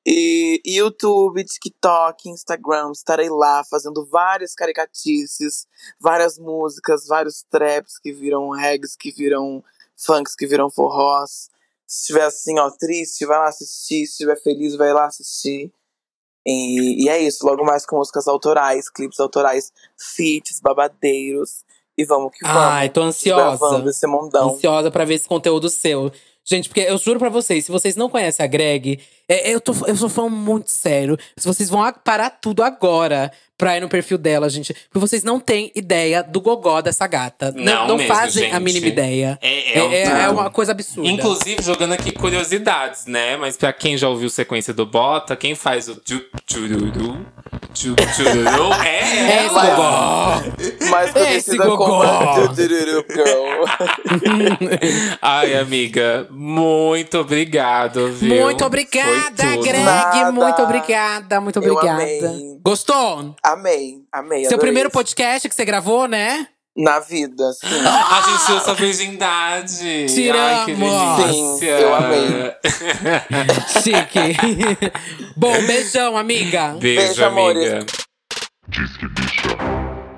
[0.08, 5.66] E YouTube, TikTok, Instagram, estarei lá fazendo várias caricatices,
[5.98, 9.64] várias músicas, vários traps que viram regs, que viram
[9.96, 11.50] funks, que viram forrós.
[11.88, 14.06] Se estiver assim, ó, triste, vai lá assistir.
[14.06, 15.72] Se estiver feliz, vai lá assistir.
[16.46, 21.64] E, e é isso, logo mais com músicas autorais, clipes autorais, feats, babadeiros.
[21.98, 22.62] E vamos que vamos.
[22.62, 23.50] Ai, tô ansiosa.
[23.50, 24.54] Desbravando esse mundão.
[24.54, 26.12] Ansiosa pra ver esse conteúdo seu.
[26.48, 29.74] Gente, porque eu juro pra vocês, se vocês não conhecem a Greg, é- eu, tô,
[29.86, 31.18] eu sou falando muito sério.
[31.36, 34.72] Se vocês vão a- parar tudo agora pra ir no perfil dela, gente.
[34.72, 37.50] Porque vocês não têm ideia do gogó dessa gata.
[37.50, 38.62] Não não mesmo, fazem a gente.
[38.62, 39.38] mínima ideia.
[39.42, 41.08] É, É, é, é- é uma coisa absurda.
[41.10, 43.36] Inclusive, jogando aqui curiosidades, né?
[43.36, 47.26] Mas pra quem já ouviu sequência do Bota, quem faz o tchu- tchururu, tchu-
[47.76, 49.70] tchururu é é esse ela.
[49.70, 50.90] gogó.
[50.90, 52.46] Mais Esse conhecida como gogó.
[52.48, 53.64] Dururu Girl.
[55.22, 58.44] Ai, amiga, muito obrigado, viu?
[58.44, 59.56] Muito obrigada.
[59.62, 59.84] Greg.
[59.84, 60.32] Nada.
[60.32, 62.02] Muito obrigada, muito Eu obrigada.
[62.02, 62.58] amei.
[62.64, 63.34] Gostou?
[63.42, 64.44] Amei, amei.
[64.46, 64.94] Seu primeiro isso.
[64.94, 66.48] podcast que você gravou, né?
[66.76, 67.66] Na vida, sim.
[67.86, 70.06] A gente tirou sua virgindade.
[70.12, 70.58] Tiramos.
[70.58, 71.76] Ai, que delícia.
[71.76, 72.54] Sim, eu amei.
[73.82, 74.92] Chique.
[75.34, 76.76] Bom, beijão, amiga.
[76.78, 77.86] Beijo, Beijo, amiga.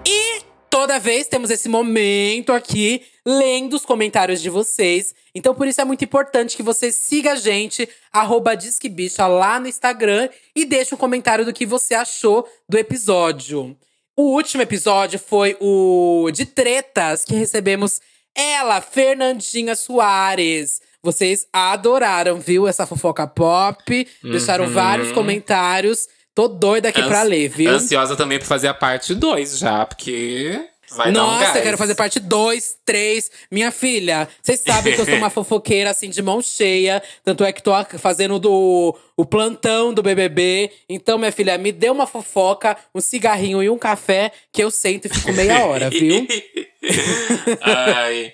[0.05, 5.14] E toda toda vez temos esse momento aqui, lendo os comentários de vocês.
[5.35, 9.68] Então, por isso é muito importante que você siga a gente, arroba Disquebicha, lá no
[9.68, 13.76] Instagram e deixe um comentário do que você achou do episódio.
[14.19, 18.01] O último episódio foi o de tretas, que recebemos
[18.36, 20.81] ela, Fernandinha Soares.
[21.01, 22.66] Vocês adoraram, viu?
[22.66, 24.09] Essa fofoca pop.
[24.24, 24.31] Uhum.
[24.32, 26.09] Deixaram vários comentários.
[26.35, 27.70] Tô doida aqui Ans pra ler, viu?
[27.70, 30.66] Ansiosa também pra fazer a parte 2 já, porque.
[30.90, 33.31] Vai Nossa, um eu quero fazer parte 2, 3.
[33.51, 37.02] Minha filha, vocês sabem que eu sou uma fofoqueira assim de mão cheia.
[37.24, 40.70] Tanto é que tô fazendo do, o plantão do BBB.
[40.89, 45.06] Então, minha filha, me dê uma fofoca, um cigarrinho e um café que eu sento
[45.06, 46.27] e fico meia hora, viu?
[47.60, 48.32] Ai.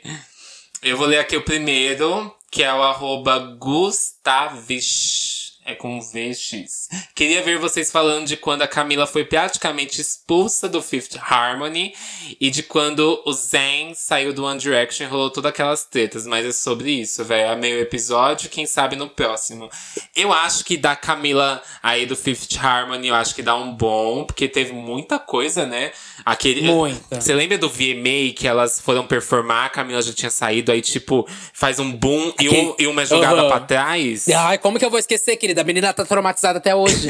[0.83, 5.34] Eu vou ler aqui o primeiro, que é o arroba Gustavish.
[5.67, 6.91] É com VX.
[7.15, 11.95] Queria ver vocês falando de quando a Camila foi praticamente expulsa do Fifth Harmony
[12.39, 16.27] e de quando o Zayn saiu do One Direction e rolou todas aquelas tretas.
[16.27, 17.51] Mas é sobre isso, velho.
[17.51, 19.71] É meio episódio, quem sabe no próximo.
[20.15, 24.25] Eu acho que da Camila aí do Fifth Harmony, eu acho que dá um bom,
[24.25, 25.93] porque teve muita coisa, né?
[26.27, 27.23] Aquele, Muita.
[27.23, 31.27] Você lembra do VMA que elas foram performar, a Camila já tinha saído, aí tipo,
[31.55, 33.49] faz um boom e, um, e uma jogada uhum.
[33.49, 34.29] pra trás?
[34.29, 35.54] Ai, como que eu vou esquecer, querida?
[35.61, 37.09] A menina tá traumatizada até hoje.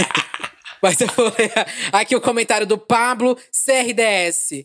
[0.82, 1.52] Mas eu vou ler
[1.92, 4.64] aqui o comentário do Pablo CRDS.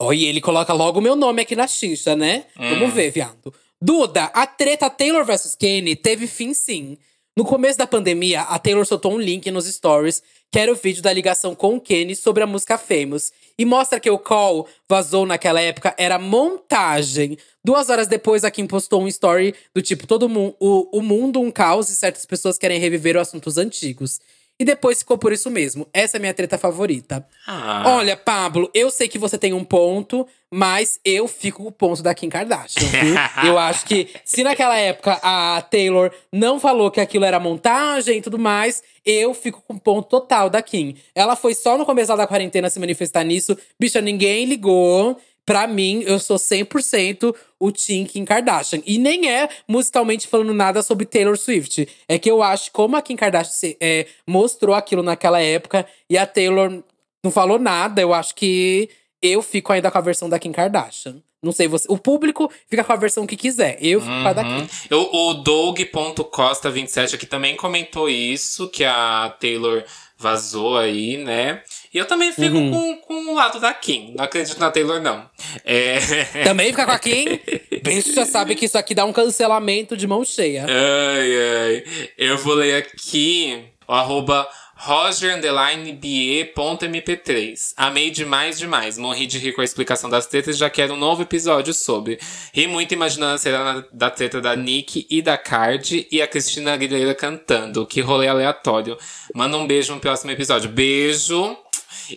[0.00, 2.44] Oi, ele coloca logo o meu nome aqui na xixa, né?
[2.58, 2.70] Hum.
[2.70, 3.52] Vamos ver, viado.
[3.80, 6.96] Duda, a treta Taylor vs Kanye teve fim sim.
[7.36, 11.02] No começo da pandemia, a Taylor soltou um link nos stories que era o vídeo
[11.02, 13.32] da ligação com o Kenny sobre a música Famous.
[13.58, 17.36] E mostra que o call vazou naquela época era montagem.
[17.64, 21.40] Duas horas depois, a Kim postou um story do tipo: todo mundo, o, o mundo
[21.40, 24.20] um caos e certas pessoas querem reviver assuntos antigos.
[24.60, 25.86] E depois ficou por isso mesmo.
[25.92, 27.24] Essa é a minha treta favorita.
[27.46, 27.84] Ah.
[27.86, 32.02] Olha, Pablo, eu sei que você tem um ponto, mas eu fico com o ponto
[32.02, 33.14] da Kim Kardashian, viu?
[33.52, 38.22] eu acho que se naquela época a Taylor não falou que aquilo era montagem e
[38.22, 40.96] tudo mais, eu fico com o ponto total da Kim.
[41.14, 43.56] Ela foi só no começo da quarentena se manifestar nisso.
[43.78, 45.16] Bicha, ninguém ligou.
[45.48, 48.82] Pra mim, eu sou 100% o Tim Kim Kardashian.
[48.84, 51.88] E nem é musicalmente falando nada sobre Taylor Swift.
[52.06, 56.26] É que eu acho como a Kim Kardashian é, mostrou aquilo naquela época e a
[56.26, 56.82] Taylor
[57.24, 58.90] não falou nada, eu acho que
[59.22, 61.16] eu fico ainda com a versão da Kim Kardashian.
[61.42, 61.86] Não sei, você.
[61.88, 63.78] O público fica com a versão que quiser.
[63.80, 64.22] Eu fico uhum.
[64.24, 64.66] com a da uhum.
[64.90, 69.82] Eu, o Doug.costa27 aqui também comentou isso, que a Taylor
[70.18, 71.62] vazou aí, né?
[71.92, 72.70] E eu também fico uhum.
[72.70, 74.14] com, com o lado da Kim.
[74.16, 75.28] Não acredito na Taylor, não.
[75.64, 75.98] É...
[76.44, 77.40] Também fica com a Kim?
[77.82, 80.66] Bicho já sabe que isso aqui dá um cancelamento de mão cheia.
[80.68, 81.84] Ai, ai.
[82.18, 84.48] Eu vou ler aqui o arroba
[84.78, 87.74] roger_be.mp3.
[87.76, 88.96] Amei demais, demais.
[88.96, 92.20] Morri de rir com a explicação das tretas e já quero um novo episódio sobre.
[92.52, 96.74] Ri muito imaginando a cena da treta da Nick e da Card e a Cristina
[96.74, 97.84] Aguilera cantando.
[97.86, 98.96] Que rolê aleatório.
[99.34, 100.70] Manda um beijo no próximo episódio.
[100.70, 101.58] Beijo!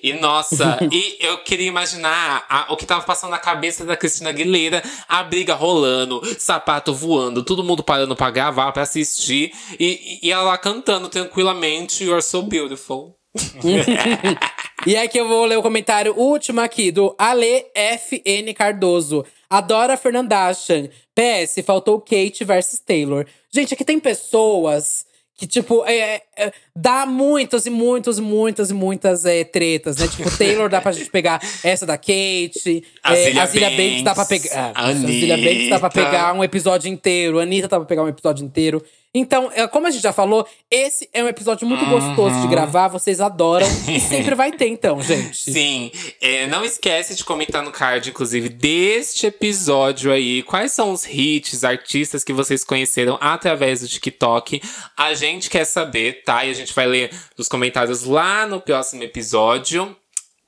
[0.01, 4.29] E nossa, e eu queria imaginar a, o que tava passando na cabeça da Cristina
[4.29, 10.31] Aguilera, a briga rolando, sapato voando, todo mundo parando pra gravar, pra assistir, e, e
[10.31, 13.15] ela lá cantando tranquilamente You're So Beautiful.
[14.85, 19.25] e aqui eu vou ler o comentário último aqui do Ale FN Cardoso.
[19.49, 20.89] Adora Fernandachan.
[21.15, 23.25] PS, faltou Kate versus Taylor.
[23.53, 25.05] Gente, aqui tem pessoas
[25.41, 30.07] que, tipo, é, é, é, dá muitas e muitas, muitas e muitas é, tretas, né?
[30.07, 32.83] Tipo, Taylor dá pra gente pegar essa da Kate.
[33.03, 34.71] A é, Banks, Banks dá pra pegar.
[34.75, 37.39] A Zilia Banks dá pra pegar um episódio inteiro.
[37.39, 38.83] A Anitta dá pra pegar um episódio inteiro.
[39.13, 41.91] Então, é, como a gente já falou, esse é um episódio muito uhum.
[41.91, 43.67] gostoso de gravar, vocês adoram.
[43.87, 45.51] e sempre vai ter, então, gente.
[45.51, 45.91] Sim.
[46.21, 50.41] É, não esquece de comentar no card, inclusive, deste episódio aí.
[50.43, 54.61] Quais são os hits, artistas que vocês conheceram através do TikTok?
[54.95, 56.45] A gente quer saber, tá?
[56.45, 59.95] E a gente vai ler os comentários lá no próximo episódio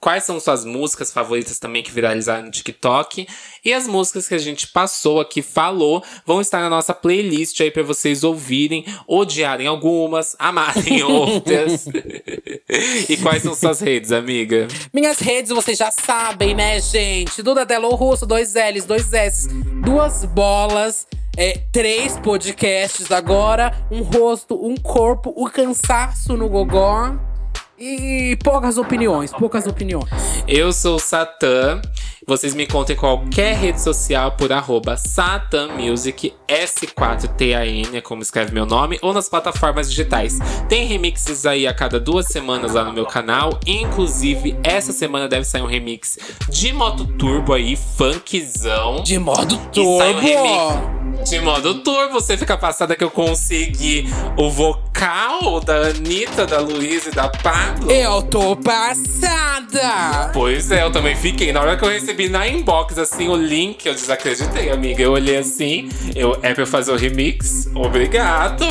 [0.04, 3.26] quais são suas músicas favoritas também que viralizaram no TikTok.
[3.64, 7.72] E as músicas que a gente passou aqui, falou, vão estar na nossa playlist aí
[7.72, 11.88] para vocês ouvirem, odiarem algumas, amarem outras.
[13.08, 14.68] e quais são suas redes, amiga?
[14.94, 17.42] Minhas redes vocês já sabem, né, gente?
[17.42, 19.48] Duda Delo Russo, dois L's, dois S,
[19.86, 21.08] duas bolas.
[21.38, 27.16] É, três podcasts agora, um rosto, um corpo, o um cansaço no gogó.
[27.78, 30.08] E poucas opiniões, poucas opiniões.
[30.48, 31.82] Eu sou o Satã.
[32.26, 34.96] Vocês me encontram em qualquer rede social por arroba
[35.78, 40.40] Music, S4TAN, é como escreve meu nome, ou nas plataformas digitais.
[40.70, 43.60] Tem remixes aí a cada duas semanas lá no meu canal.
[43.68, 46.18] Inclusive, essa semana deve sair um remix
[46.50, 49.04] de moto turbo aí, funkzão.
[49.04, 50.20] De modo sai um turbo.
[50.20, 52.14] remix de modo turbo.
[52.14, 54.06] Você fica passada que eu consegui
[54.38, 57.30] o vocal da Anitta, da Luísa e da
[57.64, 57.92] Pablo.
[57.92, 60.32] Eu tô passada.
[60.34, 61.52] Pois é, eu também fiquei.
[61.52, 65.02] Na hora que eu recebi na inbox, assim, o link, eu desacreditei, amiga.
[65.02, 67.70] Eu olhei assim, eu, é pra eu fazer o remix?
[67.74, 68.66] Obrigado!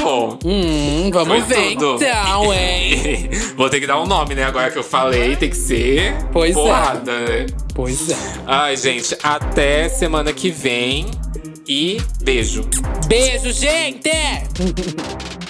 [0.44, 1.96] Hum, vamos Foi ver tudo.
[1.96, 3.30] então, hein?
[3.56, 4.44] Vou ter que dar um nome, né?
[4.44, 6.54] Agora que eu falei, tem que ser Pois é.
[6.54, 7.46] porrada, né?
[7.74, 8.16] Pois é.
[8.46, 11.06] Ai, gente, até semana que vem.
[11.66, 12.68] E beijo.
[13.06, 14.10] Beijo, gente!